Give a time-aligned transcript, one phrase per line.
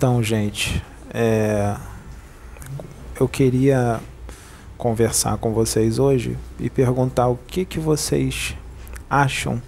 [0.00, 0.82] Então, gente,
[1.12, 1.76] é,
[3.20, 4.00] eu queria
[4.78, 8.56] conversar com vocês hoje e perguntar o que, que vocês
[9.10, 9.60] acham.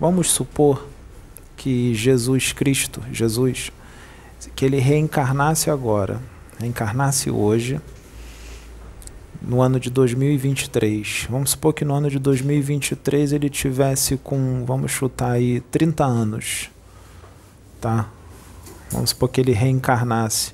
[0.00, 0.88] Vamos supor
[1.54, 3.70] que Jesus Cristo, Jesus,
[4.56, 6.18] que ele reencarnasse agora,
[6.58, 7.78] reencarnasse hoje,
[9.42, 11.26] no ano de 2023.
[11.28, 16.70] Vamos supor que no ano de 2023 ele tivesse com, vamos chutar aí, 30 anos.
[17.78, 18.08] Tá?
[18.90, 20.52] Vamos supor que ele reencarnasse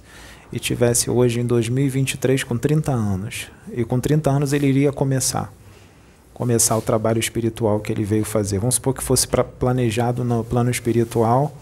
[0.52, 3.46] e tivesse hoje em 2023 com 30 anos.
[3.72, 5.52] E com 30 anos ele iria começar
[6.34, 8.58] começar o trabalho espiritual que ele veio fazer.
[8.58, 11.54] Vamos supor que fosse pra, planejado no plano espiritual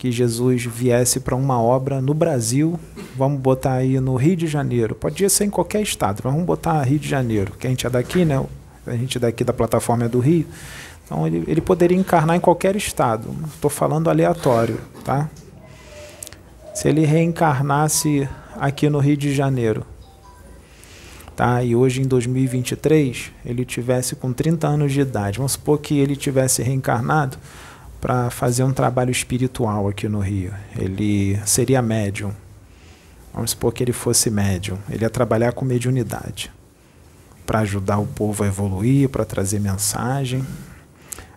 [0.00, 2.80] que Jesus viesse para uma obra no Brasil,
[3.14, 4.94] vamos botar aí no Rio de Janeiro.
[4.94, 7.90] Podia ser em qualquer estado, mas vamos botar Rio de Janeiro, que a gente é
[7.90, 8.42] daqui, né?
[8.86, 10.46] A gente é daqui da plataforma é do Rio.
[11.04, 13.28] Então ele, ele poderia encarnar em qualquer estado.
[13.52, 15.28] Estou falando aleatório, tá?
[16.74, 19.86] Se ele reencarnasse aqui no Rio de Janeiro,
[21.34, 21.62] tá?
[21.62, 26.16] E hoje em 2023 ele tivesse com 30 anos de idade, vamos supor que ele
[26.16, 27.38] tivesse reencarnado
[28.00, 30.52] para fazer um trabalho espiritual aqui no Rio.
[30.76, 32.32] Ele seria médium.
[33.32, 34.78] Vamos supor que ele fosse médium.
[34.88, 36.50] Ele ia trabalhar com mediunidade
[37.44, 40.44] para ajudar o povo a evoluir, para trazer mensagem.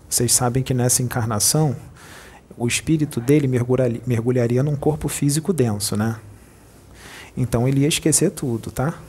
[0.10, 1.76] Vocês sabem que nessa encarnação
[2.58, 6.18] o espírito dele mergulharia, mergulharia num corpo físico denso, né?
[7.36, 9.00] Então ele ia esquecer tudo, tá?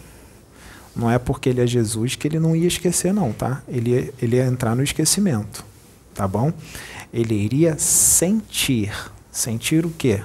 [0.96, 3.62] Não é porque ele é Jesus que ele não ia esquecer, não, tá?
[3.68, 5.64] Ele ia, ele ia entrar no esquecimento,
[6.14, 6.52] tá bom?
[7.12, 8.92] Ele iria sentir.
[9.30, 10.22] Sentir o quê?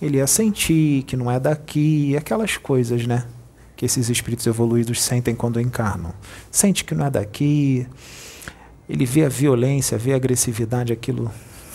[0.00, 3.26] Ele ia sentir que não é daqui, aquelas coisas, né?
[3.74, 6.12] Que esses espíritos evoluídos sentem quando encarnam.
[6.50, 7.86] Sente que não é daqui.
[8.86, 11.30] Ele vê a violência, vê a agressividade, aquilo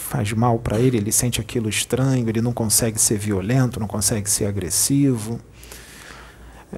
[0.10, 4.28] faz mal para ele, ele sente aquilo estranho, ele não consegue ser violento, não consegue
[4.28, 5.40] ser agressivo.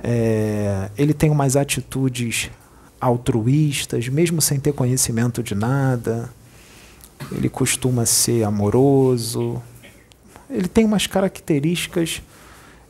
[0.03, 2.51] É, ele tem umas atitudes
[2.99, 6.29] altruístas, mesmo sem ter conhecimento de nada.
[7.31, 9.63] Ele costuma ser amoroso.
[10.49, 12.21] Ele tem umas características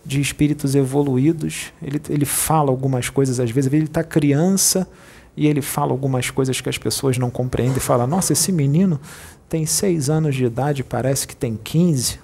[0.03, 1.72] de espíritos evoluídos.
[1.84, 4.88] Ele, ele fala algumas coisas, às vezes, ele está criança
[5.36, 9.00] e ele fala algumas coisas que as pessoas não compreendem e fala: Nossa, esse menino
[9.47, 12.19] tem seis anos de idade, parece que tem 15,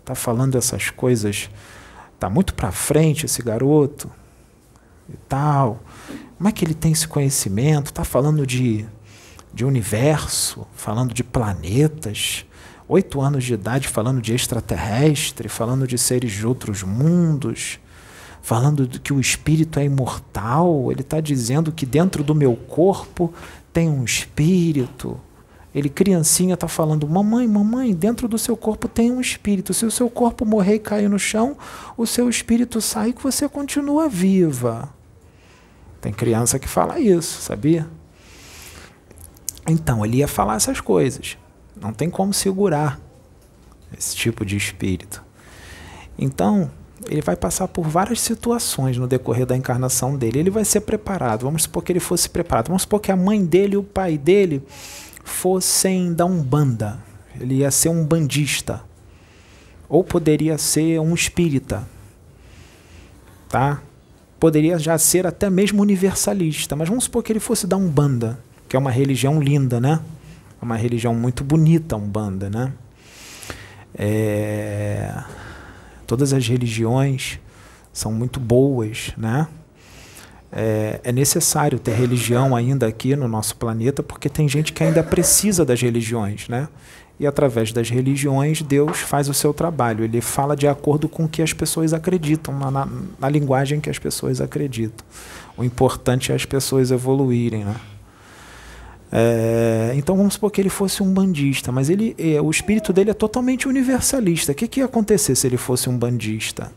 [0.00, 1.50] está falando essas coisas,
[2.14, 4.10] está muito para frente esse garoto
[5.08, 5.80] e tal.
[6.36, 7.86] Como é que ele tem esse conhecimento?
[7.86, 8.86] Está falando de,
[9.52, 12.46] de universo, falando de planetas.
[12.88, 17.78] Oito anos de idade falando de extraterrestre, falando de seres de outros mundos,
[18.42, 20.90] falando que o espírito é imortal.
[20.90, 23.32] Ele está dizendo que dentro do meu corpo
[23.72, 25.20] tem um espírito.
[25.74, 29.72] Ele, criancinha, está falando: Mamãe, mamãe, dentro do seu corpo tem um espírito.
[29.72, 31.56] Se o seu corpo morrer e cair no chão,
[31.96, 34.88] o seu espírito sai e você continua viva.
[36.00, 37.86] Tem criança que fala isso, sabia?
[39.68, 41.36] Então, ele ia falar essas coisas.
[41.80, 42.98] Não tem como segurar
[43.96, 45.22] esse tipo de espírito.
[46.18, 46.70] Então,
[47.08, 50.38] ele vai passar por várias situações no decorrer da encarnação dele.
[50.38, 51.42] Ele vai ser preparado.
[51.42, 52.68] Vamos supor que ele fosse preparado.
[52.68, 54.62] Vamos supor que a mãe dele e o pai dele
[55.24, 56.98] fossem da Umbanda.
[57.40, 58.82] Ele ia ser um bandista.
[59.88, 61.88] Ou poderia ser um espírita.
[63.48, 63.80] Tá?
[64.38, 66.76] Poderia já ser até mesmo universalista.
[66.76, 68.38] Mas vamos supor que ele fosse da Umbanda,
[68.68, 70.00] que é uma religião linda, né?
[70.60, 72.72] É uma religião muito bonita, Umbanda, né?
[73.94, 75.12] É...
[76.10, 77.38] Todas as religiões
[77.92, 79.46] são muito boas, né?
[80.52, 85.02] é, é, necessário ter religião ainda aqui no nosso planeta, porque tem gente que ainda
[85.02, 86.68] precisa das religiões, né?
[87.18, 90.02] E através das religiões, Deus faz o seu trabalho.
[90.02, 92.88] Ele fala de acordo com o que as pessoas acreditam, na, na,
[93.20, 95.06] na linguagem que as pessoas acreditam.
[95.56, 97.76] O importante é as pessoas evoluírem, né?
[99.12, 103.10] É, então vamos supor que ele fosse um bandista, mas ele, é, o espírito dele
[103.10, 104.52] é totalmente universalista.
[104.52, 106.72] O que, que ia acontecer se ele fosse um bandista?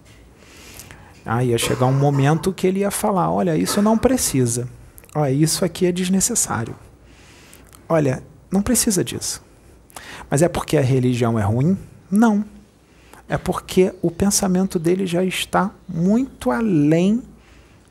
[1.25, 4.67] Ah, ia chegar um momento que ele ia falar: olha, isso não precisa.
[5.15, 6.75] Olha, isso aqui é desnecessário.
[7.87, 9.41] Olha, não precisa disso.
[10.29, 11.77] Mas é porque a religião é ruim?
[12.09, 12.43] Não.
[13.29, 17.21] É porque o pensamento dele já está muito além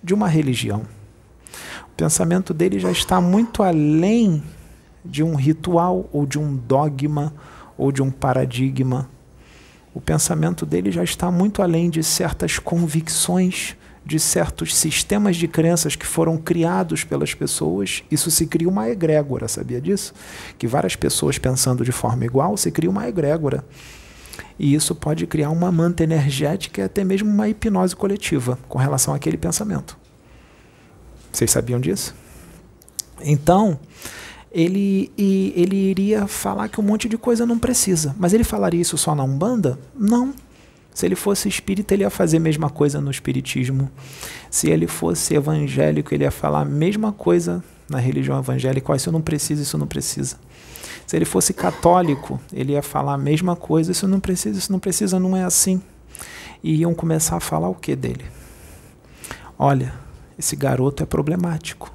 [0.02, 0.82] de uma religião.
[1.92, 4.42] O pensamento dele já está muito além
[5.04, 7.32] de um ritual ou de um dogma
[7.76, 9.08] ou de um paradigma
[9.94, 15.94] o pensamento dele já está muito além de certas convicções, de certos sistemas de crenças
[15.94, 18.02] que foram criados pelas pessoas.
[18.10, 20.14] Isso se cria uma egrégora, sabia disso?
[20.58, 23.64] Que várias pessoas pensando de forma igual se cria uma egrégora.
[24.58, 29.12] E isso pode criar uma manta energética e até mesmo uma hipnose coletiva com relação
[29.12, 30.01] àquele pensamento.
[31.32, 32.14] Vocês sabiam disso?
[33.22, 33.78] Então,
[34.50, 38.14] ele, ele iria falar que um monte de coisa não precisa.
[38.18, 39.78] Mas ele falaria isso só na Umbanda?
[39.98, 40.34] Não.
[40.92, 43.90] Se ele fosse espírita, ele ia fazer a mesma coisa no espiritismo.
[44.50, 48.92] Se ele fosse evangélico, ele ia falar a mesma coisa na religião evangélica.
[48.92, 50.36] Oh, isso não precisa, isso não precisa.
[51.06, 53.90] Se ele fosse católico, ele ia falar a mesma coisa.
[53.90, 55.80] Isso não precisa, isso não precisa, não é assim.
[56.62, 58.24] E iam começar a falar o que dele?
[59.58, 59.94] Olha,
[60.38, 61.92] esse garoto é problemático.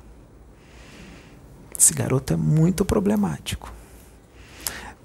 [1.78, 3.72] Esse garoto é muito problemático.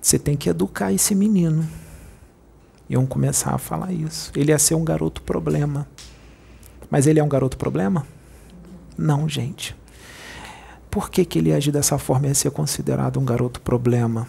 [0.00, 1.68] Você tem que educar esse menino.
[2.88, 4.32] Iam começar a falar isso.
[4.34, 5.86] Ele ia ser um garoto problema.
[6.90, 8.06] Mas ele é um garoto problema?
[8.96, 9.76] Não, gente.
[10.90, 14.26] Por que, que ele agir dessa forma e ser considerado um garoto problema?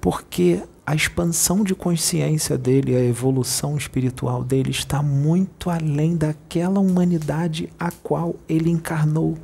[0.00, 7.68] Porque a expansão de consciência dele, a evolução espiritual dele está muito além daquela humanidade
[7.76, 9.36] a qual ele encarnou.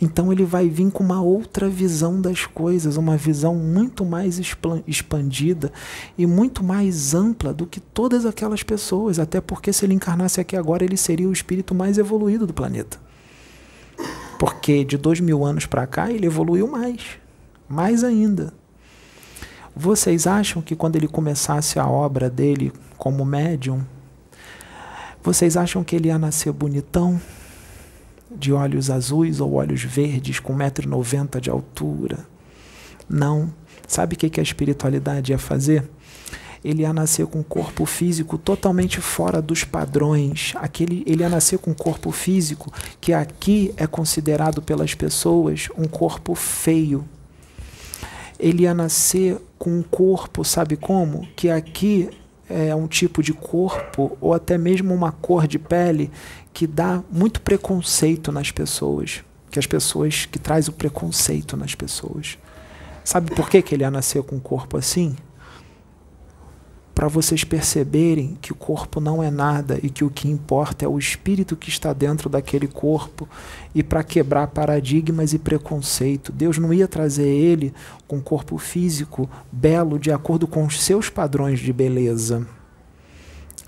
[0.00, 4.40] Então ele vai vir com uma outra visão das coisas, uma visão muito mais
[4.86, 5.70] expandida
[6.16, 10.56] e muito mais ampla do que todas aquelas pessoas, até porque se ele encarnasse aqui
[10.56, 12.98] agora, ele seria o espírito mais evoluído do planeta.
[14.38, 17.02] Porque de dois mil anos para cá ele evoluiu mais,
[17.68, 18.52] mais ainda.
[19.76, 23.84] Vocês acham que quando ele começasse a obra dele como médium,
[25.22, 27.20] vocês acham que ele ia nascer bonitão?
[28.34, 32.26] de olhos azuis ou olhos verdes com 1,90m de altura.
[33.08, 33.52] Não.
[33.86, 35.88] Sabe o que a espiritualidade ia fazer?
[36.64, 40.54] Ele ia nascer com um corpo físico totalmente fora dos padrões.
[40.56, 45.86] Aquele, ele ia nascer com um corpo físico que aqui é considerado pelas pessoas um
[45.86, 47.04] corpo feio.
[48.38, 51.26] Ele ia nascer com um corpo, sabe como?
[51.36, 52.10] Que aqui
[52.48, 56.10] é um tipo de corpo ou até mesmo uma cor de pele
[56.52, 62.38] que dá muito preconceito nas pessoas, que as pessoas que traz o preconceito nas pessoas.
[63.02, 65.16] Sabe por que, que ele ia nascer com um corpo assim?
[66.94, 70.88] Para vocês perceberem que o corpo não é nada e que o que importa é
[70.88, 73.28] o espírito que está dentro daquele corpo
[73.74, 76.30] e para quebrar paradigmas e preconceito.
[76.30, 77.74] Deus não ia trazer ele
[78.06, 82.46] com corpo físico belo de acordo com os seus padrões de beleza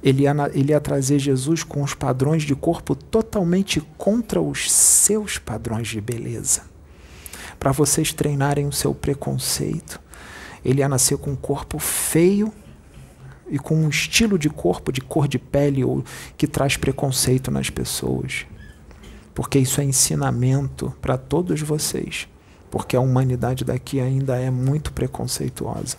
[0.02, 5.36] ele ia, ele ia trazer Jesus com os padrões de corpo totalmente contra os seus
[5.36, 6.62] padrões de beleza.
[7.58, 10.00] Para vocês treinarem o seu preconceito.
[10.64, 12.52] Ele ia nascer com um corpo feio
[13.48, 16.04] e com um estilo de corpo, de cor de pele, ou
[16.36, 18.46] que traz preconceito nas pessoas.
[19.34, 22.26] Porque isso é ensinamento para todos vocês.
[22.70, 25.98] Porque a humanidade daqui ainda é muito preconceituosa.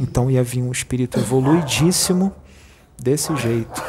[0.00, 2.32] Então ia vir um espírito evoluidíssimo
[2.98, 3.82] desse jeito.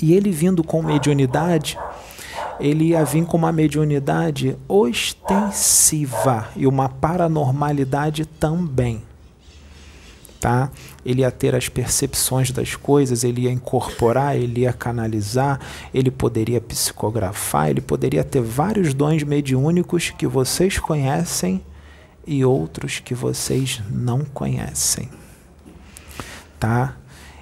[0.00, 1.78] E ele vindo com mediunidade,
[2.60, 9.02] ele ia vir com uma mediunidade ostensiva e uma paranormalidade também.
[10.44, 10.70] Tá?
[11.06, 15.58] Ele ia ter as percepções das coisas, ele ia incorporar, ele ia canalizar,
[15.94, 21.62] ele poderia psicografar, ele poderia ter vários dons mediúnicos que vocês conhecem
[22.26, 25.08] e outros que vocês não conhecem.
[26.60, 26.94] Tá?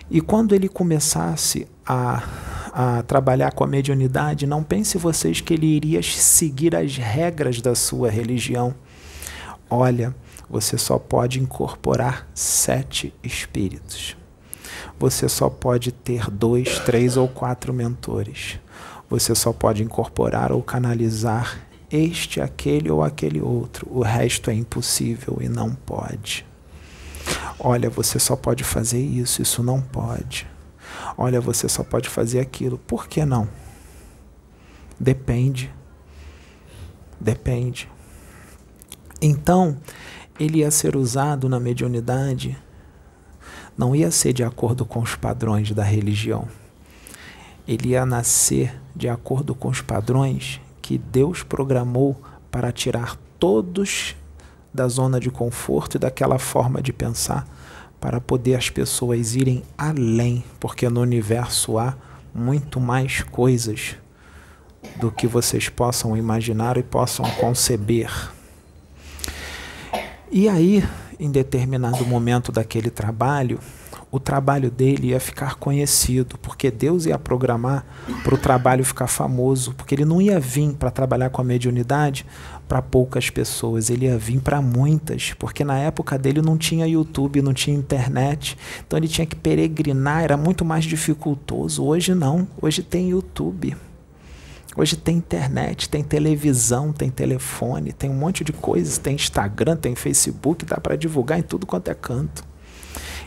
[0.08, 2.22] E quando ele começasse a,
[2.72, 7.74] a trabalhar com a mediunidade, não pense vocês que ele iria seguir as regras da
[7.74, 8.72] sua religião.
[9.68, 10.14] Olha,
[10.52, 14.14] você só pode incorporar sete espíritos.
[14.98, 18.60] Você só pode ter dois, três ou quatro mentores.
[19.08, 21.58] Você só pode incorporar ou canalizar
[21.90, 23.88] este, aquele ou aquele outro.
[23.90, 26.44] O resto é impossível e não pode.
[27.58, 30.46] Olha, você só pode fazer isso, isso não pode.
[31.16, 32.76] Olha, você só pode fazer aquilo.
[32.76, 33.48] Por que não?
[35.00, 35.72] Depende.
[37.18, 37.88] Depende.
[39.22, 39.78] Então,
[40.38, 42.56] ele ia ser usado na mediunidade,
[43.76, 46.48] não ia ser de acordo com os padrões da religião.
[47.66, 52.20] Ele ia nascer de acordo com os padrões que Deus programou
[52.50, 54.16] para tirar todos
[54.72, 57.46] da zona de conforto e daquela forma de pensar
[58.00, 61.96] para poder as pessoas irem além, porque no universo há
[62.34, 63.96] muito mais coisas
[64.96, 68.10] do que vocês possam imaginar e possam conceber.
[70.34, 70.82] E aí,
[71.20, 73.58] em determinado momento daquele trabalho,
[74.10, 77.84] o trabalho dele ia ficar conhecido, porque Deus ia programar
[78.24, 82.24] para o trabalho ficar famoso, porque ele não ia vir para trabalhar com a mediunidade
[82.66, 87.42] para poucas pessoas, ele ia vir para muitas, porque na época dele não tinha YouTube,
[87.42, 91.84] não tinha internet, então ele tinha que peregrinar, era muito mais dificultoso.
[91.84, 93.76] Hoje não, hoje tem YouTube.
[94.74, 99.94] Hoje tem internet, tem televisão, tem telefone, tem um monte de coisas, tem Instagram, tem
[99.94, 102.42] Facebook, dá para divulgar em tudo quanto é canto.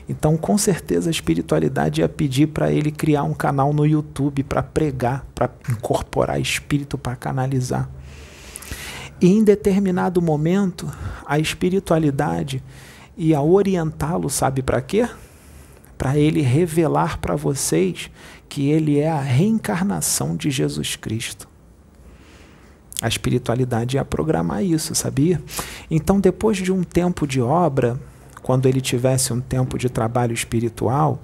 [0.10, 4.64] Então, com certeza, a espiritualidade ia pedir para ele criar um canal no YouTube para
[4.64, 7.90] pregar, para incorporar espírito, para canalizar.
[9.22, 10.92] E em determinado momento,
[11.26, 12.62] a espiritualidade
[13.16, 15.08] ia orientá-lo, sabe para quê?
[15.98, 18.12] Para ele revelar para vocês
[18.50, 21.48] que ele é a reencarnação de Jesus Cristo.
[23.02, 25.42] A espiritualidade ia programar isso, sabia?
[25.92, 28.00] Então, depois de um tempo de obra,
[28.42, 31.22] quando ele tivesse um tempo de trabalho espiritual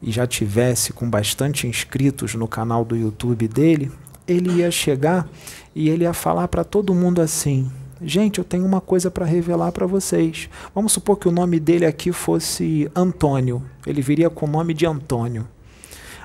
[0.00, 3.90] e já tivesse com bastante inscritos no canal do YouTube dele,
[4.26, 5.28] ele ia chegar
[5.74, 7.70] e ele ia falar para todo mundo assim:
[8.00, 10.48] Gente, eu tenho uma coisa para revelar para vocês.
[10.74, 13.62] Vamos supor que o nome dele aqui fosse Antônio.
[13.86, 15.48] Ele viria com o nome de Antônio.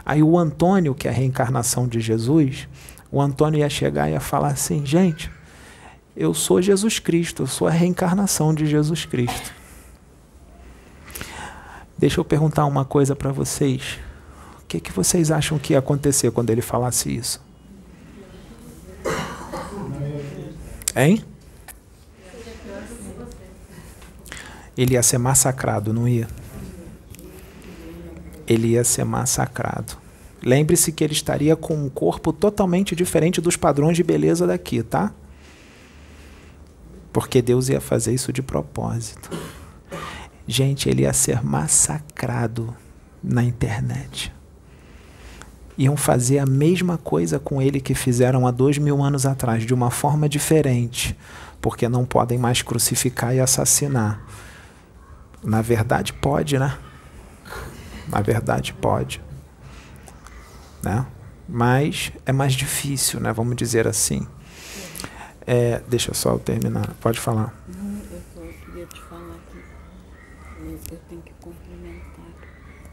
[0.09, 2.67] Aí o Antônio, que é a reencarnação de Jesus,
[3.11, 5.31] o Antônio ia chegar e ia falar assim: Gente,
[6.17, 9.53] eu sou Jesus Cristo, eu sou a reencarnação de Jesus Cristo.
[11.95, 13.99] Deixa eu perguntar uma coisa para vocês.
[14.63, 17.39] O que, que vocês acham que ia acontecer quando ele falasse isso?
[20.95, 21.23] Hein?
[24.75, 26.27] Ele ia ser massacrado, não ia?
[28.49, 29.93] Ele ia ser massacrado.
[30.43, 35.13] Lembre-se que ele estaria com um corpo totalmente diferente dos padrões de beleza daqui, tá?
[37.13, 39.29] Porque Deus ia fazer isso de propósito.
[40.47, 42.75] Gente, ele ia ser massacrado
[43.23, 44.33] na internet.
[45.77, 49.73] Iam fazer a mesma coisa com ele que fizeram há dois mil anos atrás, de
[49.73, 51.17] uma forma diferente,
[51.61, 54.21] porque não podem mais crucificar e assassinar.
[55.43, 56.77] Na verdade, pode, né?
[58.09, 59.21] Na verdade, pode.
[60.83, 61.05] Né?
[61.47, 63.31] Mas é mais difícil, né?
[63.31, 64.27] Vamos dizer assim.
[65.45, 66.93] É, deixa só eu terminar.
[67.01, 67.53] Pode falar.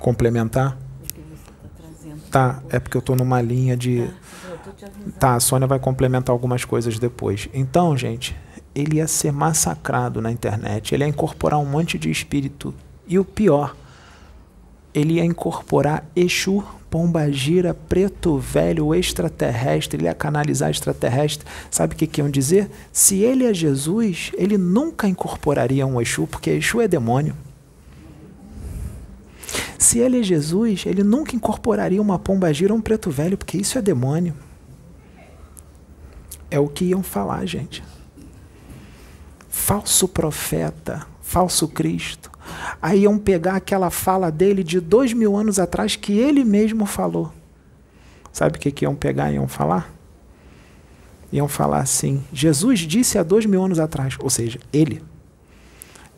[0.06, 0.78] complementar?
[2.30, 4.08] Tá, é porque eu estou numa linha de.
[5.18, 7.48] Tá, a Sônia vai complementar algumas coisas depois.
[7.52, 8.36] Então, gente,
[8.72, 12.72] ele ia ser massacrado na internet, ele ia incorporar um monte de espírito.
[13.08, 13.74] E o pior,
[14.96, 21.46] ele ia incorporar Exu, Pombagira, Preto Velho, extraterrestre, ele ia canalizar extraterrestre.
[21.70, 22.70] Sabe o que, que iam dizer?
[22.90, 27.36] Se ele é Jesus, ele nunca incorporaria um Exu, porque Exu é demônio.
[29.78, 33.58] Se ele é Jesus, ele nunca incorporaria uma pomba gira ou um preto velho, porque
[33.58, 34.34] isso é demônio.
[36.50, 37.84] É o que iam falar, gente.
[39.50, 42.30] Falso profeta, falso Cristo.
[42.80, 47.32] Aí iam pegar aquela fala dele de dois mil anos atrás que ele mesmo falou.
[48.32, 49.92] Sabe o que, que iam pegar e iam falar?
[51.32, 55.02] Iam falar assim: Jesus disse há dois mil anos atrás, ou seja, ele.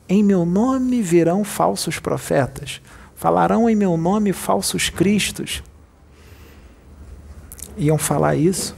[0.08, 2.80] Em meu nome virão falsos profetas
[3.18, 5.60] Falarão em meu nome falsos cristos.
[7.76, 8.76] Iam falar isso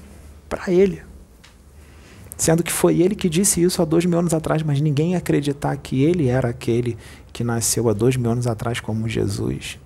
[0.49, 1.03] para ele.
[2.39, 5.19] Sendo que foi ele que disse isso há dois mil anos atrás, mas ninguém ia
[5.19, 6.97] acreditar que ele era aquele
[7.41, 9.79] que nasceu há dois mil anos atrás como Jesus.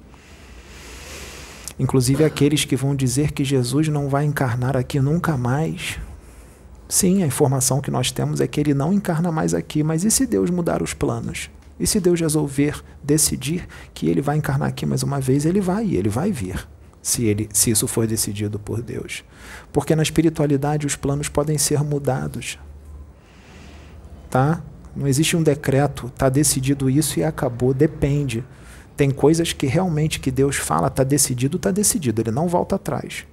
[1.79, 6.01] Inclusive aqueles que vão dizer que Jesus não vai encarnar aqui nunca mais.
[6.89, 10.11] Sim, a informação que nós temos é que ele não encarna mais aqui, mas e
[10.11, 11.49] se Deus mudar os planos?
[11.79, 15.95] E se Deus resolver decidir que ele vai encarnar aqui mais uma vez, ele vai,
[15.95, 16.67] ele vai vir,
[17.01, 19.23] se, ele, se isso for decidido por Deus.
[19.73, 22.59] Porque na espiritualidade os planos podem ser mudados.
[24.29, 24.61] Tá?
[24.97, 28.45] Não existe um decreto, está decidido isso e acabou, depende.
[28.97, 33.27] Tem coisas que realmente que Deus fala, está decidido, está decidido, ele não volta atrás.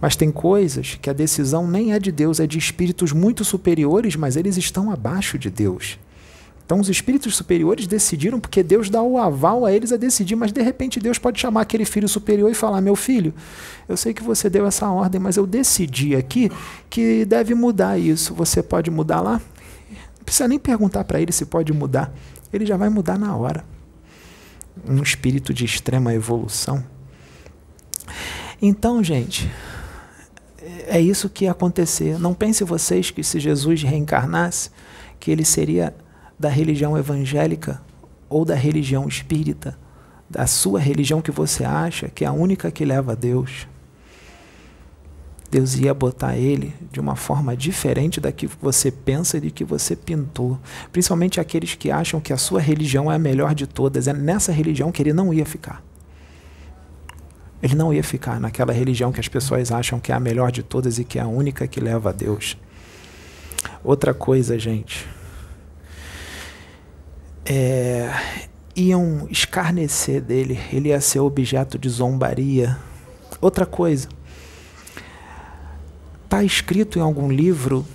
[0.00, 4.16] Mas tem coisas que a decisão nem é de Deus, é de espíritos muito superiores,
[4.16, 5.98] mas eles estão abaixo de Deus.
[6.64, 10.52] Então os espíritos superiores decidiram porque Deus dá o aval a eles a decidir, mas
[10.52, 13.32] de repente Deus pode chamar aquele filho superior e falar: "Meu filho,
[13.88, 16.52] eu sei que você deu essa ordem, mas eu decidi aqui
[16.90, 18.34] que deve mudar isso.
[18.34, 19.40] Você pode mudar lá?"
[20.28, 22.12] Precisa nem perguntar para ele se pode mudar.
[22.52, 23.64] Ele já vai mudar na hora.
[24.86, 26.84] Um espírito de extrema evolução.
[28.60, 29.50] Então, gente,
[30.86, 32.18] é isso que ia acontecer.
[32.18, 34.70] Não pense vocês que se Jesus reencarnasse,
[35.18, 35.94] que ele seria
[36.38, 37.80] da religião evangélica
[38.28, 39.78] ou da religião espírita.
[40.28, 43.66] da sua religião que você acha que é a única que leva a Deus.
[45.50, 49.64] Deus ia botar ele de uma forma diferente da que você pensa e de que
[49.64, 50.58] você pintou.
[50.92, 54.06] Principalmente aqueles que acham que a sua religião é a melhor de todas.
[54.06, 55.82] É nessa religião que ele não ia ficar.
[57.62, 60.62] Ele não ia ficar naquela religião que as pessoas acham que é a melhor de
[60.62, 62.56] todas e que é a única que leva a Deus.
[63.82, 65.08] Outra coisa, gente.
[67.44, 68.12] É,
[68.76, 72.76] iam escarnecer dele, ele ia ser objeto de zombaria.
[73.40, 74.08] Outra coisa.
[76.28, 77.86] Está escrito em algum livro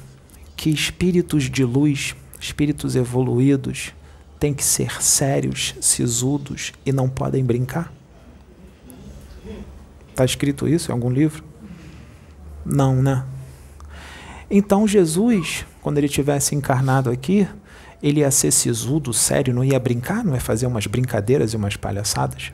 [0.57, 3.93] que espíritos de luz, espíritos evoluídos,
[4.39, 7.93] têm que ser sérios, sisudos e não podem brincar?
[10.09, 11.43] Está escrito isso em algum livro?
[12.65, 13.23] Não, né?
[14.49, 17.47] Então Jesus, quando ele tivesse encarnado aqui,
[18.01, 21.77] ele ia ser sisudo, sério, não ia brincar, não ia fazer umas brincadeiras e umas
[21.77, 22.51] palhaçadas?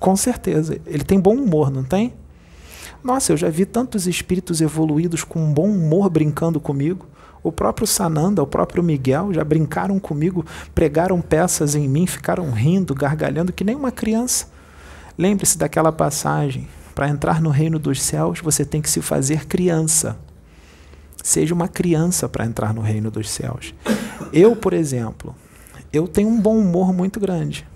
[0.00, 0.80] Com certeza.
[0.84, 2.14] Ele tem bom humor, não tem?
[3.04, 7.06] Nossa, eu já vi tantos espíritos evoluídos com bom humor brincando comigo.
[7.42, 10.42] O próprio Sananda, o próprio Miguel já brincaram comigo,
[10.74, 14.46] pregaram peças em mim, ficaram rindo, gargalhando que nem uma criança.
[15.18, 20.18] Lembre-se daquela passagem: para entrar no reino dos céus, você tem que se fazer criança.
[21.22, 23.74] Seja uma criança para entrar no reino dos céus.
[24.32, 25.34] Eu, por exemplo,
[25.92, 27.66] eu tenho um bom humor muito grande.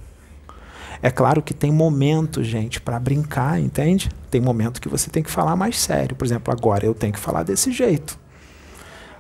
[1.03, 4.11] É claro que tem momentos, gente, para brincar, entende?
[4.31, 6.17] Tem momento que você tem que falar mais sério.
[6.17, 8.19] Por exemplo, agora eu tenho que falar desse jeito.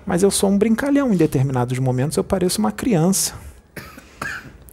[0.05, 1.13] Mas eu sou um brincalhão.
[1.13, 3.35] Em determinados momentos eu pareço uma criança.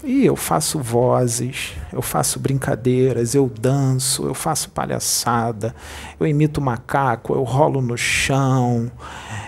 [0.08, 5.76] E eu faço vozes, eu faço brincadeiras, eu danço, eu faço palhaçada,
[6.20, 8.92] eu imito macaco, eu rolo no chão,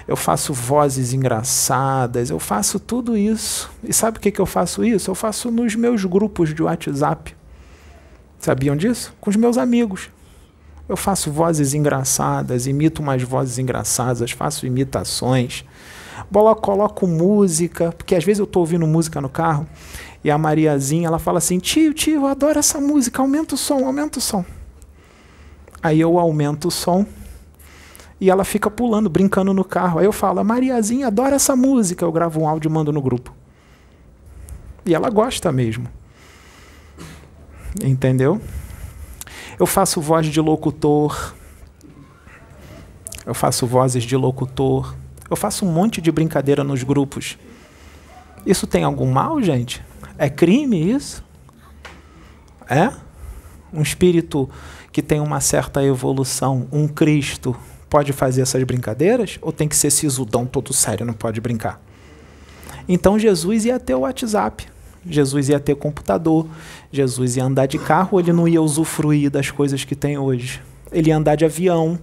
[0.08, 3.70] eu faço vozes engraçadas, eu faço tudo isso.
[3.84, 5.12] E sabe o que, que eu faço isso?
[5.12, 7.36] Eu faço nos meus grupos de WhatsApp.
[8.40, 9.14] Sabiam disso?
[9.20, 10.10] Com os meus amigos.
[10.88, 15.66] Eu faço vozes engraçadas, imito umas vozes engraçadas, faço imitações.
[16.62, 19.68] Coloco música, porque às vezes eu estou ouvindo música no carro
[20.24, 23.86] e a Mariazinha, ela fala assim: tio, tio, eu adoro essa música, aumenta o som,
[23.86, 24.44] aumenta o som.
[25.82, 27.06] Aí eu aumento o som
[28.20, 30.00] e ela fica pulando, brincando no carro.
[30.00, 32.04] Aí eu falo: Mariazinha, adora essa música.
[32.04, 33.34] Eu gravo um áudio e mando no grupo.
[34.86, 35.88] E ela gosta mesmo.
[37.84, 38.42] Entendeu?
[39.60, 41.36] Eu faço voz de locutor.
[43.26, 44.96] Eu faço vozes de locutor.
[45.30, 47.38] Eu faço um monte de brincadeira nos grupos.
[48.46, 49.84] Isso tem algum mal, gente?
[50.18, 51.24] É crime isso?
[52.70, 52.92] É?
[53.74, 54.50] Um espírito
[54.92, 57.56] que tem uma certa evolução, um Cristo,
[57.90, 59.38] pode fazer essas brincadeiras?
[59.42, 61.82] Ou tem que ser sisudão todo sério, não pode brincar?
[62.88, 64.68] Então Jesus ia ter o WhatsApp,
[65.10, 66.48] Jesus ia ter computador,
[66.92, 70.62] Jesus ia andar de carro, ele não ia usufruir das coisas que tem hoje.
[70.92, 72.00] Ele ia andar de avião,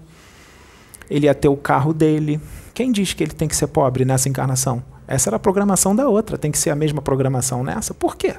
[1.11, 2.40] ele ia ter o carro dele.
[2.73, 4.83] Quem diz que ele tem que ser pobre nessa encarnação?
[5.07, 7.93] Essa era a programação da outra, tem que ser a mesma programação nessa.
[7.93, 8.35] Por quê?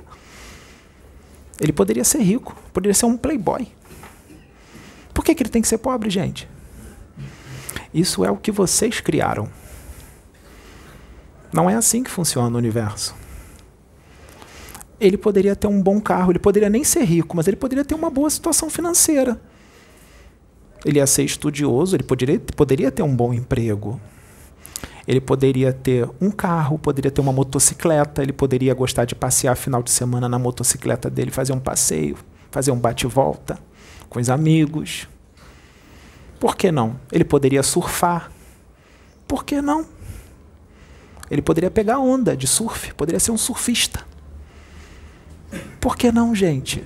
[1.60, 3.67] Ele poderia ser rico, poderia ser um playboy.
[5.13, 6.49] Por que, que ele tem que ser pobre, gente?
[7.93, 9.47] Isso é o que vocês criaram.
[11.54, 13.15] Não é assim que funciona o universo.
[14.99, 17.95] Ele poderia ter um bom carro, ele poderia nem ser rico, mas ele poderia ter
[17.95, 19.39] uma boa situação financeira.
[20.86, 23.99] Ele ia ser estudioso, ele poderia, poderia ter um bom emprego,
[25.08, 29.84] ele poderia ter um carro, poderia ter uma motocicleta, ele poderia gostar de passear final
[29.84, 32.17] de semana na motocicleta dele, fazer um passeio,
[32.49, 33.60] fazer um bate-volta
[34.10, 35.08] com os amigos.
[36.39, 36.99] Por que não?
[37.12, 38.31] Ele poderia surfar.
[39.27, 39.86] Por que não?
[41.29, 44.05] Ele poderia pegar onda de surf, poderia ser um surfista.
[45.79, 46.83] Por que não, gente?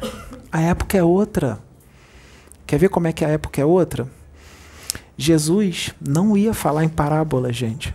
[0.52, 1.60] A época é outra.
[2.66, 4.08] Quer ver como é que a época é outra?
[5.18, 7.94] Jesus não ia falar em parábola, gente.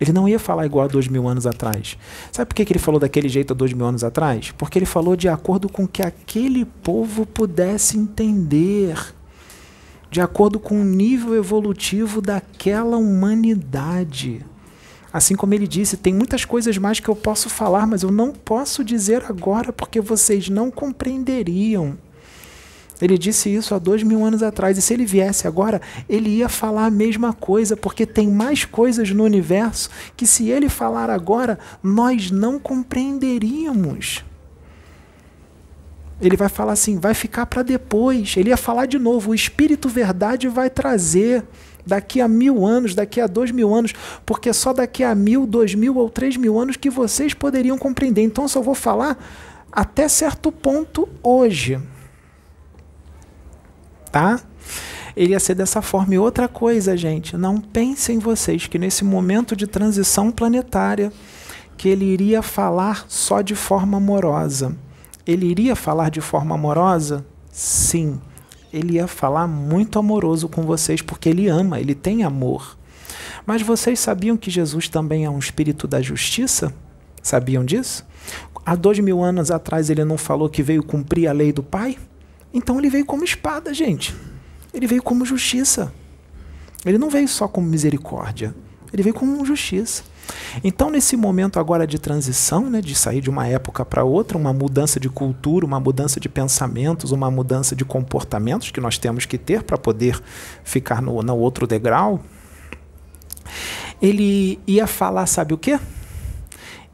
[0.00, 1.98] Ele não ia falar igual a dois mil anos atrás.
[2.32, 4.50] Sabe por que, que ele falou daquele jeito há dois mil anos atrás?
[4.56, 8.96] Porque ele falou de acordo com que aquele povo pudesse entender,
[10.10, 14.44] de acordo com o nível evolutivo daquela humanidade.
[15.12, 18.30] Assim como ele disse, tem muitas coisas mais que eu posso falar, mas eu não
[18.30, 21.98] posso dizer agora porque vocês não compreenderiam.
[23.02, 26.48] Ele disse isso há dois mil anos atrás, e se ele viesse agora, ele ia
[26.48, 31.58] falar a mesma coisa, porque tem mais coisas no universo que, se ele falar agora,
[31.82, 34.22] nós não compreenderíamos.
[36.20, 38.34] Ele vai falar assim, vai ficar para depois.
[38.36, 41.42] Ele ia falar de novo, o Espírito Verdade vai trazer
[41.86, 43.92] daqui a mil anos, daqui a dois mil anos,
[44.24, 48.22] porque só daqui a mil, dois mil ou três mil anos que vocês poderiam compreender.
[48.22, 49.18] Então, só vou falar
[49.72, 51.80] até certo ponto hoje.
[54.10, 54.40] Tá?
[55.16, 56.14] Ele ia ser dessa forma.
[56.14, 61.12] E outra coisa, gente, não pensem vocês que nesse momento de transição planetária
[61.76, 64.76] que ele iria falar só de forma amorosa.
[65.26, 67.24] Ele iria falar de forma amorosa?
[67.50, 68.20] Sim.
[68.72, 72.78] Ele ia falar muito amoroso com vocês porque ele ama, ele tem amor.
[73.44, 76.72] Mas vocês sabiam que Jesus também é um espírito da justiça?
[77.22, 78.06] Sabiam disso?
[78.64, 81.98] Há dois mil anos atrás ele não falou que veio cumprir a lei do Pai?
[82.52, 84.14] Então ele veio como espada, gente.
[84.72, 85.92] Ele veio como justiça.
[86.84, 88.54] Ele não veio só como misericórdia.
[88.92, 90.02] Ele veio como justiça.
[90.62, 94.52] Então, nesse momento agora de transição, né, de sair de uma época para outra, uma
[94.52, 99.38] mudança de cultura, uma mudança de pensamentos, uma mudança de comportamentos que nós temos que
[99.38, 100.20] ter para poder
[100.64, 102.20] ficar no, no outro degrau,
[104.00, 105.78] ele ia falar, sabe o quê?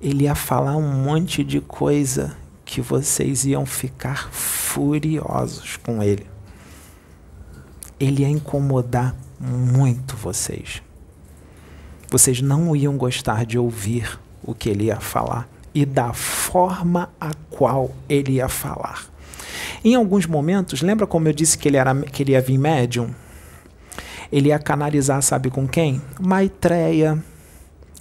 [0.00, 6.26] Ele ia falar um monte de coisa que vocês iam ficar furiosos com ele
[7.98, 10.82] ele ia incomodar muito vocês.
[12.10, 17.32] Vocês não iam gostar de ouvir o que ele ia falar e da forma a
[17.50, 19.04] qual ele ia falar.
[19.84, 23.10] Em alguns momentos, lembra como eu disse que ele, era, que ele ia vir médium?
[24.32, 26.00] Ele ia canalizar, sabe com quem?
[26.20, 27.22] Maitreya,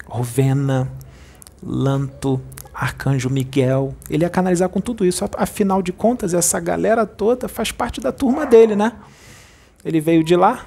[0.08, 0.92] Rovena,
[1.62, 2.42] Lanto,
[2.74, 3.96] Arcanjo Miguel.
[4.10, 5.28] Ele ia canalizar com tudo isso.
[5.38, 8.94] Afinal de contas, essa galera toda faz parte da turma dele, né?
[9.86, 10.66] ele veio de lá.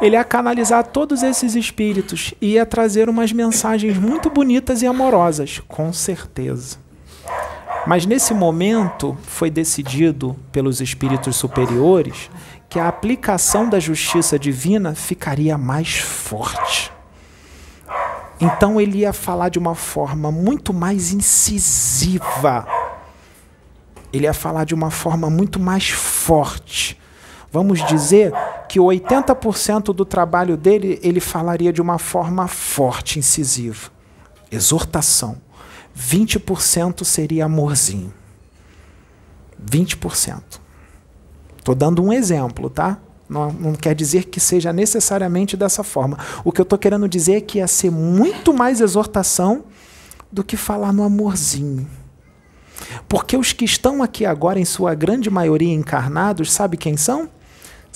[0.00, 5.62] Ele ia canalizar todos esses espíritos e ia trazer umas mensagens muito bonitas e amorosas,
[5.66, 6.76] com certeza.
[7.86, 12.28] Mas nesse momento foi decidido pelos espíritos superiores
[12.68, 16.92] que a aplicação da justiça divina ficaria mais forte.
[18.38, 22.66] Então ele ia falar de uma forma muito mais incisiva.
[24.12, 26.98] Ele ia falar de uma forma muito mais forte
[27.56, 28.34] Vamos dizer
[28.68, 33.90] que 80% do trabalho dele ele falaria de uma forma forte, incisiva.
[34.52, 35.38] Exortação.
[35.98, 38.12] 20% seria amorzinho.
[39.58, 40.42] 20%.
[41.56, 42.98] Estou dando um exemplo, tá?
[43.26, 46.18] Não, não, quer dizer que seja necessariamente dessa forma.
[46.44, 49.64] O que eu estou querendo dizer é que ia ser muito mais exortação
[50.30, 51.88] do que falar no amorzinho.
[53.08, 57.30] Porque os que estão aqui agora, em sua grande maioria encarnados, sabe quem são?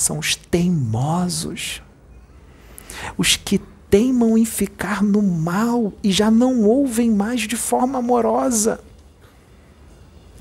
[0.01, 1.83] São os teimosos.
[3.19, 3.61] Os que
[3.91, 8.81] teimam em ficar no mal e já não ouvem mais de forma amorosa.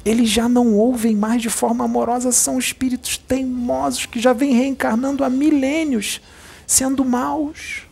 [0.05, 5.25] Eles já não ouvem mais de forma amorosa, são espíritos teimosos que já vêm reencarnando
[5.25, 6.21] há milênios,
[6.65, 7.83] sendo maus.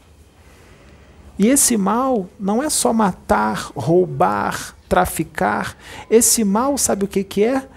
[1.38, 5.76] E esse mal não é só matar, roubar, traficar.
[6.10, 7.68] Esse mal, sabe o que, que é?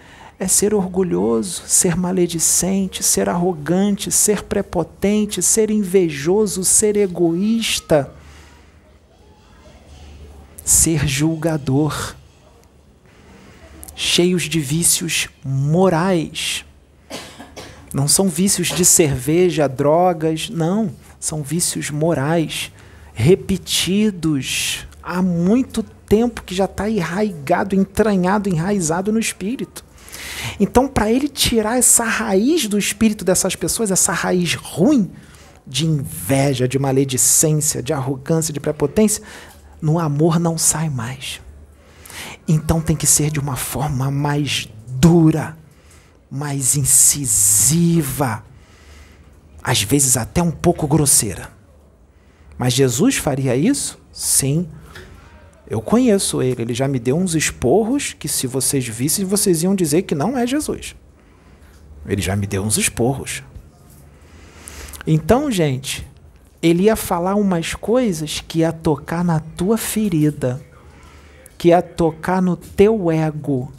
[0.40, 8.10] É ser orgulhoso, ser maledicente, ser arrogante, ser prepotente, ser invejoso, ser egoísta,
[10.64, 12.16] ser julgador,
[13.94, 16.64] cheios de vícios morais.
[17.92, 22.72] Não são vícios de cerveja, drogas, não, são vícios morais,
[23.12, 29.89] repetidos há muito tempo que já está enraigado, entranhado, enraizado no espírito.
[30.60, 35.10] Então, para ele tirar essa raiz do espírito dessas pessoas, essa raiz ruim
[35.66, 39.22] de inveja, de maledicência, de arrogância, de prepotência,
[39.80, 41.40] no amor não sai mais.
[42.46, 45.56] Então tem que ser de uma forma mais dura,
[46.30, 48.44] mais incisiva,
[49.62, 51.50] às vezes até um pouco grosseira.
[52.58, 53.98] Mas Jesus faria isso?
[54.12, 54.68] Sim.
[55.70, 59.72] Eu conheço ele, ele já me deu uns esporros que, se vocês vissem, vocês iam
[59.72, 60.96] dizer que não é Jesus.
[62.04, 63.44] Ele já me deu uns esporros.
[65.06, 66.04] Então, gente,
[66.60, 70.60] ele ia falar umas coisas que ia tocar na tua ferida,
[71.56, 73.72] que ia tocar no teu ego,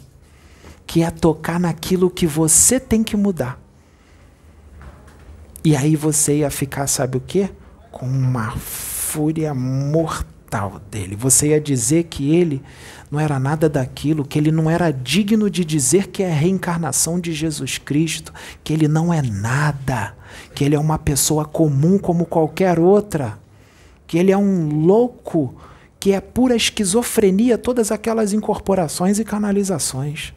[0.86, 3.60] que ia tocar naquilo que você tem que mudar.
[5.62, 7.50] E aí você ia ficar, sabe o quê?
[7.90, 10.32] Com uma fúria mortal
[10.90, 11.16] dele.
[11.16, 12.62] Você ia dizer que ele
[13.10, 17.20] não era nada daquilo, que ele não era digno de dizer que é a reencarnação
[17.20, 18.32] de Jesus Cristo,
[18.64, 20.14] que ele não é nada,
[20.54, 23.38] que ele é uma pessoa comum como qualquer outra,
[24.06, 25.54] que ele é um louco,
[25.98, 30.34] que é pura esquizofrenia todas aquelas incorporações e canalizações.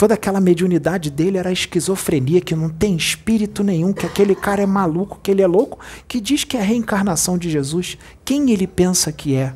[0.00, 4.66] Toda aquela mediunidade dele era esquizofrenia, que não tem espírito nenhum, que aquele cara é
[4.66, 7.98] maluco, que ele é louco, que diz que é a reencarnação de Jesus.
[8.24, 9.52] Quem ele pensa que é?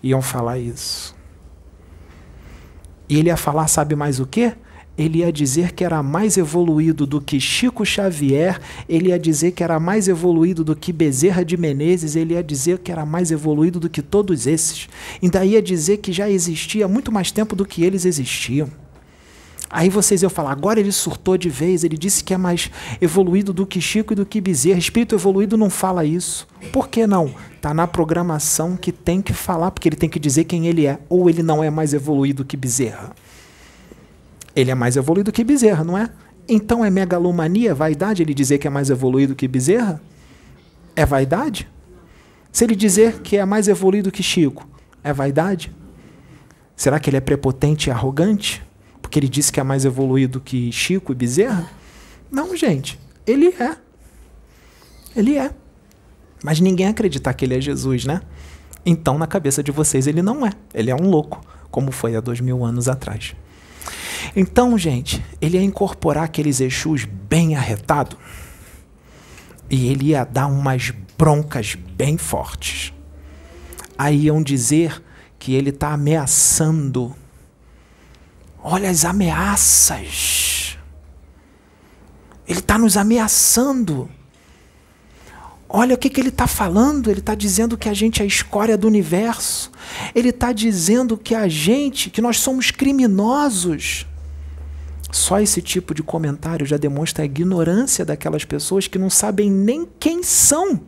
[0.00, 1.12] Iam falar isso.
[3.08, 4.52] E ele ia falar, sabe mais o quê?
[4.96, 9.64] Ele ia dizer que era mais evoluído do que Chico Xavier, ele ia dizer que
[9.64, 13.80] era mais evoluído do que Bezerra de Menezes, ele ia dizer que era mais evoluído
[13.80, 14.88] do que todos esses.
[15.20, 18.83] Ainda ia dizer que já existia muito mais tempo do que eles existiam.
[19.74, 23.52] Aí vocês iam falar, agora ele surtou de vez, ele disse que é mais evoluído
[23.52, 24.78] do que Chico e do que Bezerra.
[24.78, 26.46] Espírito evoluído não fala isso.
[26.72, 27.34] Por que não?
[27.56, 31.00] Está na programação que tem que falar, porque ele tem que dizer quem ele é.
[31.08, 33.16] Ou ele não é mais evoluído que Bezerra.
[34.54, 36.08] Ele é mais evoluído que Bezerra, não é?
[36.48, 40.00] Então é megalomania, vaidade ele dizer que é mais evoluído que Bezerra?
[40.94, 41.68] É vaidade?
[42.52, 44.68] Se ele dizer que é mais evoluído que Chico,
[45.02, 45.72] é vaidade?
[46.76, 48.62] Será que ele é prepotente e arrogante?
[49.14, 51.70] Porque ele disse que é mais evoluído que Chico e Bezerra?
[52.32, 52.98] Não, gente.
[53.24, 53.76] Ele é.
[55.14, 55.52] Ele é.
[56.42, 58.22] Mas ninguém acredita que ele é Jesus, né?
[58.84, 60.50] Então, na cabeça de vocês, ele não é.
[60.74, 63.36] Ele é um louco, como foi há dois mil anos atrás.
[64.34, 68.18] Então, gente, ele ia incorporar aqueles Exus bem arretado
[69.70, 72.92] e ele ia dar umas broncas bem fortes.
[73.96, 75.00] Aí iam dizer
[75.38, 77.14] que ele está ameaçando
[78.66, 80.78] Olha as ameaças.
[82.48, 84.08] Ele está nos ameaçando.
[85.68, 87.10] Olha o que, que ele está falando.
[87.10, 89.70] Ele está dizendo que a gente é a escória do universo.
[90.14, 94.06] Ele está dizendo que a gente, que nós somos criminosos.
[95.12, 99.86] Só esse tipo de comentário já demonstra a ignorância daquelas pessoas que não sabem nem
[100.00, 100.80] quem são.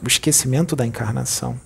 [0.00, 1.65] O esquecimento da encarnação.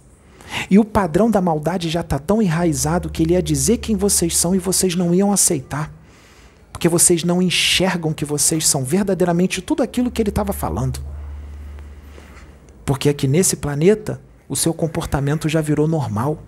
[0.70, 4.36] E o padrão da maldade já está tão enraizado que ele ia dizer quem vocês
[4.36, 5.92] são e vocês não iam aceitar.
[6.72, 11.00] Porque vocês não enxergam que vocês são verdadeiramente tudo aquilo que ele estava falando.
[12.84, 16.42] Porque aqui nesse planeta, o seu comportamento já virou normal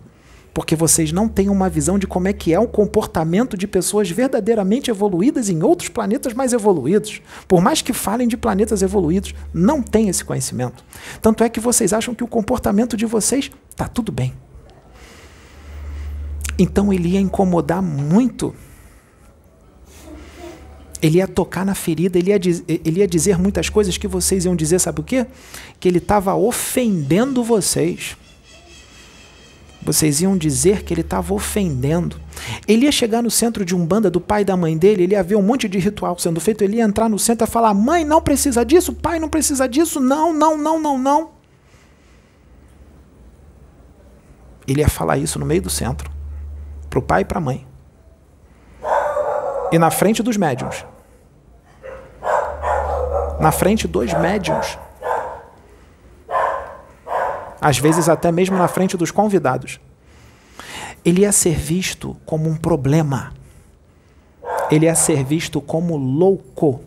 [0.54, 4.10] porque vocês não têm uma visão de como é que é o comportamento de pessoas
[4.10, 7.22] verdadeiramente evoluídas em outros planetas mais evoluídos.
[7.48, 10.84] Por mais que falem de planetas evoluídos, não têm esse conhecimento.
[11.22, 14.34] Tanto é que vocês acham que o comportamento de vocês está tudo bem.
[16.58, 18.54] Então ele ia incomodar muito.
[21.00, 22.36] Ele ia tocar na ferida, ele ia,
[22.68, 25.26] ele ia dizer muitas coisas que vocês iam dizer, sabe o quê?
[25.80, 28.16] Que ele estava ofendendo vocês
[29.84, 32.20] vocês iam dizer que ele estava ofendendo.
[32.68, 35.22] Ele ia chegar no centro de umbanda do pai e da mãe dele, ele ia
[35.22, 38.04] ver um monte de ritual sendo feito, ele ia entrar no centro e falar: mãe
[38.04, 41.30] não precisa disso, pai não precisa disso, não, não, não, não, não.
[44.66, 46.10] Ele ia falar isso no meio do centro,
[46.88, 47.66] para o pai e para a mãe.
[49.72, 50.84] E na frente dos médiums.
[53.40, 54.78] Na frente dos médiums
[57.62, 59.78] às vezes até mesmo na frente dos convidados.
[61.04, 63.32] Ele ia ser visto como um problema.
[64.68, 66.80] Ele ia ser visto como louco.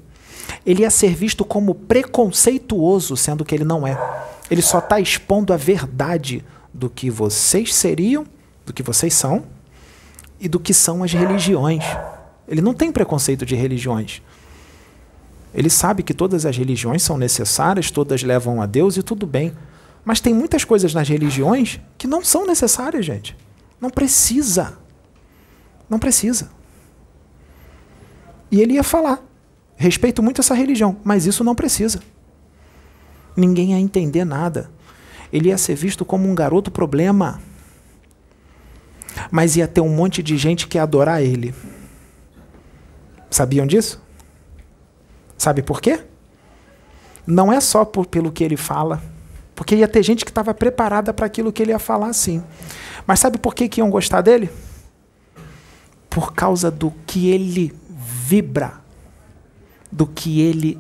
[0.66, 3.98] Ele ia ser visto como preconceituoso, sendo que ele não é.
[4.52, 8.26] Ele só está expondo a verdade do que vocês seriam,
[8.66, 9.46] do que vocês são
[10.40, 11.84] e do que são as religiões.
[12.48, 14.22] Ele não tem preconceito de religiões.
[15.54, 19.54] Ele sabe que todas as religiões são necessárias, todas levam a Deus e tudo bem.
[20.06, 23.36] Mas tem muitas coisas nas religiões que não são necessárias, gente.
[23.82, 24.78] Não precisa.
[25.90, 26.52] Não precisa.
[28.52, 29.24] E ele ia falar:
[29.76, 32.02] respeito muito essa religião, mas isso não precisa.
[33.36, 34.70] Ninguém ia entender nada.
[35.34, 37.42] Ele ia ser visto como um garoto problema.
[39.32, 41.54] Mas ia ter um monte de gente que ia adorar ele.
[43.32, 44.02] Sabiam disso?
[45.36, 46.06] Sabe por quê?
[47.26, 49.02] Não é só por, pelo que ele fala
[49.56, 52.44] porque ia ter gente que estava preparada para aquilo que ele ia falar sim.
[53.08, 54.50] Mas sabe por que, que iam gostar dele?
[56.10, 58.74] Por causa do que ele vibra,
[59.92, 60.78] do que ele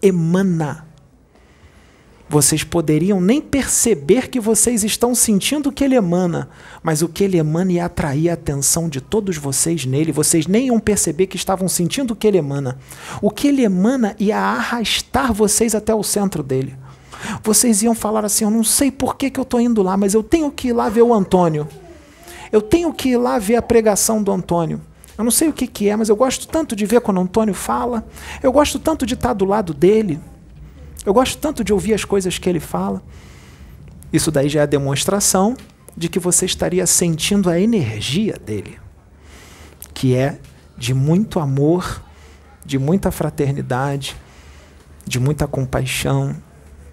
[0.00, 0.86] emana.
[2.26, 6.48] Vocês poderiam nem perceber que vocês estão sentindo o que ele emana,
[6.82, 10.10] mas o que ele emana ia atrair a atenção de todos vocês nele.
[10.10, 12.78] Vocês nem iam perceber que estavam sentindo o que ele emana.
[13.20, 16.74] O que ele emana ia arrastar vocês até o centro dele
[17.42, 20.14] vocês iam falar assim: Eu não sei por que, que eu estou indo lá, mas
[20.14, 21.68] eu tenho que ir lá ver o Antônio.
[22.50, 24.80] Eu tenho que ir lá ver a pregação do Antônio.
[25.16, 27.20] Eu não sei o que, que é, mas eu gosto tanto de ver quando o
[27.20, 28.04] Antônio fala.
[28.42, 30.20] Eu gosto tanto de estar do lado dele.
[31.04, 33.02] Eu gosto tanto de ouvir as coisas que ele fala.
[34.12, 35.56] Isso daí já é a demonstração
[35.96, 38.78] de que você estaria sentindo a energia dele,
[39.92, 40.38] que é
[40.76, 42.02] de muito amor,
[42.64, 44.16] de muita fraternidade,
[45.06, 46.34] de muita compaixão,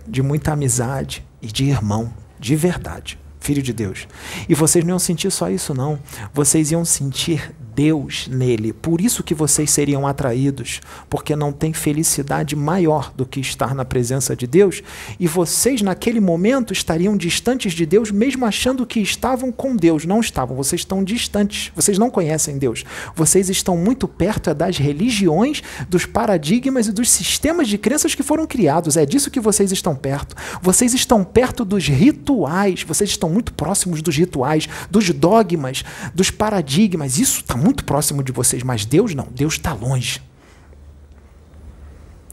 [0.07, 3.19] de muita amizade e de irmão, de verdade.
[3.39, 4.07] Filho de Deus.
[4.47, 5.99] E vocês não iam sentir só isso, não.
[6.31, 8.73] Vocês iam sentir Deus nele.
[8.73, 13.83] Por isso que vocês seriam atraídos, porque não tem felicidade maior do que estar na
[13.83, 14.83] presença de Deus.
[15.19, 20.05] E vocês, naquele momento, estariam distantes de Deus, mesmo achando que estavam com Deus.
[20.05, 21.71] Não estavam, vocês estão distantes.
[21.75, 22.83] Vocês não conhecem Deus.
[23.15, 28.45] Vocês estão muito perto das religiões, dos paradigmas e dos sistemas de crenças que foram
[28.45, 28.95] criados.
[28.95, 30.35] É disso que vocês estão perto.
[30.61, 32.83] Vocês estão perto dos rituais.
[32.83, 37.17] Vocês estão muito próximos dos rituais, dos dogmas, dos paradigmas.
[37.17, 39.27] Isso está muito próximo de vocês, mas Deus não.
[39.31, 40.21] Deus está longe.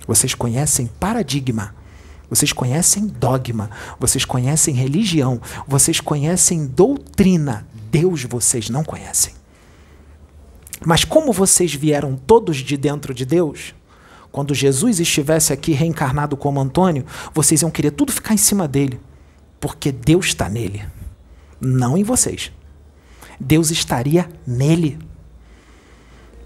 [0.07, 1.74] Vocês conhecem paradigma.
[2.31, 7.66] Vocês conhecem dogma, vocês conhecem religião, vocês conhecem doutrina.
[7.90, 9.33] Deus vocês não conhecem.
[10.85, 13.74] Mas como vocês vieram todos de dentro de Deus,
[14.31, 19.01] quando Jesus estivesse aqui reencarnado como Antônio, vocês iam querer tudo ficar em cima dele
[19.61, 20.85] porque Deus está nele,
[21.61, 22.53] não em vocês.
[23.40, 24.98] Deus estaria nele.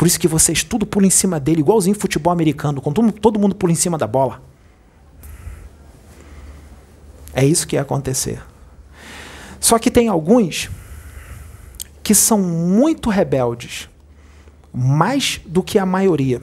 [0.02, 3.54] Por isso que vocês tudo pulam em cima dele, igualzinho futebol americano, quando todo mundo
[3.54, 4.42] pula em cima da bola.
[7.32, 8.42] É isso que ia acontecer.
[9.60, 10.68] Só que tem alguns
[12.02, 13.88] que são muito rebeldes,
[14.74, 16.42] mais do que a maioria,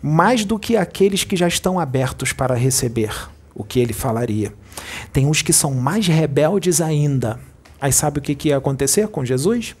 [0.00, 3.12] mais do que aqueles que já estão abertos para receber
[3.52, 4.54] o que ele falaria.
[5.12, 7.40] Tem uns que são mais rebeldes ainda.
[7.80, 9.74] Aí sabe o que, que ia acontecer com Jesus?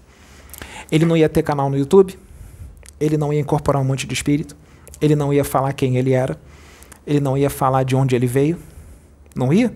[0.90, 2.18] Ele não ia ter canal no YouTube,
[3.00, 4.56] ele não ia incorporar um monte de espírito,
[5.00, 6.38] ele não ia falar quem ele era,
[7.06, 8.58] ele não ia falar de onde ele veio.
[9.34, 9.74] Não ia?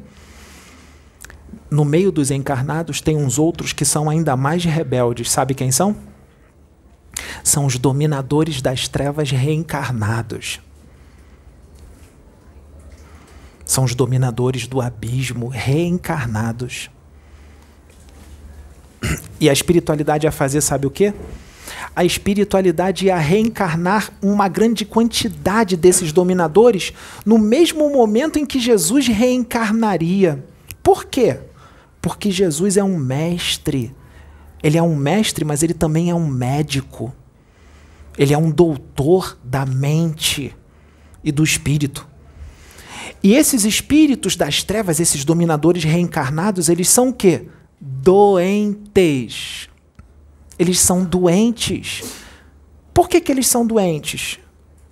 [1.70, 5.30] No meio dos encarnados tem uns outros que são ainda mais rebeldes.
[5.30, 5.96] Sabe quem são?
[7.42, 10.60] São os dominadores das trevas reencarnados.
[13.64, 16.90] São os dominadores do abismo reencarnados.
[19.38, 21.12] E a espiritualidade ia fazer, sabe o quê?
[21.94, 26.92] A espiritualidade ia reencarnar uma grande quantidade desses dominadores
[27.24, 30.44] no mesmo momento em que Jesus reencarnaria.
[30.82, 31.38] Por quê?
[32.00, 33.94] Porque Jesus é um mestre.
[34.62, 37.12] Ele é um mestre, mas ele também é um médico.
[38.16, 40.54] Ele é um doutor da mente
[41.22, 42.06] e do espírito.
[43.22, 47.48] E esses espíritos das trevas, esses dominadores reencarnados, eles são o quê?
[47.80, 49.68] Doentes.
[50.58, 52.02] Eles são doentes.
[52.92, 54.38] Por que, que eles são doentes?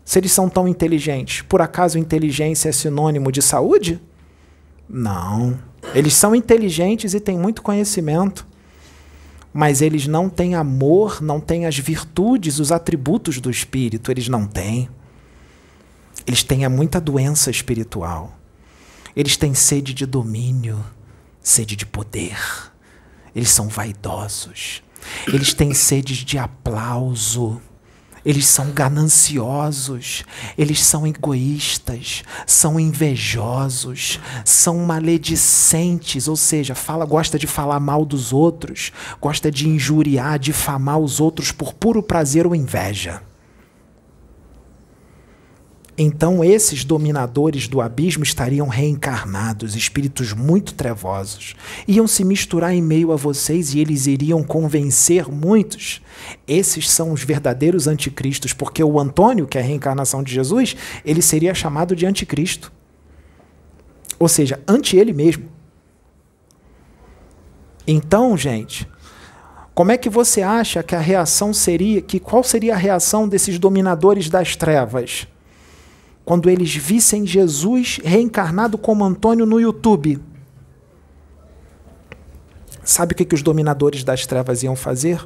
[0.05, 4.01] Se eles são tão inteligentes, por acaso inteligência é sinônimo de saúde?
[4.89, 5.59] Não.
[5.95, 8.47] Eles são inteligentes e têm muito conhecimento,
[9.53, 14.47] mas eles não têm amor, não têm as virtudes, os atributos do espírito, eles não
[14.47, 14.89] têm.
[16.27, 18.39] Eles têm muita doença espiritual.
[19.15, 20.85] Eles têm sede de domínio,
[21.41, 22.39] sede de poder.
[23.35, 24.83] Eles são vaidosos.
[25.29, 27.61] Eles têm sede de aplauso.
[28.25, 30.25] Eles são gananciosos,
[30.59, 38.33] eles são egoístas, são invejosos, são maledicentes, ou seja, fala, gosta de falar mal dos
[38.33, 38.91] outros,
[39.21, 43.23] gosta de injuriar, difamar os outros por puro prazer ou inveja.
[45.99, 51.57] Então esses dominadores do abismo estariam reencarnados, espíritos muito trevosos.
[51.89, 56.03] Iam se misturar em meio a vocês e eles iriam convencer muitos.
[56.47, 61.23] Esses são os verdadeiros anticristos, porque o Antônio, que é a reencarnação de Jesus, ele
[61.23, 62.71] seria chamado de anticristo.
[64.19, 65.49] Ou seja, ante ele mesmo.
[67.87, 68.87] Então, gente,
[69.75, 73.59] como é que você acha que a reação seria, que qual seria a reação desses
[73.59, 75.27] dominadores das trevas?
[76.27, 80.21] Quando eles vissem Jesus reencarnado como Antônio no YouTube.
[82.83, 85.25] Sabe o que, que os dominadores das trevas iam fazer?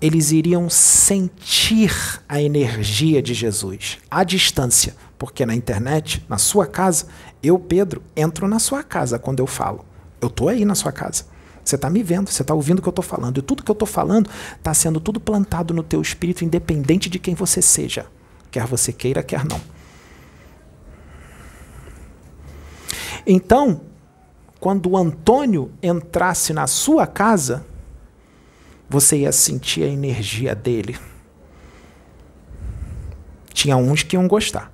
[0.00, 1.92] Eles iriam sentir
[2.26, 7.06] a energia de Jesus à distância, porque na internet, na sua casa,
[7.42, 9.84] eu, Pedro, entro na sua casa quando eu falo.
[10.22, 11.26] Eu estou aí na sua casa.
[11.62, 13.38] Você está me vendo, você está ouvindo o que eu estou falando.
[13.38, 17.18] E tudo que eu estou falando está sendo tudo plantado no teu espírito, independente de
[17.18, 18.06] quem você seja
[18.56, 19.60] quer você queira, quer não.
[23.26, 23.82] Então,
[24.58, 27.66] quando Antônio entrasse na sua casa,
[28.88, 30.96] você ia sentir a energia dele.
[33.52, 34.72] Tinha uns que iam gostar.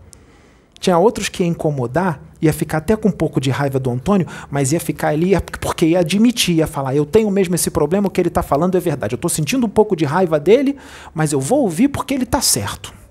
[0.79, 4.29] Tinha outros que ia incomodar, ia ficar até com um pouco de raiva do Antônio,
[4.49, 8.11] mas ia ficar ali porque ia admitir, ia falar: Eu tenho mesmo esse problema, o
[8.11, 9.15] que ele está falando é verdade.
[9.15, 10.77] Eu estou sentindo um pouco de raiva dele,
[11.13, 13.02] mas eu vou ouvir porque ele está certo.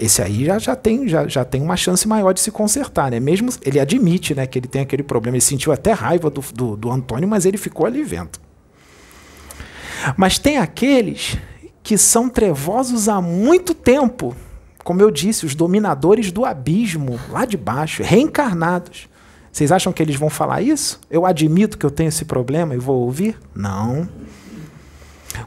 [0.00, 3.20] Esse aí já, já, tem, já, já tem uma chance maior de se consertar, né?
[3.20, 6.74] Mesmo ele admite né, que ele tem aquele problema, ele sentiu até raiva do, do,
[6.74, 8.38] do Antônio, mas ele ficou ali vendo.
[10.16, 11.36] Mas tem aqueles
[11.82, 14.34] que são trevosos há muito tempo,
[14.82, 19.06] como eu disse, os dominadores do abismo, lá de baixo, reencarnados.
[19.52, 20.98] Vocês acham que eles vão falar isso?
[21.10, 23.36] Eu admito que eu tenho esse problema e vou ouvir?
[23.54, 24.08] Não.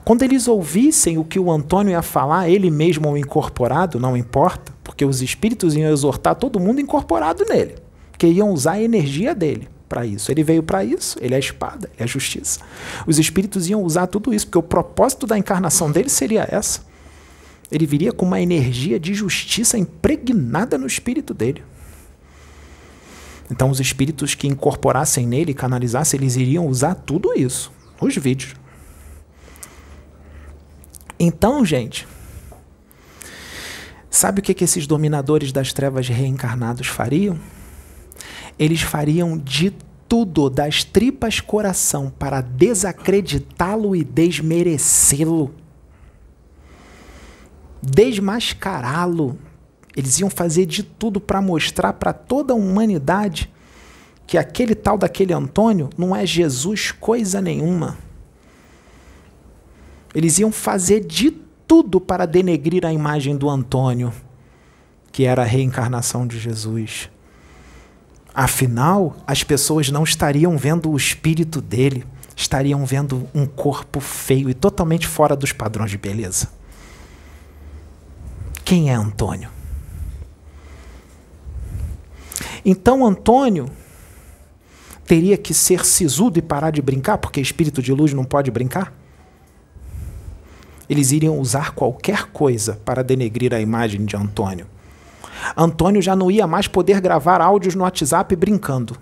[0.04, 4.74] Quando eles ouvissem o que o Antônio ia falar, ele mesmo ou incorporado, não importa,
[4.84, 7.76] porque os espíritos iam exortar todo mundo incorporado nele,
[8.18, 10.30] que iam usar a energia dele para isso.
[10.30, 12.60] Ele veio para isso, ele é a espada, ele é a justiça.
[13.08, 16.82] Os espíritos iam usar tudo isso, porque o propósito da encarnação dele seria essa.
[17.72, 21.64] Ele viria com uma energia de justiça impregnada no espírito dele.
[23.50, 28.63] Então, os espíritos que incorporassem nele, canalizassem, eles iriam usar tudo isso nos vídeos.
[31.20, 32.08] Então, gente,
[34.10, 37.40] sabe o que, que esses dominadores das trevas reencarnados fariam?
[38.58, 39.74] Eles fariam de
[40.08, 45.54] tudo, das tripas coração, para desacreditá-lo e desmerecê-lo,
[47.82, 49.40] desmascará-lo.
[49.96, 53.52] Eles iam fazer de tudo para mostrar para toda a humanidade
[54.26, 57.98] que aquele tal daquele Antônio não é Jesus coisa nenhuma.
[60.14, 61.32] Eles iam fazer de
[61.68, 64.14] tudo para denegrir a imagem do Antônio,
[65.12, 67.10] que era a reencarnação de Jesus.
[68.34, 72.06] Afinal, as pessoas não estariam vendo o espírito dele,
[72.36, 76.50] estariam vendo um corpo feio e totalmente fora dos padrões de beleza.
[78.66, 79.50] Quem é Antônio?
[82.66, 83.70] Então, Antônio
[85.06, 88.94] teria que ser sisudo e parar de brincar, porque espírito de luz não pode brincar?
[90.90, 94.68] Eles iriam usar qualquer coisa para denegrir a imagem de Antônio.
[95.58, 98.98] Antônio já não ia mais poder gravar áudios no WhatsApp brincando,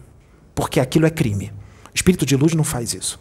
[0.56, 1.52] porque aquilo é crime.
[1.94, 3.20] Espírito de luz não faz isso.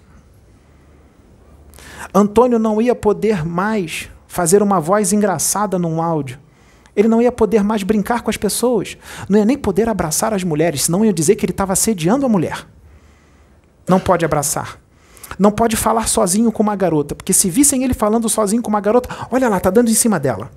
[2.15, 6.39] Antônio não ia poder mais fazer uma voz engraçada num áudio.
[6.95, 8.97] Ele não ia poder mais brincar com as pessoas.
[9.29, 12.29] Não ia nem poder abraçar as mulheres, senão ia dizer que ele estava assediando a
[12.29, 12.67] mulher.
[13.89, 14.79] Não pode abraçar.
[15.39, 18.81] Não pode falar sozinho com uma garota, porque se vissem ele falando sozinho com uma
[18.81, 20.51] garota, olha lá, tá dando em cima dela.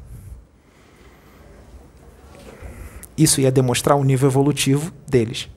[3.18, 5.50] Isso ia demonstrar o nível evolutivo deles.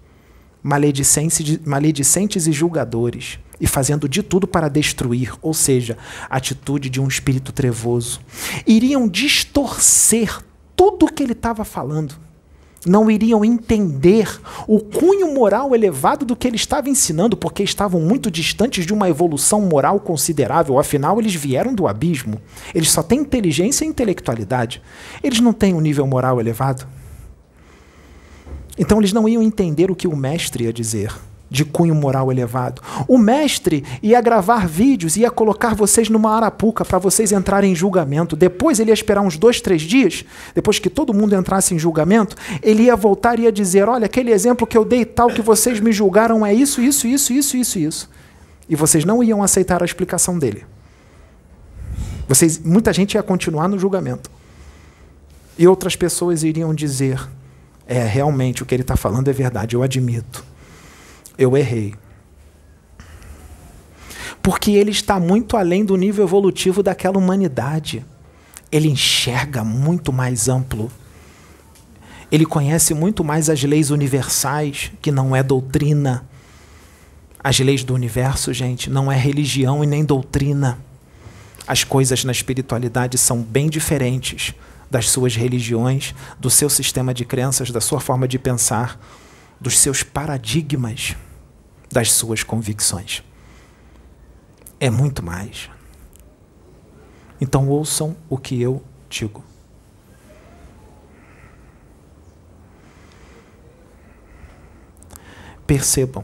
[0.63, 5.97] Maledicentes, maledicentes e julgadores, e fazendo de tudo para destruir, ou seja,
[6.29, 8.21] a atitude de um espírito trevoso.
[8.67, 10.43] Iriam distorcer
[10.75, 12.26] tudo o que ele estava falando
[12.87, 18.31] não iriam entender o cunho moral elevado do que ele estava ensinando, porque estavam muito
[18.31, 20.79] distantes de uma evolução moral considerável.
[20.79, 22.41] Afinal, eles vieram do abismo.
[22.75, 24.81] Eles só têm inteligência e intelectualidade.
[25.23, 26.87] Eles não têm um nível moral elevado.
[28.79, 31.13] Então, eles não iam entender o que o mestre ia dizer
[31.51, 32.83] de cunho moral elevado.
[33.07, 38.35] O mestre ia gravar vídeos, ia colocar vocês numa arapuca para vocês entrarem em julgamento.
[38.35, 40.25] Depois ele ia esperar uns dois, três dias,
[40.55, 44.33] depois que todo mundo entrasse em julgamento, ele ia voltar e ia dizer: Olha, aquele
[44.33, 47.79] exemplo que eu dei tal que vocês me julgaram é isso, isso, isso, isso, isso,
[47.79, 48.11] isso.
[48.69, 50.65] E vocês não iam aceitar a explicação dele.
[52.29, 54.29] Vocês, muita gente ia continuar no julgamento.
[55.57, 57.21] E outras pessoas iriam dizer:
[57.87, 60.56] É, realmente o que ele está falando é verdade, eu admito
[61.39, 61.95] eu errei.
[64.47, 68.05] Porque ele está muito além do nível evolutivo daquela humanidade.
[68.71, 70.89] Ele enxerga muito mais amplo.
[72.31, 76.25] Ele conhece muito mais as leis universais, que não é doutrina.
[77.43, 80.79] As leis do universo, gente, não é religião e nem doutrina.
[81.67, 84.55] As coisas na espiritualidade são bem diferentes
[84.89, 89.01] das suas religiões, do seu sistema de crenças, da sua forma de pensar,
[89.61, 91.17] dos seus paradigmas
[91.97, 93.25] das suas convicções.
[94.79, 95.71] É muito mais.
[97.41, 99.43] Então ouçam o que eu digo.
[105.67, 106.23] Percebam.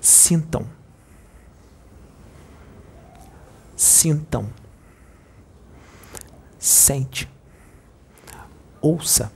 [0.00, 0.66] Sintam.
[3.76, 4.52] Sintam.
[6.58, 7.30] Sente.
[8.80, 9.32] Ouça.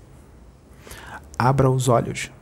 [1.38, 2.32] Abra os olhos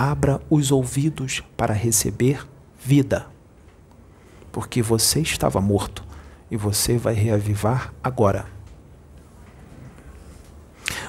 [0.00, 2.46] abra os ouvidos para receber
[2.78, 3.26] vida.
[4.52, 6.04] Porque você estava morto
[6.48, 8.46] e você vai reavivar agora.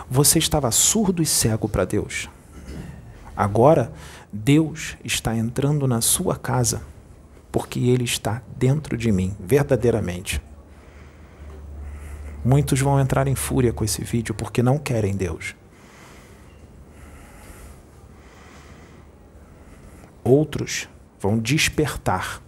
[0.09, 2.31] Você estava surdo e cego para Deus.
[3.37, 3.93] Agora,
[4.33, 6.81] Deus está entrando na sua casa,
[7.51, 10.41] porque Ele está dentro de mim, verdadeiramente.
[12.43, 15.58] Muitos vão entrar em fúria com esse vídeo porque não querem Deus.
[20.29, 20.87] Outros
[21.19, 22.39] vão despertar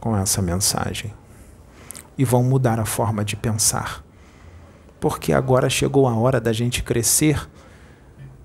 [0.00, 1.12] com essa mensagem
[2.16, 4.02] e vão mudar a forma de pensar.
[4.98, 7.46] Porque agora chegou a hora da gente crescer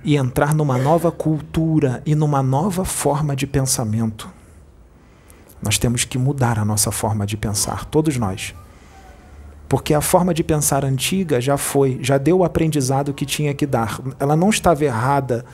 [0.04, 4.30] e entrar numa nova cultura e numa nova forma de pensamento.
[5.62, 8.54] Nós temos que mudar a nossa forma de pensar, todos nós.
[9.70, 13.66] Porque a forma de pensar antiga já foi, já deu o aprendizado que tinha que
[13.66, 14.02] dar.
[14.20, 15.46] Ela não estava errada.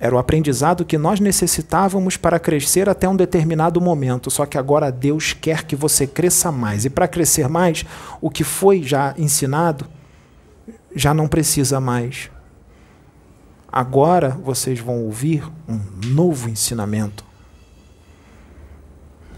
[0.00, 4.30] Era o aprendizado que nós necessitávamos para crescer até um determinado momento.
[4.30, 6.84] Só que agora Deus quer que você cresça mais.
[6.84, 7.84] E para crescer mais,
[8.20, 9.86] o que foi já ensinado
[10.94, 12.30] já não precisa mais.
[13.70, 17.22] Agora vocês vão ouvir um novo ensinamento,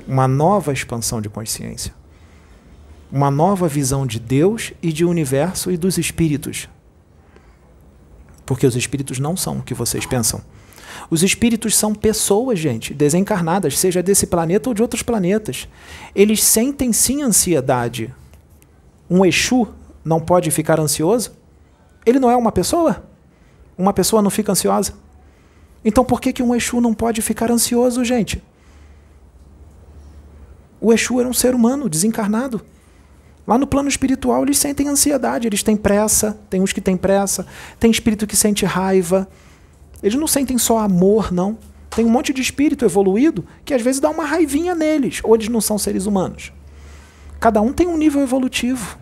[0.07, 1.93] uma nova expansão de consciência,
[3.11, 6.69] uma nova visão de Deus e de universo e dos espíritos.
[8.51, 10.43] Porque os espíritos não são o que vocês pensam.
[11.09, 15.69] Os espíritos são pessoas, gente, desencarnadas, seja desse planeta ou de outros planetas.
[16.17, 18.13] Eles sentem sim ansiedade.
[19.09, 19.69] Um Exu
[20.05, 21.31] não pode ficar ansioso?
[22.05, 23.05] Ele não é uma pessoa?
[23.79, 24.95] Uma pessoa não fica ansiosa?
[25.85, 28.43] Então por que, que um Exu não pode ficar ansioso, gente?
[30.81, 32.61] O Exu era um ser humano desencarnado.
[33.51, 37.45] Lá no plano espiritual eles sentem ansiedade, eles têm pressa, tem uns que têm pressa,
[37.81, 39.29] tem espírito que sente raiva.
[40.01, 41.59] Eles não sentem só amor, não.
[41.91, 45.49] Tem um monte de espírito evoluído que às vezes dá uma raivinha neles, ou eles
[45.49, 46.53] não são seres humanos.
[47.41, 48.97] Cada um tem um nível evolutivo.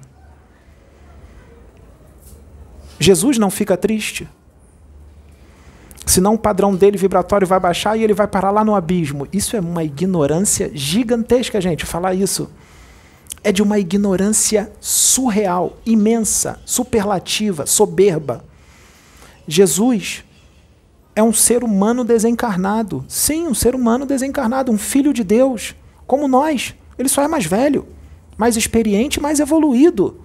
[2.99, 4.27] Jesus não fica triste
[6.07, 9.29] senão o padrão dele vibratório vai baixar e ele vai parar lá no abismo.
[9.31, 12.51] Isso é uma ignorância gigantesca, gente, falar isso.
[13.43, 18.45] É de uma ignorância surreal, imensa, superlativa, soberba.
[19.47, 20.25] Jesus
[21.15, 23.05] é um ser humano desencarnado.
[23.09, 25.75] Sim, um ser humano desencarnado, um filho de Deus,
[26.07, 26.75] como nós.
[26.99, 27.87] Ele só é mais velho,
[28.37, 30.21] mais experiente, mais evoluído.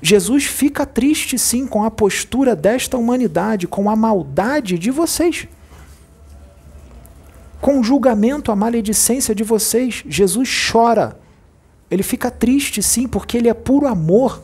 [0.00, 5.48] Jesus fica triste sim com a postura desta humanidade, com a maldade de vocês.
[7.66, 10.04] Com julgamento, a maledicência de vocês.
[10.06, 11.18] Jesus chora.
[11.90, 14.40] Ele fica triste sim, porque ele é puro amor.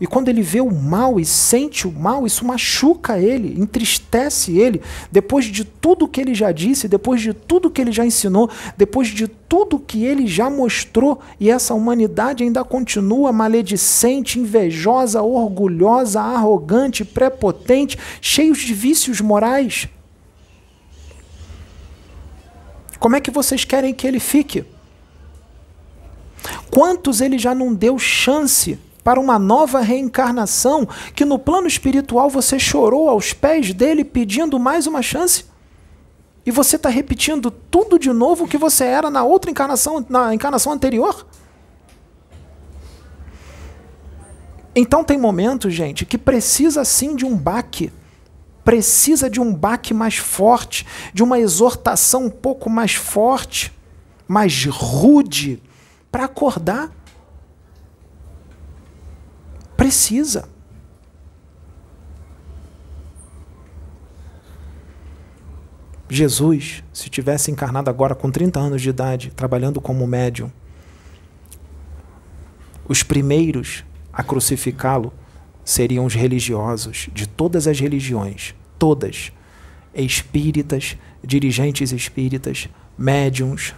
[0.00, 4.82] E quando ele vê o mal e sente o mal, isso machuca ele, entristece ele.
[5.12, 9.06] Depois de tudo que ele já disse, depois de tudo que ele já ensinou, depois
[9.06, 17.04] de tudo que ele já mostrou, e essa humanidade ainda continua maledicente, invejosa, orgulhosa, arrogante,
[17.04, 19.88] prepotente, cheios de vícios morais.
[23.04, 24.64] Como é que vocês querem que ele fique?
[26.70, 32.58] Quantos ele já não deu chance para uma nova reencarnação, que no plano espiritual você
[32.58, 35.44] chorou aos pés dele pedindo mais uma chance?
[36.46, 40.34] E você está repetindo tudo de novo o que você era na outra encarnação, na
[40.34, 41.26] encarnação anterior?
[44.74, 47.92] Então tem momentos, gente, que precisa sim de um baque.
[48.64, 53.72] Precisa de um baque mais forte, de uma exortação um pouco mais forte,
[54.26, 55.62] mais rude,
[56.10, 56.90] para acordar.
[59.76, 60.48] Precisa.
[66.08, 70.50] Jesus, se tivesse encarnado agora com 30 anos de idade, trabalhando como médium,
[72.86, 75.12] os primeiros a crucificá-lo
[75.64, 79.32] seriam os religiosos de todas as religiões, todas,
[79.94, 83.74] espíritas, dirigentes espíritas, médiums,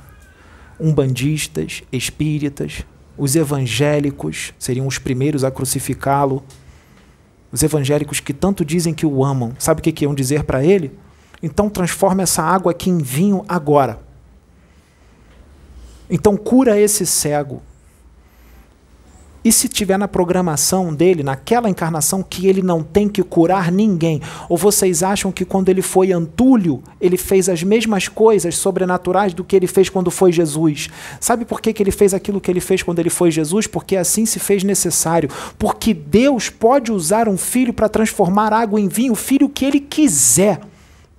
[0.80, 2.84] umbandistas, espíritas,
[3.18, 6.44] os evangélicos seriam os primeiros a crucificá-lo.
[7.50, 10.64] Os evangélicos que tanto dizem que o amam, sabe o que, que iam dizer para
[10.64, 10.92] ele?
[11.42, 14.00] Então transforma essa água aqui em vinho agora.
[16.10, 17.62] Então cura esse cego.
[19.46, 24.20] E se tiver na programação dele, naquela encarnação, que ele não tem que curar ninguém?
[24.48, 29.44] Ou vocês acham que quando ele foi Antúlio, ele fez as mesmas coisas sobrenaturais do
[29.44, 30.88] que ele fez quando foi Jesus?
[31.20, 33.68] Sabe por que, que ele fez aquilo que ele fez quando ele foi Jesus?
[33.68, 35.30] Porque assim se fez necessário.
[35.56, 39.78] Porque Deus pode usar um filho para transformar água em vinho, o filho que ele
[39.78, 40.58] quiser.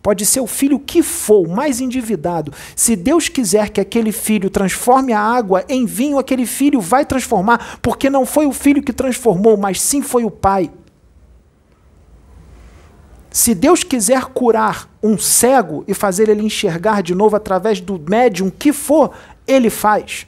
[0.08, 2.54] Pode ser o filho que for, mais endividado.
[2.78, 7.78] Se Deus quiser que aquele filho transforme a água em vinho, aquele filho vai transformar,
[7.82, 10.72] porque não foi o filho que transformou, mas sim foi o pai.
[13.30, 18.50] Se Deus quiser curar um cego e fazer ele enxergar de novo através do médium
[18.50, 19.12] que for,
[19.46, 20.26] ele faz.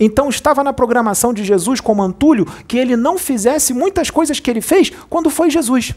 [0.00, 4.50] Então estava na programação de Jesus como Antúlio que ele não fizesse muitas coisas que
[4.50, 5.94] ele fez quando foi Jesus.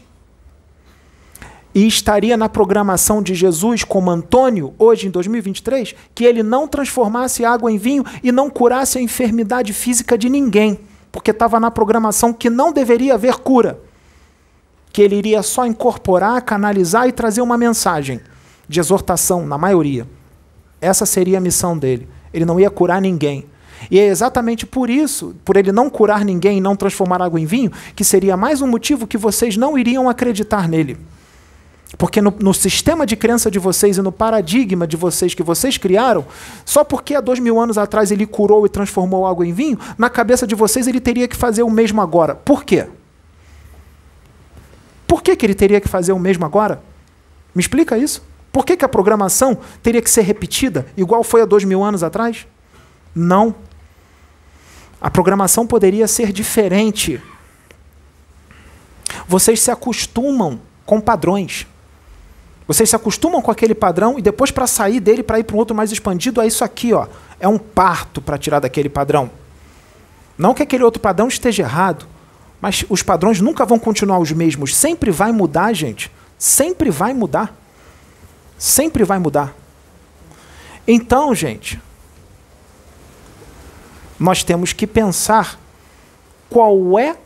[1.74, 7.44] E estaria na programação de Jesus como Antônio, hoje em 2023, que ele não transformasse
[7.44, 10.78] água em vinho e não curasse a enfermidade física de ninguém,
[11.10, 13.80] porque estava na programação que não deveria haver cura.
[14.92, 18.20] Que ele iria só incorporar, canalizar e trazer uma mensagem
[18.68, 20.06] de exortação, na maioria.
[20.80, 22.08] Essa seria a missão dele.
[22.32, 23.46] Ele não ia curar ninguém.
[23.90, 27.46] E é exatamente por isso, por ele não curar ninguém e não transformar água em
[27.46, 30.96] vinho, que seria mais um motivo que vocês não iriam acreditar nele.
[31.96, 35.78] Porque no, no, sistema de crença de vocês e no paradigma de vocês que vocês
[35.78, 36.24] criaram,
[36.64, 40.10] só porque há dois mil anos atrás ele curou e transformou água em vinho, na
[40.10, 42.34] cabeça de vocês ele teria que fazer o mesmo agora.
[42.34, 42.86] Por quê?
[45.06, 46.82] Por que, que ele teria que fazer o mesmo agora?
[47.54, 48.22] Me explica isso.
[48.50, 52.02] Por que, que a programação teria que ser repetida, igual foi há dois mil anos
[52.02, 52.46] atrás?
[53.14, 53.54] Não.
[55.00, 57.22] A programação poderia ser diferente.
[59.28, 61.66] Vocês se acostumam com padrões.
[62.66, 65.58] Vocês se acostumam com aquele padrão e depois para sair dele para ir para um
[65.58, 67.06] outro mais expandido é isso aqui, ó.
[67.38, 69.30] É um parto para tirar daquele padrão.
[70.36, 72.06] Não que aquele outro padrão esteja errado,
[72.60, 74.74] mas os padrões nunca vão continuar os mesmos.
[74.74, 76.10] Sempre vai mudar, gente.
[76.38, 77.54] Sempre vai mudar.
[78.58, 79.54] Sempre vai mudar.
[80.88, 81.80] Então, gente,
[84.18, 85.58] nós temos que pensar
[86.48, 87.16] qual é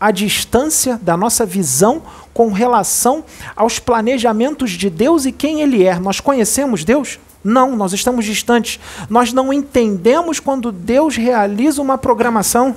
[0.00, 2.02] a distância da nossa visão
[2.32, 3.24] com relação
[3.54, 5.98] aos planejamentos de Deus e quem Ele é.
[5.98, 7.18] Nós conhecemos Deus?
[7.44, 8.78] Não, nós estamos distantes.
[9.10, 12.76] Nós não entendemos quando Deus realiza uma programação.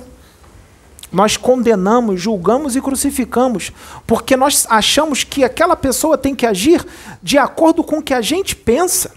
[1.12, 3.72] Nós condenamos, julgamos e crucificamos,
[4.06, 6.84] porque nós achamos que aquela pessoa tem que agir
[7.22, 9.12] de acordo com o que a gente pensa,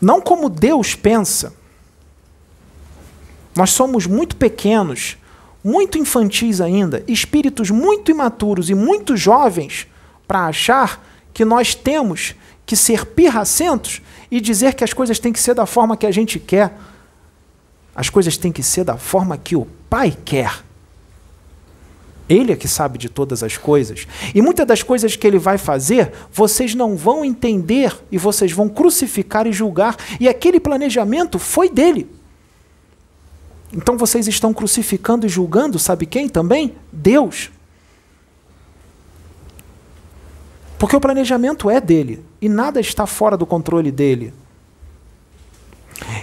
[0.00, 1.52] não como Deus pensa.
[3.54, 5.17] Nós somos muito pequenos
[5.62, 9.86] muito infantis ainda, espíritos muito imaturos e muito jovens
[10.26, 12.34] para achar que nós temos
[12.64, 16.10] que ser pirracentos e dizer que as coisas têm que ser da forma que a
[16.10, 16.76] gente quer.
[17.94, 20.62] As coisas têm que ser da forma que o Pai quer.
[22.28, 24.06] Ele é que sabe de todas as coisas.
[24.34, 28.68] E muitas das coisas que ele vai fazer, vocês não vão entender e vocês vão
[28.68, 29.96] crucificar e julgar.
[30.20, 32.17] E aquele planejamento foi dele.
[33.72, 36.74] Então vocês estão crucificando e julgando, sabe quem também?
[36.92, 37.50] Deus.
[40.78, 44.32] Porque o planejamento é dele e nada está fora do controle dele.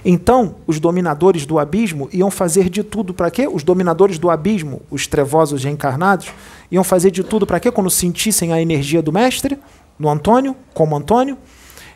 [0.03, 3.47] Então, os dominadores do abismo iam fazer de tudo para quê?
[3.51, 6.27] Os dominadores do abismo, os trevosos reencarnados,
[6.71, 7.71] iam fazer de tudo para quê?
[7.71, 9.59] Quando sentissem a energia do mestre,
[9.99, 11.37] no Antônio, como Antônio,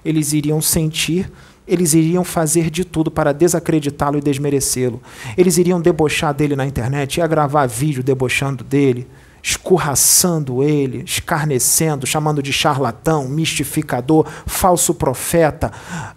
[0.03, 1.31] eles iriam sentir
[1.69, 5.01] eles iriam fazer de tudo para desacreditá-lo e desmerecê-lo.
[5.37, 9.07] Eles iriam debochar dele na internet, ia gravar vídeo debochando dele,
[9.41, 15.71] escorraçando ele, escarnecendo, chamando de charlatão, mistificador, falso profeta,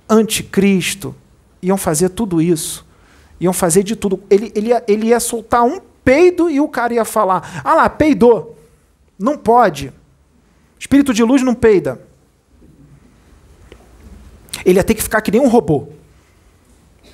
[0.09, 1.15] anticristo.
[1.63, 2.85] Iam fazer tudo isso.
[3.41, 4.21] Iam fazer de tudo.
[4.31, 7.89] Ele, ele, ia, ele ia soltar um peido e o cara ia falar: Ah lá,
[7.89, 8.59] peidou.
[9.19, 9.93] Não pode.
[10.79, 12.01] Espírito de luz não peida.
[14.65, 15.89] Ele ia ter que ficar que nem um robô.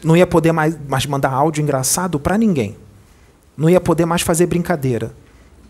[0.02, 2.76] Não ia poder mais, mais mandar áudio engraçado para ninguém.
[3.56, 5.14] Não ia poder mais fazer brincadeira.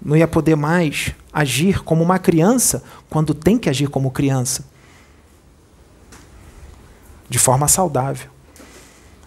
[0.01, 4.64] Não ia poder mais agir como uma criança quando tem que agir como criança.
[7.29, 8.29] De forma saudável.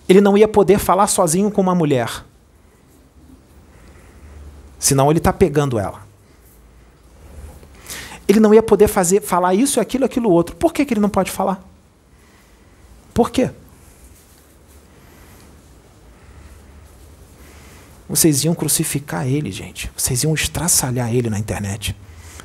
[0.08, 2.24] Ele não ia poder falar sozinho com uma mulher.
[4.78, 6.02] Senão ele está pegando ela.
[8.28, 10.56] Ele não ia poder fazer, falar isso, aquilo, aquilo outro.
[10.56, 11.64] Por que, que ele não pode falar?
[13.14, 13.52] Por quê?
[18.08, 19.90] Vocês iam crucificar ele, gente.
[19.96, 21.96] Vocês iam estraçalhar ele na internet.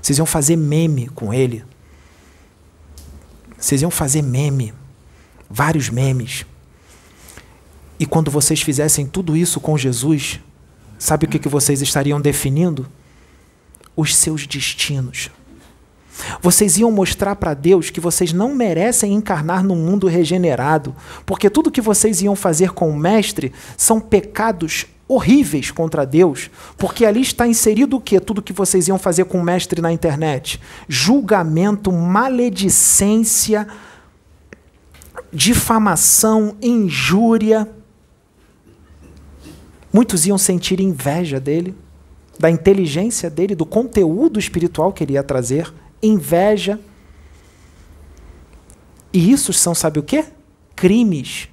[0.01, 1.65] Vocês iam fazer meme com ele.
[3.59, 4.73] Vocês iam fazer meme.
[5.51, 6.47] Vários memes.
[7.99, 10.39] E quando vocês fizessem tudo isso com Jesus,
[10.99, 12.87] sabe o que, que vocês estariam definindo?
[13.97, 15.31] Os seus destinos.
[16.41, 20.95] Vocês iam mostrar para Deus que vocês não merecem encarnar num mundo regenerado,
[21.25, 27.05] porque tudo que vocês iam fazer com o Mestre são pecados horríveis contra Deus, porque
[27.05, 28.19] ali está inserido o que?
[28.19, 33.67] Tudo que vocês iam fazer com o Mestre na internet: julgamento, maledicência,
[35.33, 37.69] difamação, injúria.
[39.93, 41.75] Muitos iam sentir inveja dele,
[42.39, 46.79] da inteligência dele, do conteúdo espiritual que ele ia trazer inveja.
[49.13, 50.25] E isso são, sabe o quê?
[50.75, 51.49] Crimes.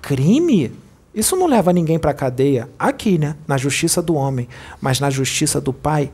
[0.00, 0.72] crime,
[1.14, 2.68] isso não leva ninguém para a cadeia.
[2.78, 3.36] Aqui, né?
[3.46, 4.48] Na justiça do homem.
[4.80, 6.10] Mas na justiça do Pai,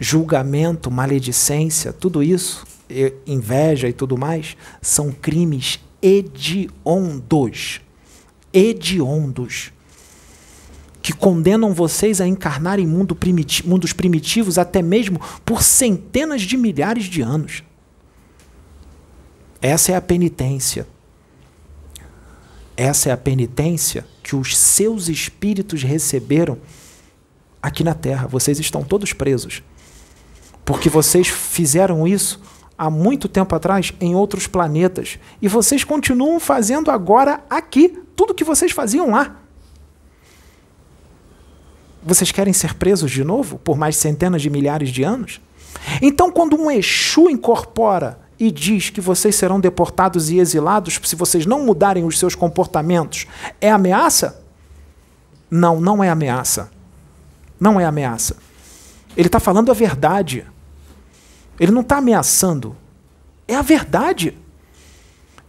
[0.00, 2.66] julgamento, maledicência, tudo isso,
[3.26, 7.80] inveja e tudo mais, são crimes hediondos.
[8.52, 9.72] Hediondos.
[11.06, 16.56] Que condenam vocês a encarnar em mundo primiti mundos primitivos até mesmo por centenas de
[16.56, 17.62] milhares de anos.
[19.62, 20.84] Essa é a penitência.
[22.76, 26.58] Essa é a penitência que os seus espíritos receberam
[27.62, 28.26] aqui na Terra.
[28.26, 29.62] Vocês estão todos presos.
[30.64, 32.40] Porque vocês fizeram isso
[32.76, 35.20] há muito tempo atrás em outros planetas.
[35.40, 39.45] E vocês continuam fazendo agora aqui tudo que vocês faziam lá.
[42.06, 45.40] Vocês querem ser presos de novo por mais centenas de milhares de anos?
[46.00, 51.44] Então, quando um Exu incorpora e diz que vocês serão deportados e exilados se vocês
[51.44, 53.26] não mudarem os seus comportamentos,
[53.60, 54.40] é ameaça?
[55.50, 56.70] Não, não é ameaça.
[57.58, 58.36] Não é ameaça.
[59.16, 60.46] Ele está falando a verdade.
[61.58, 62.76] Ele não está ameaçando.
[63.48, 64.38] É a verdade.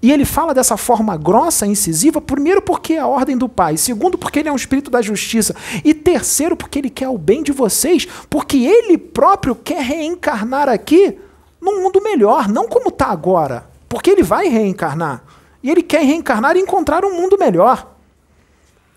[0.02, 4.18] E ele fala dessa forma grossa, incisiva, primeiro porque é a ordem do Pai, segundo
[4.18, 7.52] porque ele é um espírito da justiça, e terceiro porque ele quer o bem de
[7.52, 11.18] vocês, porque ele próprio quer reencarnar aqui
[11.60, 13.68] num mundo melhor, não como está agora.
[13.90, 15.24] Porque ele vai reencarnar.
[15.64, 17.96] E ele quer reencarnar e encontrar um mundo melhor.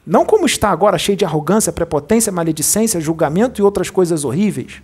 [0.07, 4.83] Não como está agora, cheio de arrogância, prepotência, maledicência, julgamento e outras coisas horríveis.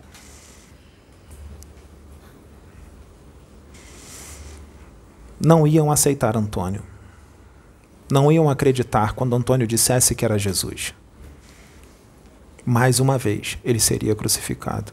[5.47, 6.83] Não iam aceitar Antônio.
[8.11, 10.93] Não iam acreditar quando Antônio dissesse que era Jesus.
[12.65, 14.93] Mais uma vez, ele seria crucificado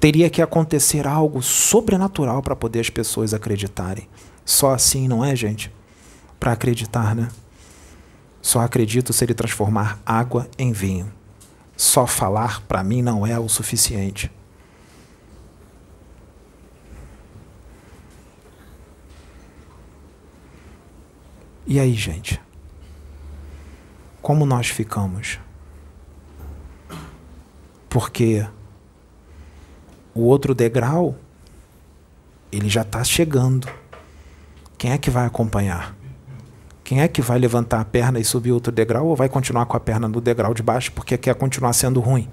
[0.00, 4.08] teria que acontecer algo sobrenatural para poder as pessoas acreditarem.
[4.46, 5.70] Só assim, não é, gente?
[6.40, 7.28] Para acreditar, né?
[8.40, 11.12] Só acredito se ele transformar água em vinho.
[11.76, 14.32] Só falar para mim não é o suficiente.
[21.70, 22.40] E aí, gente?
[24.20, 25.38] Como nós ficamos?
[27.88, 28.44] Porque
[30.12, 31.14] o outro degrau,
[32.50, 33.68] ele já está chegando.
[34.76, 35.94] Quem é que vai acompanhar?
[36.82, 39.76] Quem é que vai levantar a perna e subir outro degrau ou vai continuar com
[39.76, 42.28] a perna no degrau de baixo porque quer continuar sendo ruim?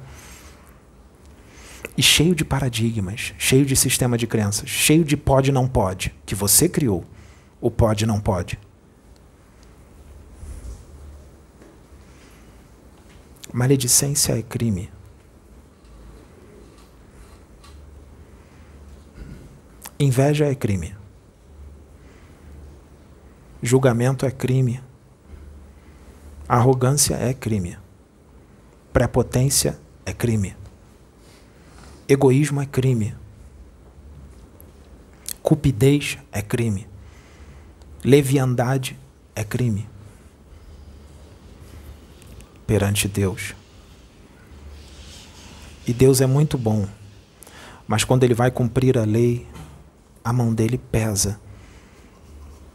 [1.95, 6.33] E cheio de paradigmas, cheio de sistema de crenças, cheio de pode não pode, que
[6.33, 7.05] você criou.
[7.61, 8.57] O pode não pode.
[13.57, 14.87] Maledicência é crime.
[19.99, 20.95] Inveja é crime.
[23.59, 24.79] Julgamento é crime.
[26.47, 27.79] Arrogância é crime.
[28.93, 30.55] Prepotência é crime.
[32.07, 33.15] Egoísmo é crime.
[35.41, 36.87] Cupidez é crime.
[38.03, 38.95] Leviandade
[39.35, 39.89] é crime.
[42.67, 43.55] Perante Deus.
[45.87, 46.85] E Deus é muito bom,
[47.87, 49.47] mas quando Ele vai cumprir a lei,
[50.27, 51.39] a mão dele pesa.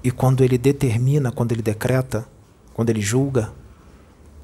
[0.03, 2.27] E quando ele determina, quando ele decreta,
[2.73, 3.53] quando ele julga,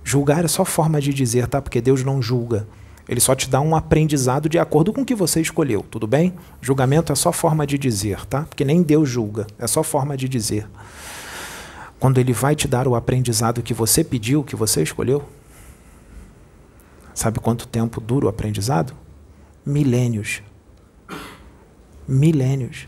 [0.05, 1.63] julgar é só forma de dizer, tá?
[1.63, 2.69] Porque Deus não julga.
[3.09, 6.35] Ele só te dá um aprendizado de acordo com o que você escolheu, tudo bem?
[6.61, 8.43] Julgamento é só forma de dizer, tá?
[8.43, 10.69] Porque nem Deus julga, é só forma de dizer.
[11.99, 15.27] Quando ele vai te dar o aprendizado que você pediu, que você escolheu,
[17.19, 18.95] sabe quanto tempo dura o aprendizado?
[19.67, 20.41] Milênios.
[22.07, 22.87] Milênios.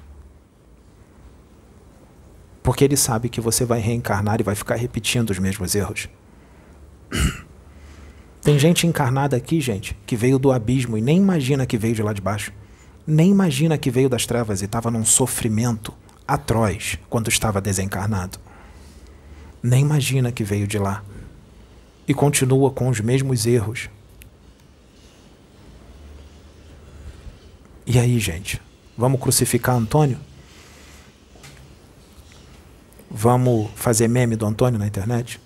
[2.62, 6.08] Porque ele sabe que você vai reencarnar e vai ficar repetindo os mesmos erros.
[8.40, 12.02] Tem gente encarnada aqui, gente, que veio do abismo e nem imagina que veio de
[12.02, 12.52] lá de baixo.
[13.06, 15.92] Nem imagina que veio das trevas e estava num sofrimento
[16.26, 18.38] atroz quando estava desencarnado.
[19.60, 21.02] Nem imagina que veio de lá.
[22.06, 23.90] E continua com os mesmos erros.
[27.86, 28.60] E aí, gente?
[28.96, 30.18] Vamos crucificar Antônio?
[33.10, 35.40] Vamos fazer meme do Antônio na internet?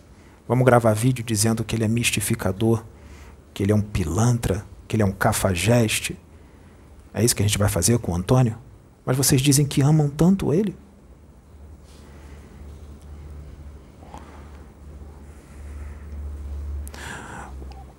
[0.46, 2.84] Vamos gravar vídeo dizendo que ele é mistificador,
[3.54, 6.18] que ele é um pilantra, que ele é um cafajeste?
[7.14, 8.58] É isso que a gente vai fazer com o Antônio?
[9.06, 10.76] Mas vocês dizem que amam tanto ele?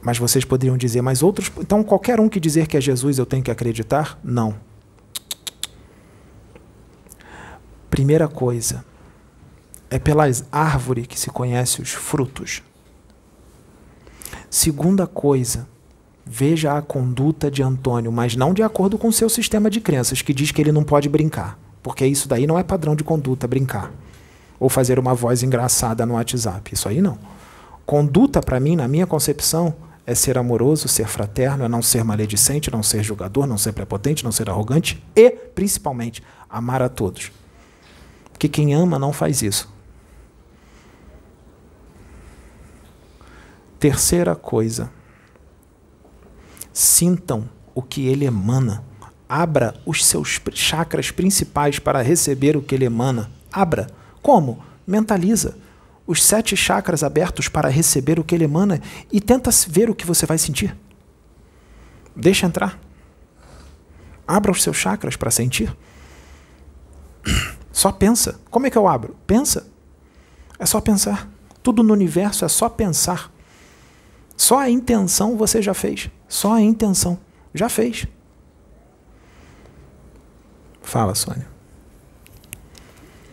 [0.05, 1.51] Mas vocês poderiam dizer, mas outros.
[1.57, 4.19] Então, qualquer um que dizer que é Jesus eu tenho que acreditar?
[4.23, 4.55] Não.
[7.89, 8.85] Primeira coisa,
[9.89, 12.61] É pelas árvores que se conhece os frutos.
[14.49, 15.67] Segunda coisa,
[16.25, 20.33] veja a conduta de Antônio, mas não de acordo com seu sistema de crenças, que
[20.33, 21.57] diz que ele não pode brincar.
[21.81, 23.91] Porque isso daí não é padrão de conduta, brincar.
[24.59, 26.73] Ou fazer uma voz engraçada no WhatsApp.
[26.73, 27.17] Isso aí não.
[27.85, 29.73] Conduta, para mim, na minha concepção,
[30.05, 34.23] é ser amoroso, ser fraterno, é não ser maledicente, não ser julgador, não ser prepotente,
[34.23, 37.31] não ser arrogante e, principalmente, amar a todos.
[38.31, 39.73] Porque quem ama não faz isso.
[43.79, 44.91] Terceira coisa,
[46.71, 48.83] sintam o que ele emana.
[49.27, 53.31] Abra os seus chakras principais para receber o que ele emana.
[53.51, 53.87] Abra.
[54.21, 54.63] Como?
[54.85, 55.57] Mentaliza
[56.07, 58.81] os sete chakras abertos para receber o que ele emana
[59.11, 60.75] e tenta ver o que você vai sentir.
[62.15, 62.79] Deixa entrar.
[64.27, 65.75] Abra os seus chakras para sentir.
[67.71, 68.39] Só pensa.
[68.49, 69.15] Como é que eu abro?
[69.27, 69.67] Pensa.
[70.57, 71.29] É só pensar.
[71.61, 73.31] Tudo no universo é só pensar.
[74.37, 76.09] Só a intenção você já fez.
[76.27, 77.19] Só a intenção.
[77.53, 78.07] Já fez.
[80.81, 81.54] Fala, Sônia.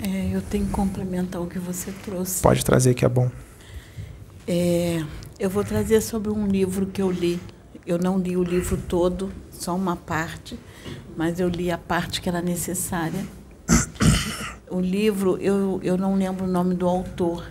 [0.03, 2.42] É, eu tenho que complementar o que você trouxe.
[2.42, 3.30] Pode trazer que é bom.
[4.48, 5.05] É,
[5.38, 7.38] eu vou trazer sobre um livro que eu li.
[7.86, 10.59] Eu não li o livro todo, só uma parte,
[11.16, 13.24] mas eu li a parte que era necessária.
[14.68, 17.46] O livro, eu, eu não lembro o nome do autor,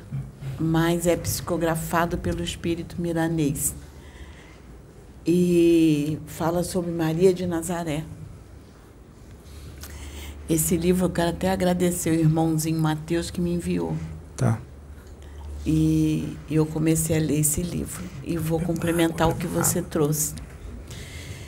[0.60, 3.76] mas é psicografado pelo espírito miranês.
[5.26, 8.04] E fala sobre Maria de Nazaré.
[10.52, 13.96] Esse livro eu quero até agradecer o irmãozinho Mateus que me enviou.
[14.36, 14.60] Tá.
[15.66, 20.34] E eu comecei a ler esse livro e vou complementar o que você trouxe.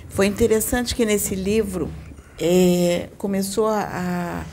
[0.08, 1.91] Foi interessante que nesse livro
[2.39, 4.45] é, começou a, a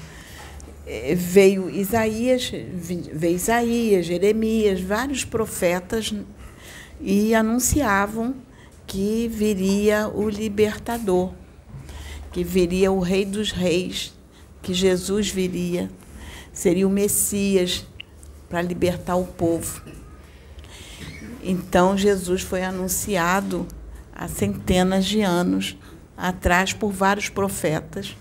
[0.84, 6.12] é, veio Isaías, veio Isaías, Jeremias, vários profetas
[7.01, 8.34] e anunciavam
[8.84, 11.32] que viria o libertador,
[12.32, 14.12] que viria o rei dos reis,
[14.62, 15.90] que Jesus viria,
[16.52, 17.86] seria o Messias
[18.48, 19.80] para libertar o povo.
[21.42, 23.66] Então Jesus foi anunciado
[24.14, 25.76] há centenas de anos
[26.16, 28.16] atrás por vários profetas.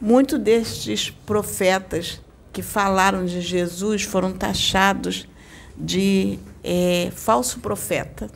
[0.00, 2.20] Muitos destes profetas
[2.52, 5.28] que falaram de Jesus foram taxados
[5.76, 8.30] de é, falso profeta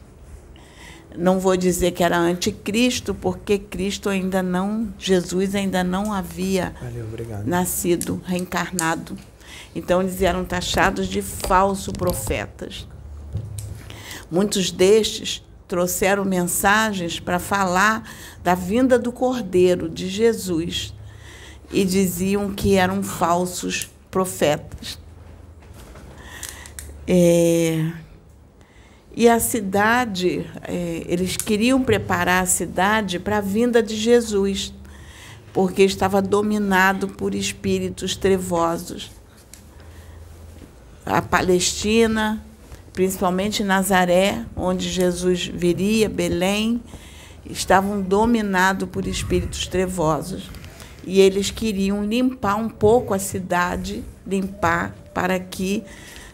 [1.16, 7.06] não vou dizer que era anticristo, porque Cristo ainda não, Jesus ainda não havia Valeu,
[7.44, 9.16] nascido, reencarnado.
[9.74, 12.86] Então eles eram taxados de falsos profetas.
[14.30, 18.08] Muitos destes trouxeram mensagens para falar
[18.42, 20.94] da vinda do Cordeiro de Jesus
[21.72, 24.98] e diziam que eram falsos profetas.
[27.06, 27.92] É,
[29.16, 34.74] e a cidade, é, eles queriam preparar a cidade para a vinda de Jesus,
[35.52, 39.12] porque estava dominado por espíritos trevosos.
[41.06, 42.44] A Palestina,
[42.92, 46.82] principalmente Nazaré, onde Jesus viria, Belém,
[47.48, 50.50] estavam dominados por espíritos trevosos.
[51.06, 55.84] E eles queriam limpar um pouco a cidade, limpar para que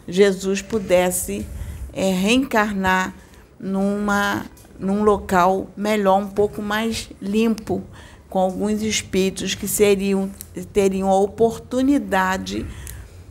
[0.07, 1.45] Jesus pudesse
[1.93, 3.13] é, reencarnar
[3.59, 4.45] numa,
[4.79, 7.83] num local melhor, um pouco mais limpo,
[8.29, 10.31] com alguns espíritos que seriam,
[10.71, 12.65] teriam a oportunidade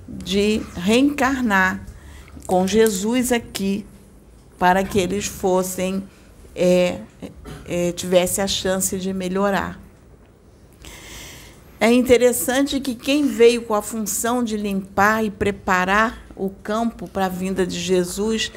[0.06, 1.86] de reencarnar
[2.46, 3.86] com Jesus aqui,
[4.58, 6.02] para que eles fossem,
[6.54, 7.00] é,
[7.66, 9.80] é, tivesse a chance de melhorar.
[11.80, 17.26] É interessante que quem veio com a função de limpar e preparar o campo para
[17.26, 18.51] a vinda de Jesus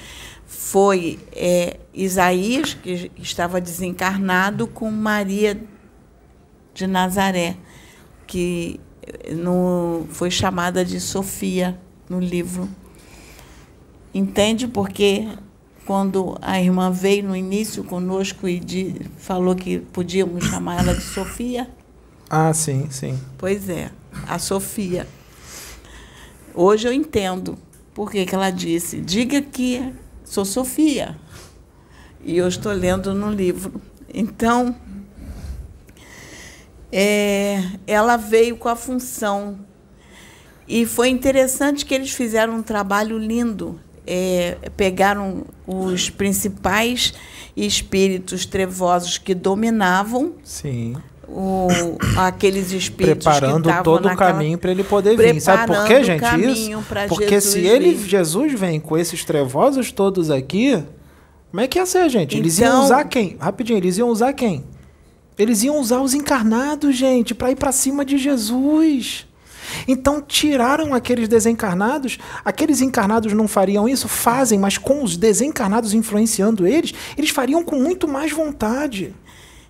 [0.48, 5.62] foi é, Isaías, que estava desencarnado, com Maria
[6.74, 7.58] de Nazaré,
[8.26, 8.80] que
[9.36, 11.78] no, foi chamada de Sofia
[12.10, 12.70] no livro.
[14.14, 14.66] Entende?
[14.66, 15.28] Porque
[15.86, 21.04] quando a irmã veio no início conosco e de, falou que podíamos chamar ela de
[21.04, 21.70] Sofia.
[22.30, 23.20] Ah, sim, sim.
[23.38, 23.92] Pois é,
[24.26, 25.06] a Sofia.
[26.56, 27.58] Hoje eu entendo
[27.94, 31.18] por que, que ela disse: diga que sou Sofia.
[32.24, 33.82] E eu estou lendo no livro.
[34.14, 34.76] Então,
[36.92, 39.60] é, ela veio com a função.
[40.68, 43.80] E foi interessante que eles fizeram um trabalho lindo.
[44.06, 47.14] É, pegaram os principais
[47.56, 50.96] espíritos trevosos que dominavam Sim.
[51.34, 54.32] O, aqueles espíritos preparando todo naquela...
[54.32, 55.42] o caminho para ele poder vir.
[55.42, 56.24] Sabe por quê, gente?
[56.24, 56.84] Isso?
[57.10, 58.10] Porque Jesus se ele vir.
[58.10, 60.84] Jesus vem com esses trevosos todos aqui,
[61.50, 62.38] como é que ia ser, gente?
[62.38, 62.74] Eles então...
[62.74, 63.38] iam usar quem?
[63.40, 64.64] Rapidinho, eles iam usar quem?
[65.38, 69.28] Eles iam usar os encarnados, gente, para ir para cima de Jesus.
[69.88, 72.20] Então tiraram aqueles desencarnados.
[72.44, 74.08] Aqueles encarnados não fariam isso?
[74.08, 79.14] Fazem, mas com os desencarnados influenciando eles, eles fariam com muito mais vontade.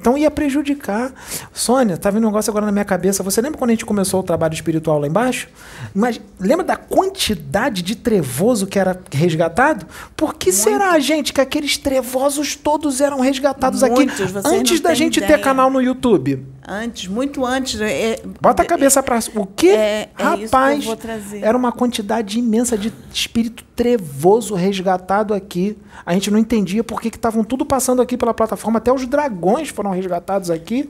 [0.03, 1.13] Então ia prejudicar.
[1.53, 3.23] Sônia, tá vindo um negócio agora na minha cabeça.
[3.23, 5.47] Você lembra quando a gente começou o trabalho espiritual lá embaixo?
[5.95, 9.85] Mas lembra da quantidade de trevoso que era resgatado?
[10.17, 10.61] Por que Muito.
[10.61, 15.37] será, gente, que aqueles trevosos todos eram resgatados Muitos, aqui antes da gente ideia.
[15.37, 16.51] ter canal no YouTube?
[16.65, 17.79] Antes, muito antes.
[17.81, 19.69] É, Bota a cabeça é, para o que?
[19.69, 25.77] É, é Rapaz, que era uma quantidade imensa de espírito trevoso resgatado aqui.
[26.05, 28.77] A gente não entendia por que estavam tudo passando aqui pela plataforma.
[28.77, 30.89] Até os dragões foram resgatados aqui.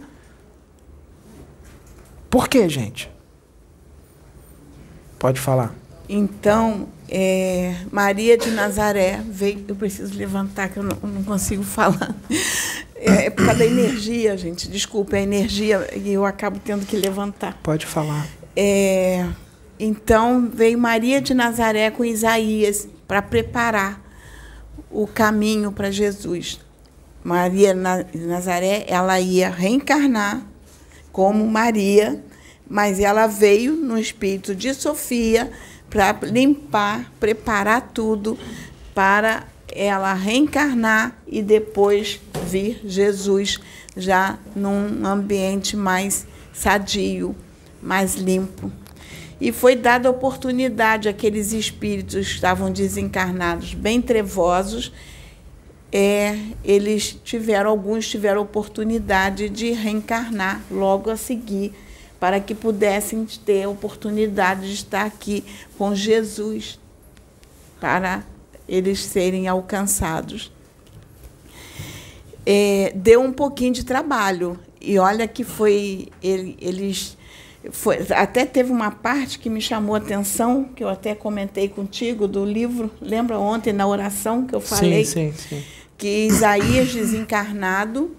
[2.29, 3.11] Por que, gente?
[5.19, 5.73] Pode falar.
[6.09, 9.63] Então, é, Maria de Nazaré veio.
[9.67, 12.15] Eu preciso levantar, que eu não, não consigo falar.
[12.95, 14.69] É, é, por causa da energia, gente.
[14.69, 17.57] Desculpe, a energia e eu acabo tendo que levantar.
[17.61, 18.27] Pode falar.
[18.55, 19.27] É,
[19.79, 24.01] então veio Maria de Nazaré com Isaías para preparar
[24.89, 26.59] o caminho para Jesus.
[27.23, 30.41] Maria de Nazaré, ela ia reencarnar
[31.11, 32.21] como Maria,
[32.69, 35.51] mas ela veio no espírito de Sofia
[35.89, 38.37] para limpar, preparar tudo
[38.93, 43.59] para ela reencarnar e depois vir Jesus
[43.95, 47.35] já num ambiente mais sadio,
[47.81, 48.71] mais limpo.
[49.39, 54.91] E foi dada oportunidade àqueles espíritos que estavam desencarnados, bem trevosos,
[55.95, 56.35] é,
[56.65, 61.71] eles tiveram, alguns tiveram oportunidade de reencarnar logo a seguir,
[62.19, 65.43] para que pudessem ter a oportunidade de estar aqui
[65.77, 66.79] com Jesus,
[67.79, 68.23] para
[68.67, 70.51] eles serem alcançados.
[72.43, 74.59] É, deu um pouquinho de trabalho.
[74.81, 76.07] E olha que foi.
[76.23, 77.17] Ele, eles.
[77.71, 82.27] Foi, até teve uma parte que me chamou a atenção, que eu até comentei contigo,
[82.27, 82.91] do livro.
[82.99, 85.05] Lembra ontem na oração que eu falei?
[85.05, 85.63] Sim, sim, sim.
[86.03, 88.11] Que Isaías desencarnado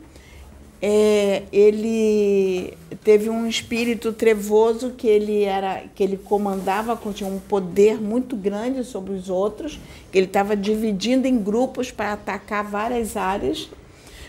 [0.80, 2.72] é, ele
[3.04, 8.84] teve um espírito trevoso que ele era que ele comandava tinha um poder muito grande
[8.84, 9.78] sobre os outros
[10.14, 13.68] ele estava dividindo em grupos para atacar várias áreas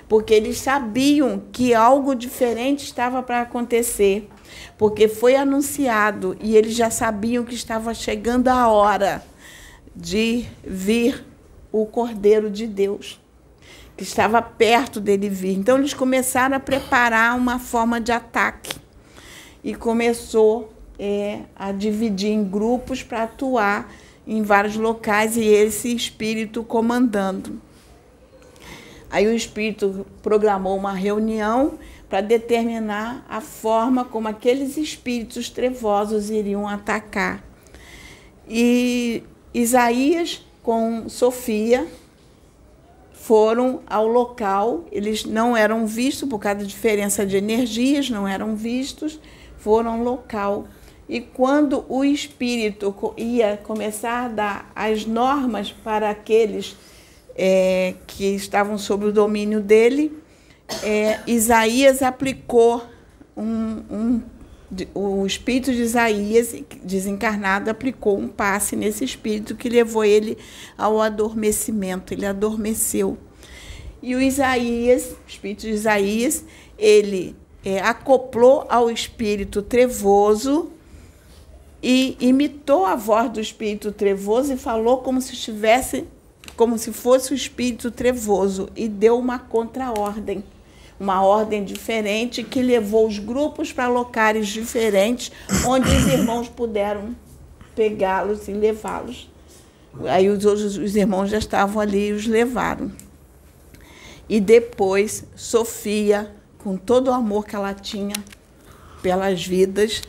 [0.10, 4.28] porque eles sabiam que algo diferente estava para acontecer
[4.78, 9.24] porque foi anunciado e eles já sabiam que estava chegando a hora
[9.96, 11.24] de vir
[11.72, 13.24] o Cordeiro de Deus
[13.96, 15.58] que estava perto dele vir.
[15.58, 18.76] Então eles começaram a preparar uma forma de ataque
[19.64, 23.92] e começou é, a dividir em grupos para atuar
[24.28, 27.62] em vários locais e esse espírito comandando.
[29.10, 31.78] Aí o espírito programou uma reunião
[32.10, 37.44] para determinar a forma como aqueles espíritos trevosos iriam atacar.
[38.48, 39.24] E
[39.54, 41.88] Isaías com Sofia
[43.26, 48.56] foram ao local, eles não eram vistos por causa da diferença de energias, não eram
[48.56, 49.20] vistos,
[49.58, 50.68] foram ao local.
[51.10, 56.78] E quando o espírito ia começar a dar as normas para aqueles
[57.36, 60.16] é, que estavam sob o domínio dele,
[60.84, 62.84] é, Isaías aplicou
[63.36, 64.22] um, um
[64.94, 70.38] o espírito de Isaías, desencarnado, aplicou um passe nesse espírito que levou ele
[70.78, 72.14] ao adormecimento.
[72.14, 73.18] Ele adormeceu.
[74.02, 76.44] E o Isaías, o espírito de Isaías,
[76.78, 80.72] ele é, acoplou ao espírito trevoso
[81.82, 86.06] e imitou a voz do espírito trevoso e falou como se estivesse,
[86.56, 90.44] como se fosse o espírito trevoso e deu uma contraordem
[91.00, 95.32] uma ordem diferente que levou os grupos para locais diferentes,
[95.66, 97.16] onde os irmãos puderam
[97.76, 99.30] pegá-los e levá-los.
[100.06, 102.92] Aí os outros os irmãos já estavam ali e os levaram.
[104.28, 108.16] E depois, Sofia, com todo o amor que ela tinha
[109.02, 110.02] pelas vidas,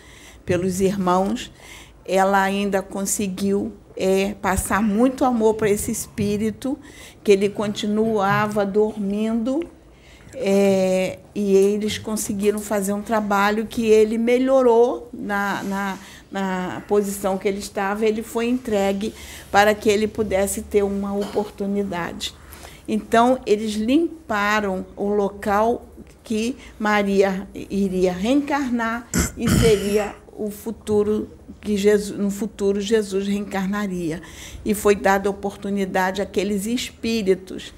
[0.45, 1.53] pelos irmãos,
[2.05, 6.79] ela ainda conseguiu é, passar muito amor para esse espírito,
[7.23, 9.69] que ele continuava dormindo
[10.35, 15.99] é, e eles conseguiram fazer um trabalho que ele melhorou na, na,
[16.31, 19.15] na posição que ele estava, ele foi entregue
[19.51, 22.35] para que ele pudesse ter uma oportunidade.
[22.89, 25.87] Então, eles limparam o local
[26.23, 34.23] que Maria iria reencarnar e seria o futuro que Jesus, no futuro Jesus reencarnaria.
[34.65, 37.73] E foi dada oportunidade àqueles espíritos.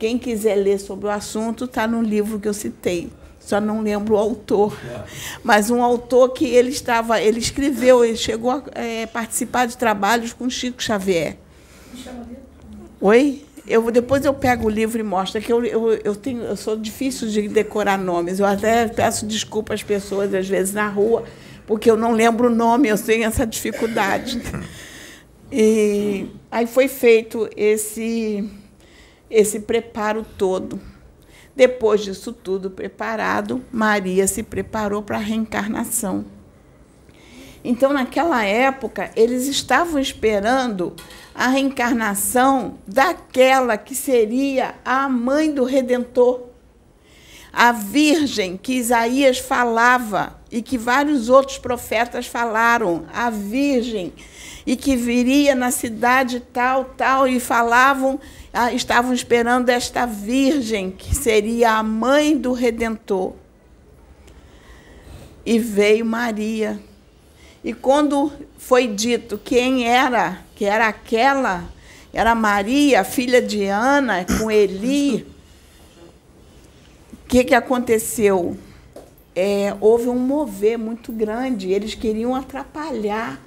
[0.00, 3.10] Quem quiser ler sobre o assunto está no livro que eu citei.
[3.38, 4.74] Só não lembro o autor.
[5.44, 10.32] Mas um autor que ele estava, ele escreveu, ele chegou a é, participar de trabalhos
[10.32, 11.36] com Chico Xavier.
[12.98, 13.44] Oi?
[13.66, 16.78] Eu, depois eu pego o livro e mostro, que eu, eu, eu, tenho, eu sou
[16.78, 18.40] difícil de decorar nomes.
[18.40, 21.24] Eu até peço desculpa às pessoas, às vezes, na rua,
[21.66, 24.40] porque eu não lembro o nome, eu tenho essa dificuldade.
[25.52, 28.48] E aí foi feito esse,
[29.30, 30.80] esse preparo todo.
[31.54, 36.24] Depois disso tudo preparado, Maria se preparou para a reencarnação.
[37.62, 40.94] Então, naquela época, eles estavam esperando
[41.34, 46.48] a reencarnação daquela que seria a mãe do Redentor.
[47.52, 54.12] A Virgem que Isaías falava e que vários outros profetas falaram, a Virgem,
[54.66, 58.20] e que viria na cidade tal, tal, e falavam,
[58.52, 63.34] ah, estavam esperando esta Virgem, que seria a mãe do Redentor.
[65.44, 66.80] E veio Maria
[67.62, 71.64] e quando foi dito quem era, que era aquela,
[72.12, 75.26] era Maria, filha de Ana, com Eli,
[77.12, 78.56] o que, que aconteceu?
[79.36, 83.38] É, houve um mover muito grande, eles queriam atrapalhar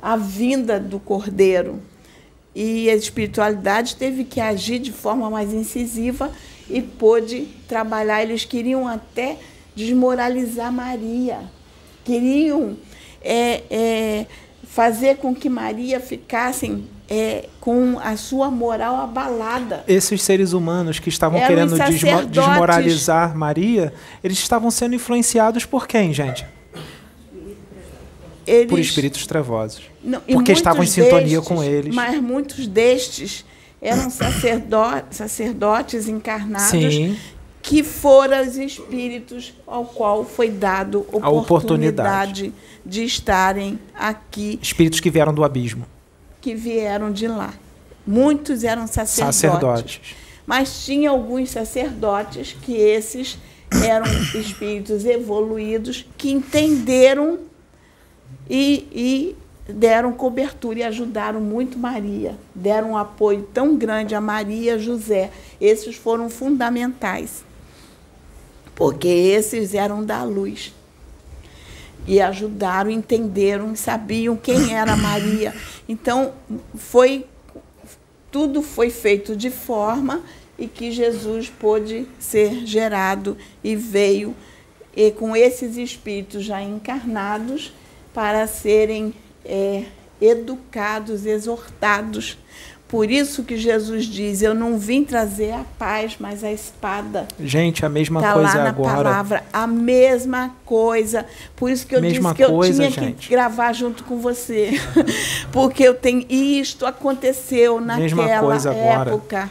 [0.00, 1.80] a vinda do cordeiro.
[2.54, 6.30] E a espiritualidade teve que agir de forma mais incisiva
[6.68, 8.22] e pôde trabalhar.
[8.22, 9.36] Eles queriam até
[9.76, 11.42] desmoralizar Maria,
[12.04, 12.76] queriam
[13.22, 14.26] é, é,
[14.64, 19.84] fazer com que Maria ficasse é, com a sua moral abalada.
[19.86, 23.92] Esses seres humanos que estavam Eram querendo desmo desmoralizar Maria,
[24.22, 26.44] eles estavam sendo influenciados por quem, gente?
[28.48, 29.82] Eles, por espíritos trevosos.
[30.02, 31.94] Não, porque estavam em sintonia destes, com eles.
[31.94, 33.44] Mas muitos destes
[33.80, 37.16] eram sacerdotes, sacerdotes encarnados Sim
[37.68, 42.52] que foram os espíritos ao qual foi dado oportunidade, oportunidade,
[42.84, 44.58] de estarem aqui.
[44.62, 45.84] Espíritos que vieram do abismo.
[46.40, 47.52] Que vieram de lá.
[48.06, 49.36] Muitos eram sacerdotes.
[49.36, 50.00] Sacerdotes.
[50.46, 53.38] Mas tinha alguns sacerdotes que esses
[53.84, 57.40] eram espíritos evoluídos que entenderam
[58.48, 62.36] e, e deram cobertura e ajudaram muito Maria.
[62.54, 65.30] Deram um apoio tão grande a Maria e José.
[65.60, 67.44] Esses foram fundamentais
[68.78, 70.72] porque esses eram da luz.
[72.06, 75.52] E ajudaram, entenderam, sabiam quem era Maria.
[75.88, 76.32] Então,
[76.76, 77.26] foi
[78.30, 80.22] tudo foi feito de forma
[80.56, 84.34] e que Jesus pôde ser gerado e veio
[84.94, 87.72] e com esses espíritos já encarnados
[88.18, 89.14] para serem
[89.44, 89.84] é,
[90.20, 92.36] educados, exortados
[92.88, 97.28] por isso que Jesus diz: Eu não vim trazer a paz, mas a espada.
[97.38, 98.94] Gente, a mesma tá coisa lá na agora.
[98.94, 101.26] palavra, a mesma coisa.
[101.54, 103.28] Por isso que eu mesma disse que coisa, eu tinha gente.
[103.28, 104.80] que gravar junto com você.
[105.52, 109.50] Porque eu tenho isto aconteceu naquela época.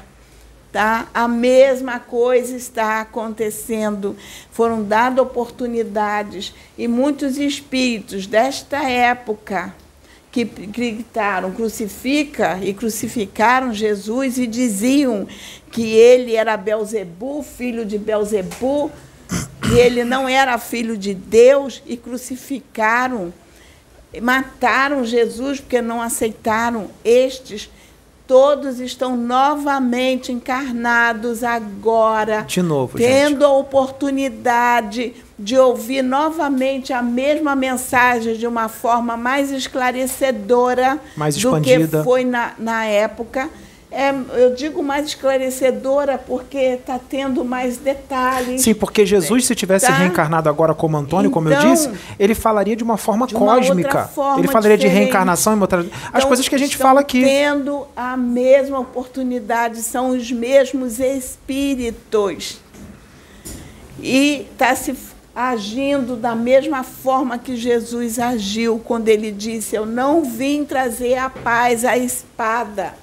[0.71, 1.07] Tá?
[1.13, 4.15] A mesma coisa está acontecendo.
[4.51, 9.73] Foram dadas oportunidades e muitos espíritos desta época
[10.31, 15.27] que gritaram crucifica e crucificaram Jesus e diziam
[15.71, 18.91] que ele era Belzebu, filho de Belzebu,
[19.61, 23.33] que ele não era filho de Deus e crucificaram,
[24.21, 27.69] mataram Jesus porque não aceitaram estes
[28.27, 32.41] todos estão novamente encarnados agora.
[32.41, 33.43] De novo, tendo gente.
[33.43, 41.61] a oportunidade de ouvir novamente a mesma mensagem de uma forma mais esclarecedora mais do
[41.61, 43.49] que foi na, na época
[43.89, 48.61] é, eu digo mais esclarecedora porque está tendo mais detalhes.
[48.61, 49.93] Sim, porque Jesus, se tivesse tá?
[49.93, 51.89] reencarnado agora como Antônio, então, como eu então, disse,
[52.19, 54.05] ele falaria de uma forma de uma cósmica.
[54.07, 54.93] Forma ele falaria diferente.
[54.93, 55.79] de reencarnação e outra...
[55.79, 57.23] As então, coisas que a gente fala aqui.
[57.23, 62.59] tendo a mesma oportunidade, são os mesmos espíritos.
[64.01, 64.95] E está se
[65.33, 71.29] agindo da mesma forma que Jesus agiu quando ele disse: Eu não vim trazer a
[71.29, 72.93] paz, a espada.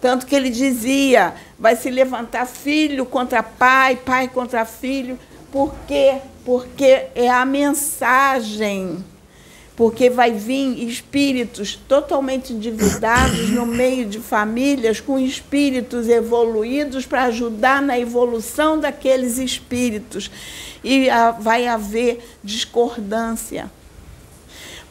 [0.00, 5.18] Tanto que ele dizia: vai se levantar filho contra pai, pai contra filho.
[5.50, 6.18] Por quê?
[6.44, 9.04] Porque é a mensagem.
[9.76, 17.82] porque vai vir espíritos totalmente endividados no meio de famílias com espíritos evoluídos para ajudar
[17.82, 20.30] na evolução daqueles espíritos.
[20.82, 23.70] E a, vai haver discordância.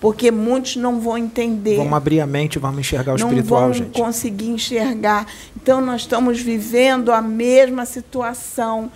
[0.06, 1.77] Porque muitos não vão entender.
[1.77, 3.88] Vamos abrir a mente, vamos enxergar o não espiritual, gente.
[3.88, 5.26] Não vão conseguir enxergar.
[5.56, 8.91] Então, nós estamos vivendo a mesma situação.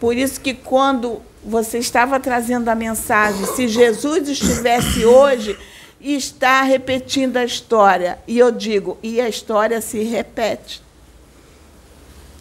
[0.00, 5.54] Por isso que quando você estava trazendo a mensagem, se Jesus estivesse hoje,
[6.00, 8.18] está repetindo a história.
[8.26, 10.80] E eu digo, e a história se repete.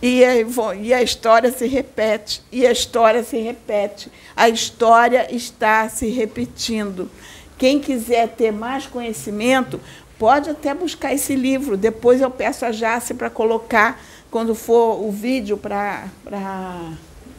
[0.02, 4.10] E a, e a história se repete, e a história se repete.
[4.34, 7.12] A história está se repetindo.
[7.58, 9.80] Quem quiser ter mais conhecimento,
[10.18, 11.78] pode até buscar esse livro.
[11.78, 16.06] Depois eu peço a Jace para colocar, quando for o vídeo para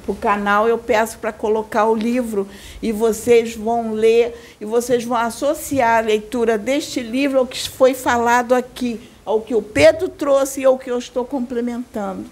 [0.07, 2.49] o canal, eu peço para colocar o livro
[2.83, 7.95] e vocês vão ler e vocês vão associar a leitura deste livro ao que foi
[7.95, 12.25] falado aqui, ao que o Pedro trouxe e ao que eu estou complementando.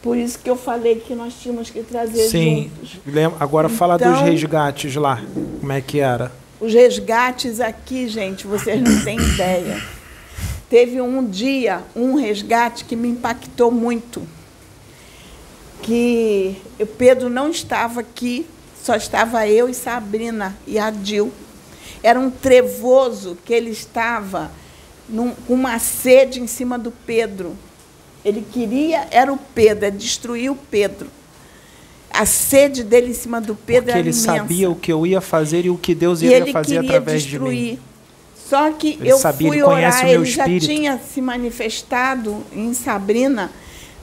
[0.00, 2.70] Por isso que eu falei que nós tínhamos que trazer Sim.
[3.04, 3.32] juntos.
[3.40, 5.20] Agora então, fala dos então, resgates lá.
[5.60, 6.30] Como é que era?
[6.58, 9.82] Os resgates aqui, gente, vocês não têm ideia.
[10.70, 14.26] Teve um dia, um resgate que me impactou muito
[15.82, 18.44] que o Pedro não estava aqui,
[18.82, 21.32] só estava eu e Sabrina e a Dil.
[22.02, 24.50] Era um trevoso que ele estava
[25.46, 27.56] com uma sede em cima do Pedro.
[28.24, 31.08] Ele queria, era o Pedro, é destruir o Pedro.
[32.18, 34.36] A sede dele em cima do Pedro Porque era ele imensa.
[34.36, 37.56] sabia o que eu ia fazer e o que Deus ia fazer através destruir.
[37.56, 37.78] de mim.
[38.48, 43.50] Só que ele eu sabia, fui ele orar, ele já tinha se manifestado em Sabrina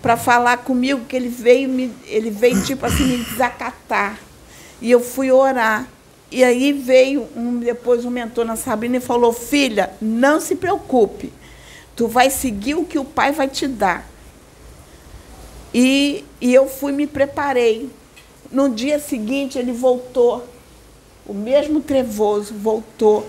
[0.02, 4.20] para falar comigo que ele veio me, ele veio tipo assim me desacatar.
[4.82, 5.88] E eu fui orar.
[6.30, 11.32] E aí veio um, depois um mentor na Sabrina e falou: "Filha, não se preocupe.
[11.96, 14.06] Tu vai seguir o que o pai vai te dar".
[15.74, 17.90] E, e eu fui me preparei.
[18.54, 20.48] No dia seguinte ele voltou.
[21.26, 23.28] O mesmo trevoso voltou.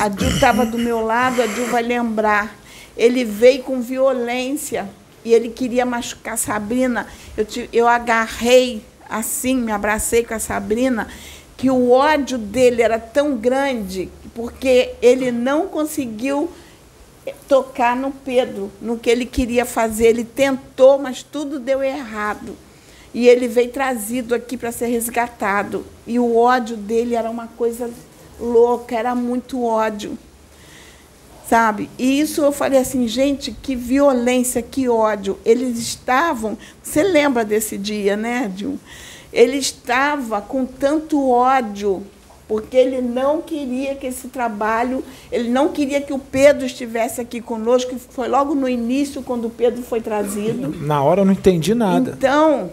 [0.00, 2.56] A Dil estava do meu lado, a Dil vai lembrar.
[2.96, 4.88] Ele veio com violência
[5.22, 7.06] e ele queria machucar a Sabrina.
[7.36, 11.06] Eu, te, eu agarrei assim, me abracei com a Sabrina,
[11.54, 16.50] que o ódio dele era tão grande, porque ele não conseguiu
[17.46, 20.06] tocar no Pedro, no que ele queria fazer.
[20.06, 22.56] Ele tentou, mas tudo deu errado.
[23.16, 25.86] E ele veio trazido aqui para ser resgatado.
[26.06, 27.88] E o ódio dele era uma coisa
[28.38, 30.18] louca, era muito ódio
[31.48, 31.88] sabe?
[31.96, 35.38] E isso eu falei assim, gente, que violência, que ódio.
[35.44, 38.78] Eles estavam, você lembra desse dia, né, Dil?
[39.32, 42.02] Ele estava com tanto ódio,
[42.48, 47.40] porque ele não queria que esse trabalho, ele não queria que o Pedro estivesse aqui
[47.40, 50.74] conosco, foi logo no início, quando o Pedro foi trazido.
[50.80, 52.14] Na hora eu não entendi nada.
[52.18, 52.72] Então,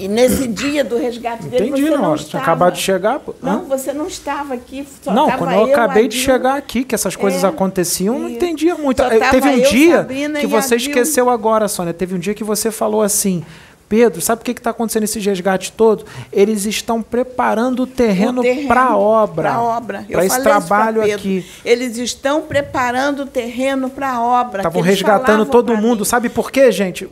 [0.00, 2.30] e nesse dia do resgate dele, Entendi, você não, não estava.
[2.30, 3.20] Tinha acabado de chegar.
[3.42, 4.86] Não, você não estava aqui.
[5.02, 8.20] Só não, quando eu, eu acabei de chegar aqui, que essas coisas é, aconteciam, eu
[8.20, 9.02] não entendia muito.
[9.02, 11.92] Só Teve um eu, dia Sabrina que você esqueceu agora, Sônia.
[11.92, 13.44] Teve um dia que você falou assim.
[13.90, 16.06] Pedro, sabe o que está acontecendo nesse resgate todo?
[16.32, 19.50] Eles estão preparando o terreno, terreno para a obra.
[19.50, 20.06] Para obra.
[20.08, 21.44] Para esse trabalho aqui.
[21.64, 24.60] Eles estão preparando o terreno para a obra.
[24.60, 25.98] Estavam resgatando todo mundo.
[26.00, 26.04] Mim.
[26.04, 27.10] Sabe por quê, gente?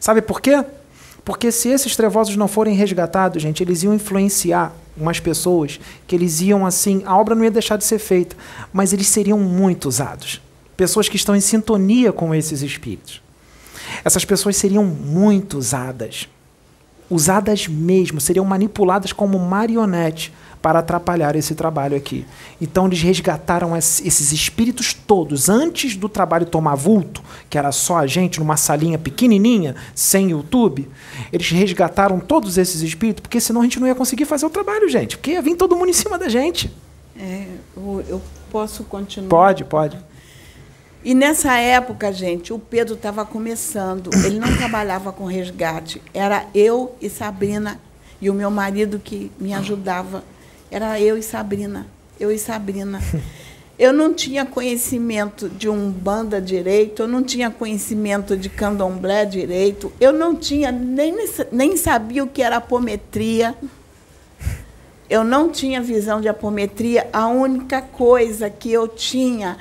[0.00, 0.64] Sabe por quê?
[1.24, 6.40] Porque se esses trevosos não forem resgatados, gente, eles iam influenciar umas pessoas que eles
[6.40, 8.36] iam assim, a obra não ia deixar de ser feita,
[8.72, 10.40] mas eles seriam muito usados.
[10.76, 13.22] Pessoas que estão em sintonia com esses espíritos.
[14.04, 16.28] Essas pessoas seriam muito usadas.
[17.08, 22.26] Usadas mesmo, seriam manipuladas como marionete para atrapalhar esse trabalho aqui.
[22.60, 28.06] Então eles resgataram esses espíritos todos antes do trabalho tomar vulto, que era só a
[28.06, 30.88] gente numa salinha pequenininha, sem YouTube.
[31.32, 34.88] Eles resgataram todos esses espíritos, porque senão a gente não ia conseguir fazer o trabalho,
[34.88, 36.70] gente, porque ia vir todo mundo em cima da gente.
[37.18, 37.46] É,
[37.76, 38.20] eu
[38.50, 39.28] posso continuar?
[39.28, 39.98] Pode, pode.
[41.02, 44.10] E nessa época, gente, o Pedro estava começando.
[44.24, 46.02] Ele não trabalhava com resgate.
[46.12, 47.80] Era eu e Sabrina
[48.20, 50.22] e o meu marido que me ajudava
[50.70, 51.86] era eu e Sabrina.
[52.18, 53.00] Eu e Sabrina.
[53.80, 59.90] Eu não tinha conhecimento de um banda direito, eu não tinha conhecimento de candomblé direito,
[59.98, 61.14] eu não tinha, nem,
[61.50, 63.54] nem sabia o que era apometria.
[65.08, 67.08] Eu não tinha visão de apometria.
[67.10, 69.56] A única coisa que eu tinha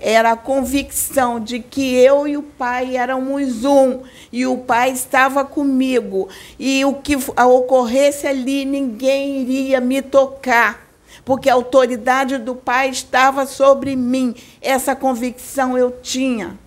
[0.00, 4.02] era a convicção de que eu e o pai éramos um
[4.32, 10.84] e o pai estava comigo e o que ocorresse ali ninguém iria me tocar.
[11.24, 14.34] porque a autoridade do Pai estava sobre mim.
[14.60, 16.58] Essa convicção eu tinha.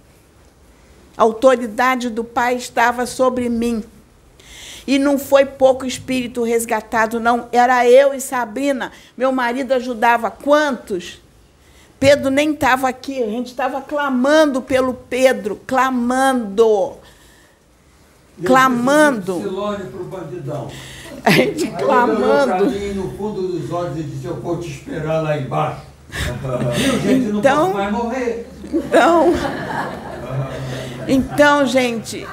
[1.15, 3.83] A autoridade do Pai estava sobre mim.
[4.87, 7.49] E não foi pouco espírito resgatado, não.
[7.51, 8.91] Era eu e Sabrina.
[9.17, 10.31] Meu marido ajudava.
[10.31, 11.19] Quantos?
[11.99, 13.21] Pedro nem estava aqui.
[13.21, 15.59] A gente estava clamando pelo Pedro.
[15.65, 16.93] Clamando.
[18.45, 19.39] Clamando.
[19.39, 20.67] para o bandidão.
[21.23, 22.53] A gente Aí clamando.
[22.65, 25.81] Olhou mim no fundo dos olhos e disse: Eu vou te esperar lá embaixo.
[26.75, 27.25] Viu, gente?
[27.27, 28.47] Não Então- mais morrer.
[28.71, 29.33] Então,
[31.07, 32.27] então, gente,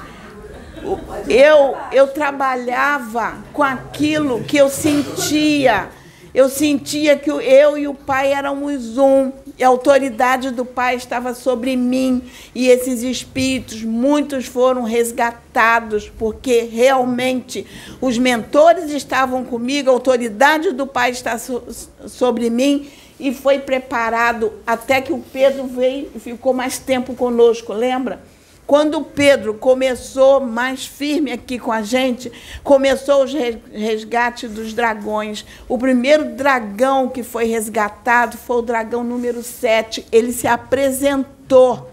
[1.29, 5.89] eu eu trabalhava com aquilo que eu sentia.
[6.35, 9.33] Eu sentia que eu e o pai éramos um.
[9.57, 12.23] E a autoridade do pai estava sobre mim.
[12.55, 17.67] E esses espíritos, muitos foram resgatados, porque realmente
[18.01, 21.63] os mentores estavam comigo, a autoridade do pai está so-
[22.07, 27.73] sobre mim e foi preparado até que o Pedro veio e ficou mais tempo conosco,
[27.73, 28.21] lembra?
[28.67, 32.33] Quando o Pedro começou mais firme aqui com a gente,
[32.63, 35.45] começou os re- resgate dos dragões.
[35.69, 40.07] O primeiro dragão que foi resgatado foi o dragão número 7.
[40.11, 41.91] Ele se apresentou.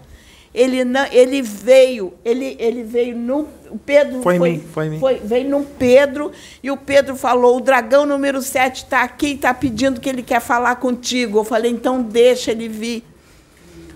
[0.54, 3.48] Ele, não, ele veio, ele, ele veio no.
[3.70, 4.98] O Pedro Foi em mim, foi mim.
[5.00, 6.30] foi- veio no Pedro
[6.62, 10.22] e o Pedro falou: o dragão número 7 está aqui e está pedindo que ele
[10.22, 11.38] quer falar contigo.
[11.38, 13.02] Eu falei: então deixa ele vir.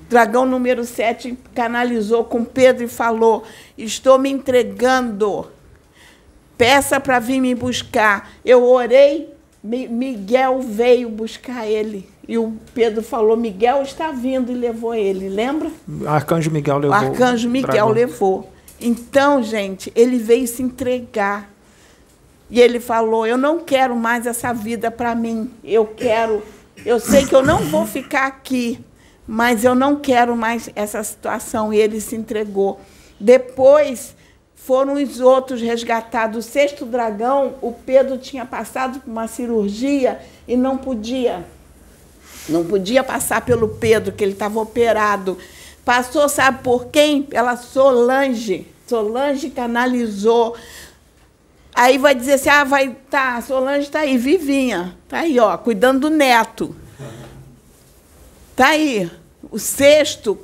[0.09, 3.43] Dragão número 7 canalizou com Pedro e falou:
[3.77, 5.47] Estou me entregando.
[6.57, 8.31] Peça para vir me buscar.
[8.45, 9.29] Eu orei,
[9.63, 12.09] Mi- Miguel veio buscar ele.
[12.27, 15.29] E o Pedro falou: Miguel está vindo e levou ele.
[15.29, 15.71] Lembra?
[16.07, 16.97] Arcanjo Miguel O levou.
[16.97, 17.89] arcanjo Miguel dragão.
[17.91, 18.53] levou.
[18.81, 21.51] Então, gente, ele veio se entregar.
[22.49, 25.51] E ele falou: Eu não quero mais essa vida para mim.
[25.65, 26.43] Eu quero.
[26.85, 28.79] Eu sei que eu não vou ficar aqui,
[29.27, 31.73] mas eu não quero mais essa situação.
[31.73, 32.81] E ele se entregou.
[33.19, 34.15] Depois
[34.55, 36.45] foram os outros resgatados.
[36.45, 41.45] O sexto dragão, o Pedro tinha passado por uma cirurgia e não podia
[42.49, 45.37] não podia passar pelo Pedro, que ele estava operado.
[45.85, 47.23] Passou, sabe por quem?
[47.23, 48.67] Pela Solange.
[48.87, 50.57] Solange canalizou.
[51.75, 54.97] Aí vai dizer assim: ah, vai, tá, Solange está aí, vivinha.
[55.05, 56.75] Está aí, ó, cuidando do neto.
[58.57, 59.11] Está aí.
[59.51, 60.39] O sexto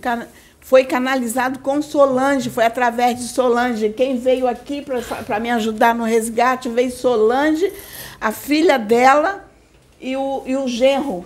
[0.61, 3.89] foi canalizado com Solange, foi através de Solange.
[3.89, 4.85] Quem veio aqui
[5.25, 7.73] para me ajudar no resgate veio Solange,
[8.21, 9.49] a filha dela
[9.99, 11.25] e o, e o genro.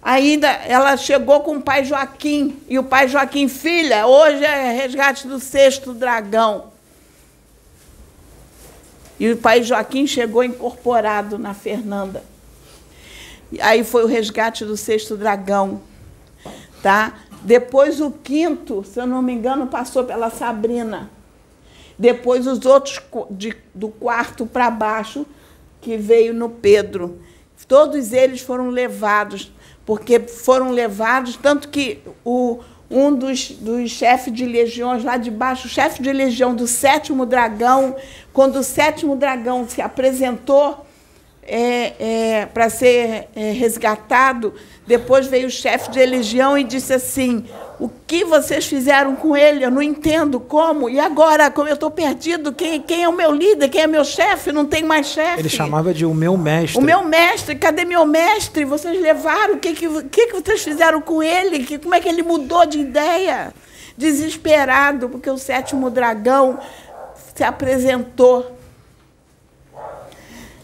[0.00, 5.28] Ainda ela chegou com o pai Joaquim, e o pai Joaquim, filha, hoje é resgate
[5.28, 6.72] do sexto dragão.
[9.18, 12.24] E o pai Joaquim chegou incorporado na Fernanda.
[13.52, 15.89] E aí foi o resgate do sexto dragão.
[16.82, 17.14] Tá?
[17.42, 21.10] Depois o quinto, se eu não me engano, passou pela Sabrina.
[21.98, 23.00] Depois os outros
[23.30, 25.26] de- do quarto para baixo,
[25.80, 27.18] que veio no Pedro.
[27.68, 29.52] Todos eles foram levados,
[29.86, 35.66] porque foram levados, tanto que o, um dos, dos chefes de legiões lá de baixo,
[35.66, 37.94] o chefe de legião do sétimo dragão,
[38.32, 40.84] quando o sétimo dragão se apresentou
[41.52, 44.54] é, para ser é, resgatado,
[44.86, 47.44] depois veio o chefe de legião e disse assim:
[47.78, 49.64] O que vocês fizeram com ele?
[49.64, 50.88] Eu não entendo como.
[50.88, 53.68] E agora, como eu estou perdido, quem, quem é o meu líder?
[53.68, 54.52] Quem é meu chefe?
[54.52, 55.40] Não tem mais chefe.
[55.40, 56.78] Ele chamava de o meu mestre.
[56.78, 58.64] O meu mestre, cadê meu mestre?
[58.64, 61.64] Vocês levaram, o que, que, que, que vocês fizeram com ele?
[61.64, 63.52] Que, como é que ele mudou de ideia?
[63.96, 66.58] Desesperado, porque o sétimo dragão
[67.34, 68.59] se apresentou.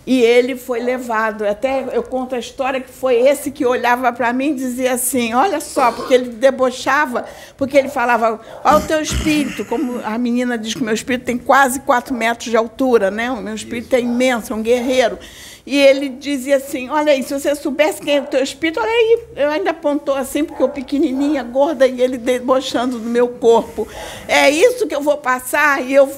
[0.06, 1.44] E ele foi levado.
[1.44, 5.34] Até eu conto a história que foi esse que olhava para mim e dizia assim:
[5.34, 7.24] Olha só, porque ele debochava,
[7.56, 9.64] porque ele falava: Olha o teu espírito.
[9.64, 13.32] Como a menina diz que o meu espírito tem quase 4 metros de altura, né?
[13.32, 15.18] O meu espírito é imenso, é um guerreiro.
[15.66, 18.88] E ele dizia assim: Olha aí, se você soubesse quem é o teu espírito, olha
[18.88, 19.18] aí.
[19.34, 23.88] Eu ainda apontou assim, porque eu pequenininha, gorda, e ele debochando do meu corpo.
[24.28, 25.82] É isso que eu vou passar?
[25.84, 26.08] E, eu,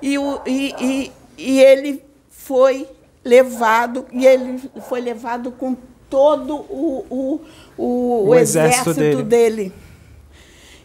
[0.00, 0.14] e,
[0.46, 2.00] e, e, e ele
[2.30, 2.86] foi
[3.24, 5.76] levado, e ele foi levado com
[6.10, 7.40] todo o, o,
[7.76, 9.72] o, O exército, exército dele.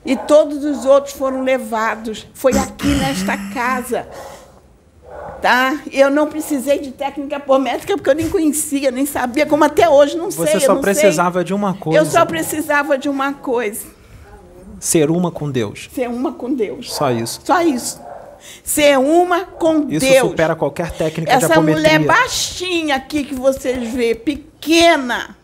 [0.06, 2.26] E todos os outros foram levados.
[2.34, 4.08] Foi aqui nesta casa.
[5.42, 5.80] Tá?
[5.92, 10.18] Eu não precisei de técnica apométrica porque eu nem conhecia, nem sabia, como até hoje
[10.18, 10.46] não sei.
[10.46, 11.46] Você só precisava sei.
[11.46, 12.00] de uma coisa.
[12.00, 13.86] Eu só precisava de uma coisa:
[14.80, 15.90] Ser uma com Deus.
[15.94, 16.94] ser uma com Deus.
[16.94, 17.42] Só isso.
[17.44, 18.02] Só isso.
[18.64, 20.30] Ser uma com Isso Deus.
[20.30, 22.00] supera qualquer técnica de Essa apometria.
[22.00, 25.36] mulher baixinha aqui que vocês vê, pequena,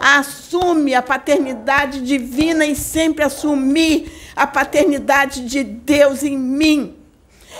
[0.00, 6.96] Assume a paternidade divina e sempre assumir a paternidade de Deus em mim.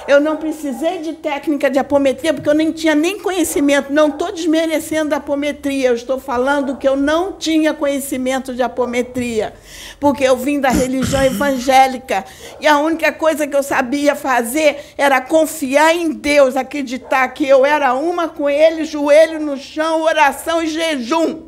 [0.06, 3.92] Eu não precisei de técnica de apometria, porque eu nem tinha nem conhecimento.
[3.92, 9.54] Não estou desmerecendo a apometria, eu estou falando que eu não tinha conhecimento de apometria,
[10.00, 12.24] porque eu vim da religião evangélica.
[12.60, 17.64] E a única coisa que eu sabia fazer era confiar em Deus, acreditar que eu
[17.64, 21.42] era uma com Ele, joelho no chão, oração e jejum.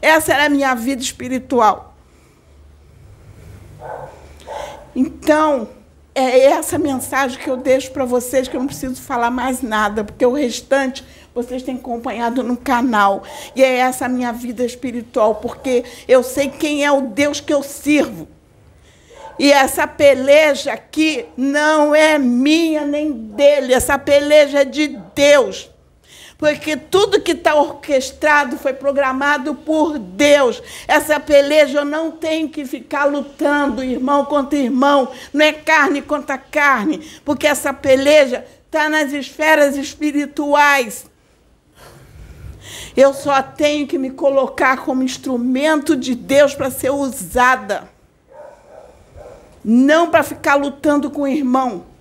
[0.00, 1.94] Essa era a minha vida espiritual.
[4.94, 5.68] Então,
[6.14, 10.04] é essa mensagem que eu deixo para vocês, que eu não preciso falar mais nada,
[10.04, 11.04] porque o restante
[11.34, 13.24] vocês têm acompanhado no canal.
[13.56, 17.52] E é essa a minha vida espiritual, porque eu sei quem é o Deus que
[17.52, 18.28] eu sirvo.
[19.36, 25.73] E essa peleja aqui não é minha nem dele, essa peleja é de Deus
[26.36, 30.62] porque tudo que está orquestrado foi programado por Deus.
[30.86, 36.36] Essa peleja eu não tenho que ficar lutando, irmão contra irmão, não é carne contra
[36.36, 41.06] carne, porque essa peleja está nas esferas espirituais.
[42.96, 47.88] Eu só tenho que me colocar como instrumento de Deus para ser usada,
[49.64, 51.93] não para ficar lutando com o irmão.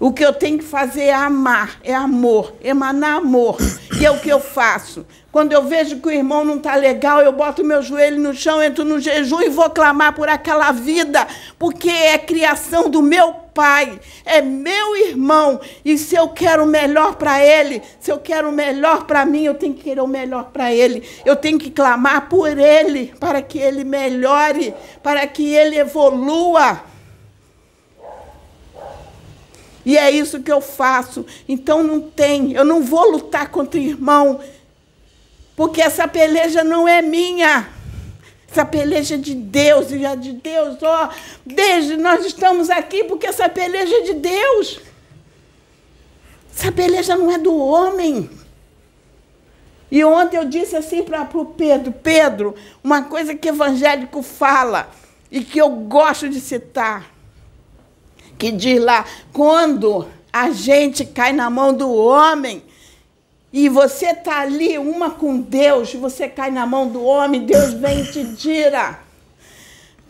[0.00, 3.56] O que eu tenho que fazer é amar, é amor, emanar amor.
[4.00, 5.04] E é o que eu faço.
[5.32, 8.62] Quando eu vejo que o irmão não está legal, eu boto meu joelho no chão,
[8.62, 11.26] entro no jejum e vou clamar por aquela vida,
[11.58, 15.60] porque é criação do meu pai, é meu irmão.
[15.84, 19.42] E se eu quero o melhor para ele, se eu quero o melhor para mim,
[19.42, 21.02] eu tenho que querer o melhor para ele.
[21.26, 24.72] Eu tenho que clamar por ele, para que ele melhore,
[25.02, 26.80] para que ele evolua.
[29.88, 31.24] E é isso que eu faço.
[31.48, 34.38] Então não tem, eu não vou lutar contra o irmão,
[35.56, 37.66] porque essa peleja não é minha.
[38.50, 41.08] Essa peleja é de Deus, e é de Deus, ó,
[41.42, 44.78] desde nós estamos aqui porque essa peleja é de Deus.
[46.54, 48.28] Essa peleja não é do homem.
[49.90, 52.54] E ontem eu disse assim para o Pedro, Pedro,
[52.84, 54.90] uma coisa que evangélico fala
[55.30, 57.17] e que eu gosto de citar
[58.38, 62.62] que diz lá: quando a gente cai na mão do homem,
[63.52, 68.02] e você está ali, uma com Deus, você cai na mão do homem, Deus vem
[68.02, 69.00] e te tira.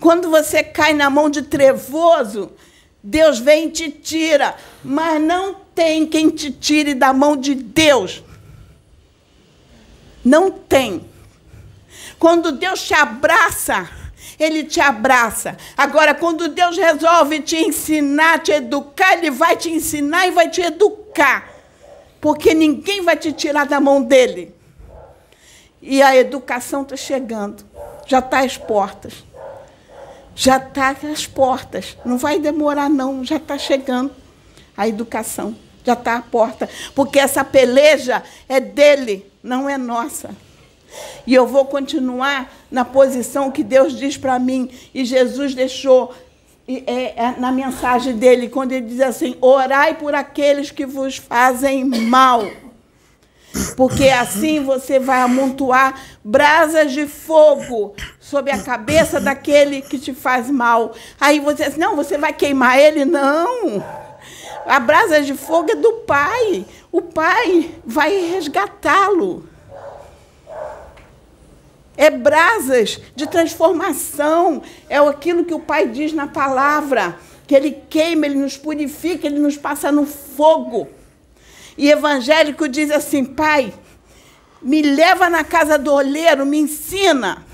[0.00, 2.52] Quando você cai na mão de trevoso,
[3.02, 4.56] Deus vem e te tira.
[4.84, 8.22] Mas não tem quem te tire da mão de Deus.
[10.24, 11.04] Não tem.
[12.18, 13.88] Quando Deus te abraça,
[14.38, 15.56] ele te abraça.
[15.76, 20.60] Agora, quando Deus resolve te ensinar, te educar, Ele vai te ensinar e vai te
[20.60, 21.50] educar.
[22.20, 24.54] Porque ninguém vai te tirar da mão dele.
[25.82, 27.64] E a educação está chegando.
[28.06, 29.24] Já está às portas.
[30.36, 31.96] Já está às portas.
[32.04, 33.24] Não vai demorar, não.
[33.24, 34.12] Já está chegando
[34.76, 35.56] a educação.
[35.84, 36.68] Já está à porta.
[36.94, 40.30] Porque essa peleja é dele, não é nossa.
[41.26, 44.70] E eu vou continuar na posição que Deus diz para mim.
[44.94, 46.14] E Jesus deixou
[46.66, 51.84] é, é, na mensagem dele, quando ele diz assim: orai por aqueles que vos fazem
[51.84, 52.44] mal.
[53.76, 60.50] Porque assim você vai amontoar brasas de fogo sobre a cabeça daquele que te faz
[60.50, 60.92] mal.
[61.18, 63.04] Aí você diz: não, você vai queimar ele?
[63.04, 63.82] Não.
[64.66, 66.66] A brasa de fogo é do Pai.
[66.92, 69.47] O Pai vai resgatá-lo
[71.98, 78.24] é brasas de transformação, é aquilo que o Pai diz na palavra, que Ele queima,
[78.24, 80.88] Ele nos purifica, Ele nos passa no fogo.
[81.76, 83.74] E evangélico diz assim: Pai,
[84.62, 87.44] me leva na casa do olheiro, me ensina.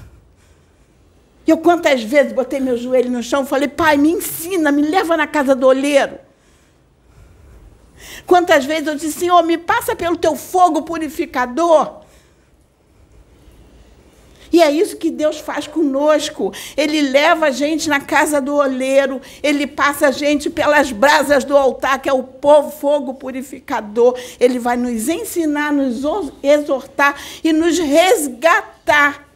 [1.46, 4.82] E eu quantas vezes botei meu joelho no chão e falei: Pai, me ensina, me
[4.82, 6.18] leva na casa do olheiro.
[8.26, 12.03] Quantas vezes eu disse: Senhor, me passa pelo teu fogo purificador.
[14.54, 16.52] E é isso que Deus faz conosco.
[16.76, 21.56] Ele leva a gente na casa do oleiro, ele passa a gente pelas brasas do
[21.56, 24.16] altar, que é o povo fogo purificador.
[24.38, 26.04] Ele vai nos ensinar, nos
[26.40, 29.26] exortar e nos resgatar.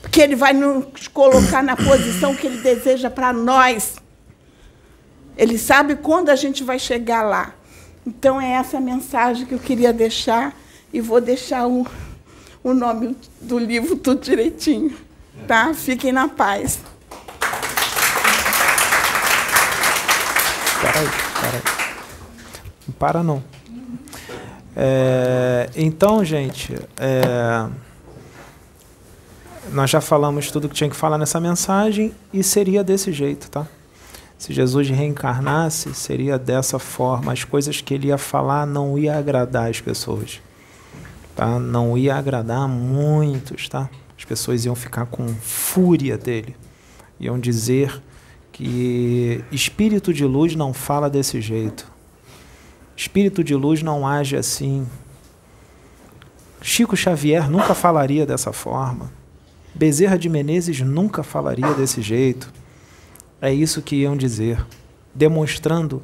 [0.00, 3.96] Porque ele vai nos colocar na posição que ele deseja para nós.
[5.36, 7.54] Ele sabe quando a gente vai chegar lá.
[8.06, 10.58] Então é essa mensagem que eu queria deixar
[10.90, 11.84] e vou deixar um
[12.62, 14.96] o nome do livro tudo direitinho.
[15.46, 15.74] Tá?
[15.74, 16.78] Fiquem na paz.
[20.80, 21.08] Para aí,
[21.40, 21.62] para aí.
[22.86, 23.42] Não para não.
[24.74, 27.68] É, então, gente, é,
[29.70, 33.66] nós já falamos tudo que tinha que falar nessa mensagem e seria desse jeito, tá?
[34.38, 37.32] Se Jesus reencarnasse, seria dessa forma.
[37.32, 40.40] As coisas que ele ia falar não ia agradar as pessoas,
[41.34, 41.58] tá?
[41.58, 43.88] Não ia agradar muitos, tá?
[44.16, 46.56] As pessoas iam ficar com fúria dele,
[47.18, 48.02] iam dizer
[48.52, 51.90] que espírito de luz não fala desse jeito.
[52.96, 54.86] Espírito de luz não age assim.
[56.60, 59.10] Chico Xavier nunca falaria dessa forma.
[59.74, 62.52] Bezerra de Menezes nunca falaria desse jeito.
[63.40, 64.64] É isso que iam dizer,
[65.12, 66.02] demonstrando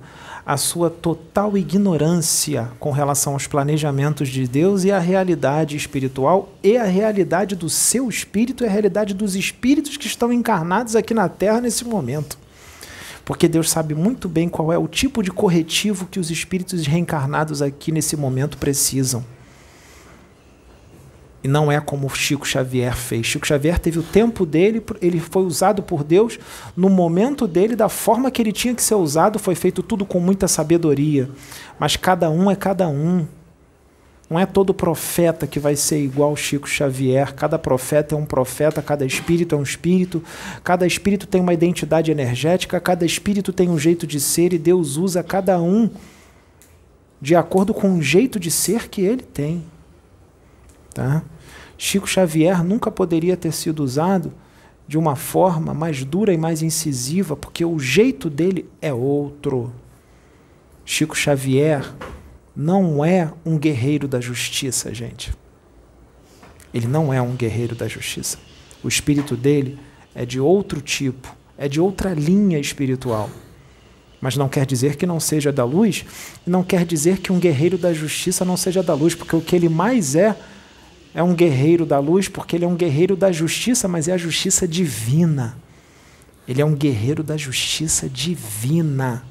[0.49, 6.79] a sua total ignorância com relação aos planejamentos de Deus e a realidade espiritual e
[6.79, 11.29] a realidade do seu espírito e a realidade dos espíritos que estão encarnados aqui na
[11.29, 12.39] Terra nesse momento.
[13.27, 17.61] Porque Deus sabe muito bem qual é o tipo de corretivo que os espíritos reencarnados
[17.61, 19.23] aqui nesse momento precisam.
[21.43, 23.27] E não é como Chico Xavier fez.
[23.27, 26.39] Chico Xavier teve o tempo dele, ele foi usado por Deus
[26.77, 30.19] no momento dele, da forma que ele tinha que ser usado, foi feito tudo com
[30.19, 31.29] muita sabedoria.
[31.79, 33.25] Mas cada um é cada um.
[34.29, 37.33] Não é todo profeta que vai ser igual Chico Xavier.
[37.35, 40.23] Cada profeta é um profeta, cada espírito é um espírito,
[40.63, 44.97] cada espírito tem uma identidade energética, cada espírito tem um jeito de ser e Deus
[44.97, 45.89] usa cada um
[47.21, 49.65] de acordo com o jeito de ser que ele tem.
[50.99, 51.23] Tá?
[51.79, 54.33] Chico Xavier nunca poderia ter sido usado
[54.89, 59.73] de uma forma mais dura e mais incisiva, porque o jeito dele é outro.
[60.85, 61.89] Chico Xavier
[62.57, 65.33] não é um guerreiro da justiça, gente.
[66.75, 68.37] Ele não é um guerreiro da justiça.
[68.83, 69.79] O espírito dele
[70.17, 73.31] é de outro tipo, é de outra linha espiritual.
[74.21, 76.05] Mas não quer dizer que não seja da luz,
[76.45, 79.55] não quer dizer que um guerreiro da justiça não seja da luz, porque o que
[79.55, 80.37] ele mais é
[81.15, 84.19] é um guerreiro da luz, porque ele é um guerreiro da justiça, mas é a
[84.19, 85.57] justiça divina.
[86.47, 89.23] Ele é um guerreiro da justiça divina.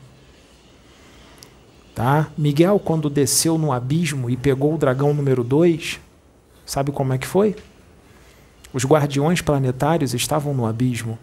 [1.96, 2.28] Tá?
[2.38, 6.00] Miguel, quando desceu no abismo e pegou o dragão número 2,
[6.66, 7.56] sabe como é que foi?
[8.72, 11.18] Os guardiões planetários estavam no abismo,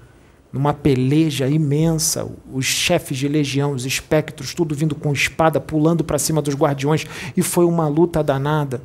[0.52, 6.18] numa peleja imensa, os chefes de legião, os espectros, tudo vindo com espada, pulando para
[6.18, 7.06] cima dos guardiões,
[7.36, 8.82] e foi uma luta danada.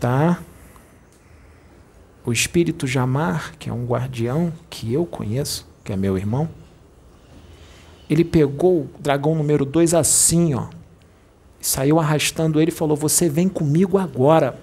[0.00, 0.42] Tá?
[2.24, 6.48] O espírito Jamar, que é um guardião que eu conheço, que é meu irmão,
[8.08, 10.68] ele pegou o dragão número 2 assim, ó.
[11.60, 14.58] Saiu arrastando ele e falou: Você vem comigo agora.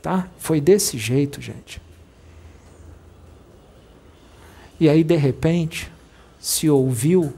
[0.00, 0.28] Tá?
[0.38, 1.82] Foi desse jeito, gente.
[4.78, 5.90] E aí, de repente,
[6.38, 7.34] se ouviu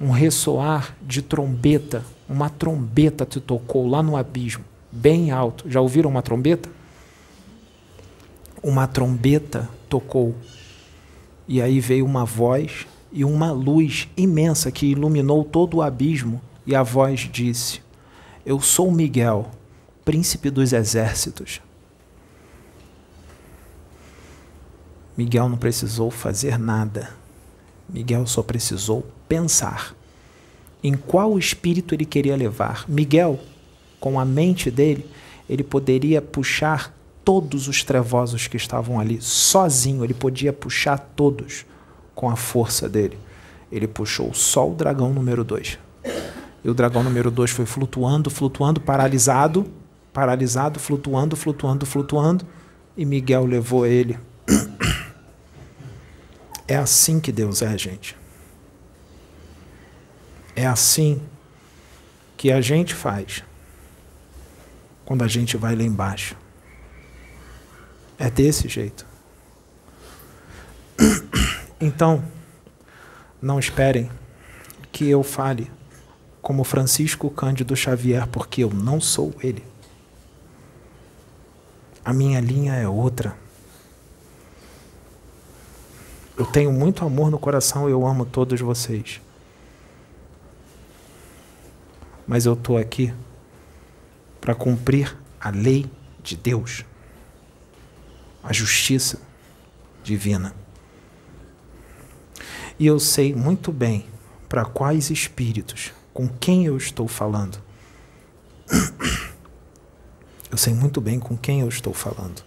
[0.00, 2.04] um ressoar de trombeta.
[2.28, 4.64] Uma trombeta te tocou lá no abismo,
[4.94, 5.68] bem alto.
[5.68, 6.68] Já ouviram uma trombeta?
[8.62, 10.34] Uma trombeta tocou.
[11.46, 16.74] E aí veio uma voz e uma luz imensa que iluminou todo o abismo, e
[16.74, 17.80] a voz disse:
[18.44, 19.50] Eu sou Miguel,
[20.04, 21.60] príncipe dos exércitos.
[25.16, 27.10] Miguel não precisou fazer nada.
[27.88, 29.94] Miguel só precisou pensar
[30.82, 32.84] em qual espírito ele queria levar.
[32.88, 33.38] Miguel,
[34.04, 35.08] com a mente dele,
[35.48, 36.94] ele poderia puxar
[37.24, 41.64] todos os trevosos que estavam ali, sozinho, ele podia puxar todos
[42.14, 43.18] com a força dele.
[43.72, 45.78] Ele puxou só o dragão número 2.
[46.62, 49.64] E o dragão número 2 foi flutuando, flutuando, paralisado,
[50.12, 52.46] paralisado, flutuando, flutuando, flutuando,
[52.94, 54.18] e Miguel levou ele.
[56.68, 58.16] É assim que Deus é, gente.
[60.56, 61.20] É assim
[62.38, 63.44] que a gente faz
[65.04, 66.36] quando a gente vai lá embaixo.
[68.18, 69.06] É desse jeito.
[71.80, 72.24] Então,
[73.42, 74.08] não esperem
[74.90, 75.70] que eu fale
[76.40, 79.62] como Francisco Cândido Xavier, porque eu não sou ele.
[82.02, 83.36] A minha linha é outra.
[86.38, 89.20] Eu tenho muito amor no coração eu amo todos vocês.
[92.26, 93.12] Mas eu estou aqui
[94.44, 95.90] para cumprir a lei
[96.22, 96.84] de Deus,
[98.42, 99.18] a justiça
[100.02, 100.54] divina.
[102.78, 104.04] E eu sei muito bem
[104.46, 107.58] para quais espíritos, com quem eu estou falando.
[110.50, 112.44] Eu sei muito bem com quem eu estou falando.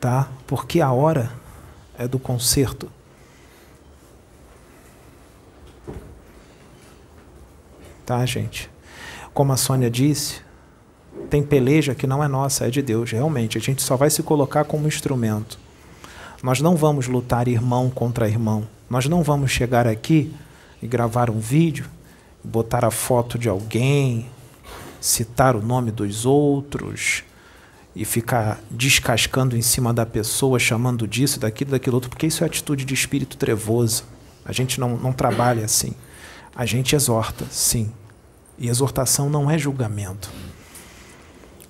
[0.00, 0.30] Tá?
[0.46, 1.30] Porque a hora
[1.98, 2.90] é do concerto.
[8.06, 8.70] tá, gente?
[9.36, 10.36] Como a Sônia disse,
[11.28, 13.58] tem peleja que não é nossa, é de Deus, realmente.
[13.58, 15.58] A gente só vai se colocar como instrumento.
[16.42, 18.66] Nós não vamos lutar irmão contra irmão.
[18.88, 20.32] Nós não vamos chegar aqui
[20.82, 21.84] e gravar um vídeo,
[22.42, 24.24] botar a foto de alguém,
[25.02, 27.22] citar o nome dos outros
[27.94, 32.46] e ficar descascando em cima da pessoa, chamando disso, daquilo, daquilo outro, porque isso é
[32.46, 34.04] atitude de espírito trevoso.
[34.46, 35.92] A gente não, não trabalha assim.
[36.54, 37.92] A gente exorta, sim.
[38.58, 40.30] E exortação não é julgamento.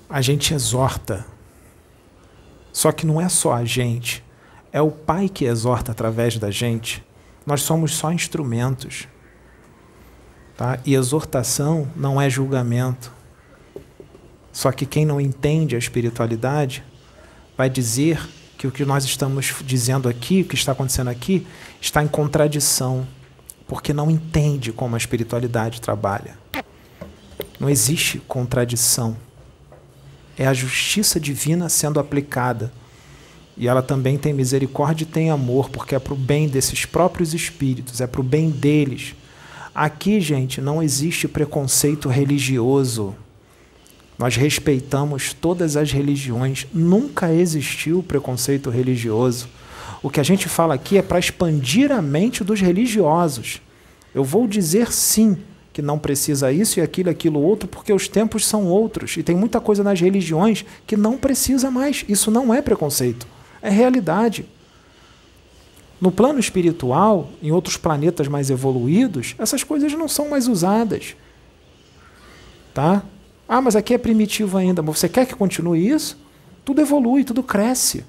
[0.09, 1.27] A gente exorta.
[2.73, 4.23] Só que não é só a gente.
[4.73, 7.05] É o Pai que exorta através da gente.
[7.45, 9.09] Nós somos só instrumentos.
[10.57, 10.79] Tá?
[10.85, 13.13] E exortação não é julgamento.
[14.53, 16.83] Só que quem não entende a espiritualidade
[17.57, 18.21] vai dizer
[18.57, 21.47] que o que nós estamos dizendo aqui, o que está acontecendo aqui,
[21.81, 23.07] está em contradição,
[23.69, 26.39] porque não entende como a espiritualidade trabalha.
[27.59, 29.17] Não existe contradição.
[30.39, 32.73] É a justiça divina sendo aplicada.
[33.57, 37.33] E ela também tem misericórdia e tem amor, porque é para o bem desses próprios
[37.33, 39.15] espíritos, é para o bem deles.
[39.75, 43.15] Aqui, gente, não existe preconceito religioso.
[44.19, 46.67] Nós respeitamos todas as religiões.
[46.73, 49.49] Nunca existiu preconceito religioso.
[50.03, 53.61] O que a gente fala aqui é para expandir a mente dos religiosos.
[54.15, 55.39] Eu vou dizer sim
[55.77, 59.15] que não precisa isso e aquilo, aquilo outro, porque os tempos são outros.
[59.19, 62.03] E tem muita coisa nas religiões que não precisa mais.
[62.09, 63.27] Isso não é preconceito.
[63.61, 64.47] É realidade.
[66.01, 71.15] No plano espiritual, em outros planetas mais evoluídos, essas coisas não são mais usadas.
[72.73, 73.03] Tá?
[73.47, 74.81] Ah, mas aqui é primitivo ainda.
[74.81, 76.19] Você quer que continue isso?
[76.65, 78.03] Tudo evolui, tudo cresce.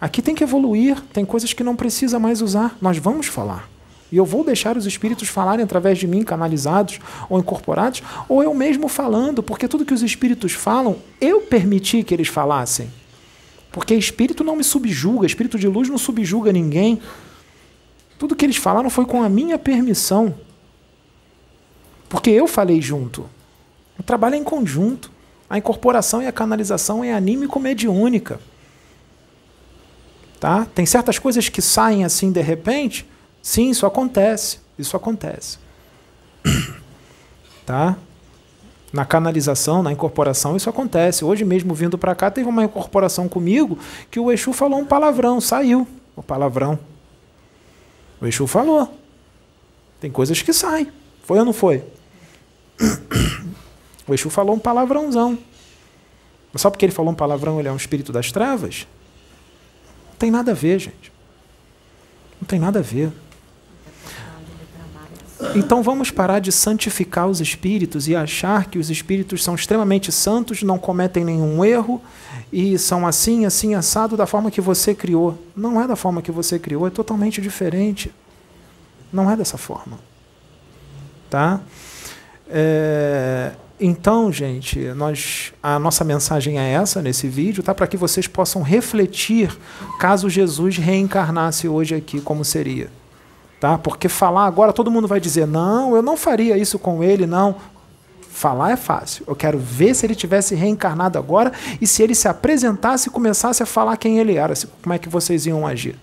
[0.00, 2.78] Aqui tem que evoluir, tem coisas que não precisa mais usar.
[2.80, 3.73] Nós vamos falar.
[4.14, 8.54] E eu vou deixar os espíritos falarem através de mim, canalizados ou incorporados, ou eu
[8.54, 12.88] mesmo falando, porque tudo que os espíritos falam, eu permiti que eles falassem.
[13.72, 17.00] Porque espírito não me subjuga, espírito de luz não subjuga ninguém.
[18.16, 20.32] Tudo que eles falaram foi com a minha permissão.
[22.08, 23.28] Porque eu falei junto.
[23.98, 25.10] O trabalho é em conjunto.
[25.50, 28.38] A incorporação e a canalização é anímico-mediúnica.
[30.38, 30.68] Tá?
[30.72, 33.12] Tem certas coisas que saem assim de repente.
[33.44, 34.58] Sim, isso acontece.
[34.78, 35.58] Isso acontece.
[37.66, 37.96] Tá?
[38.94, 41.24] na canalização, na incorporação, isso acontece.
[41.24, 43.76] Hoje mesmo, vindo para cá, teve uma incorporação comigo
[44.08, 45.84] que o Exu falou um palavrão, saiu
[46.14, 46.78] o palavrão.
[48.20, 48.96] O Exu falou.
[49.98, 50.92] Tem coisas que saem.
[51.24, 51.82] Foi ou não foi?
[54.06, 55.38] O Exu falou um palavrãozão.
[56.52, 58.86] Mas só porque ele falou um palavrão, ele é um espírito das trevas?
[60.10, 61.10] Não tem nada a ver, gente.
[62.38, 63.10] Não tem nada a ver.
[65.54, 70.62] Então vamos parar de santificar os espíritos e achar que os espíritos são extremamente santos,
[70.62, 72.00] não cometem nenhum erro
[72.52, 75.38] e são assim, assim, assado da forma que você criou.
[75.56, 78.12] Não é da forma que você criou, é totalmente diferente.
[79.12, 79.98] Não é dessa forma.
[81.28, 81.60] Tá?
[82.48, 87.74] É, então, gente, nós, a nossa mensagem é essa nesse vídeo, tá?
[87.74, 89.56] Para que vocês possam refletir
[89.98, 92.88] caso Jesus reencarnasse hoje aqui, como seria.
[93.64, 93.78] Tá?
[93.78, 97.56] Porque falar agora todo mundo vai dizer: não, eu não faria isso com ele, não.
[98.28, 99.24] Falar é fácil.
[99.26, 101.50] Eu quero ver se ele tivesse reencarnado agora
[101.80, 105.08] e se ele se apresentasse e começasse a falar quem ele era, como é que
[105.08, 105.98] vocês iam agir.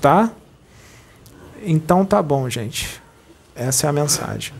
[0.00, 0.30] Tá?
[1.62, 3.02] Então tá bom, gente.
[3.54, 4.54] Essa é a mensagem.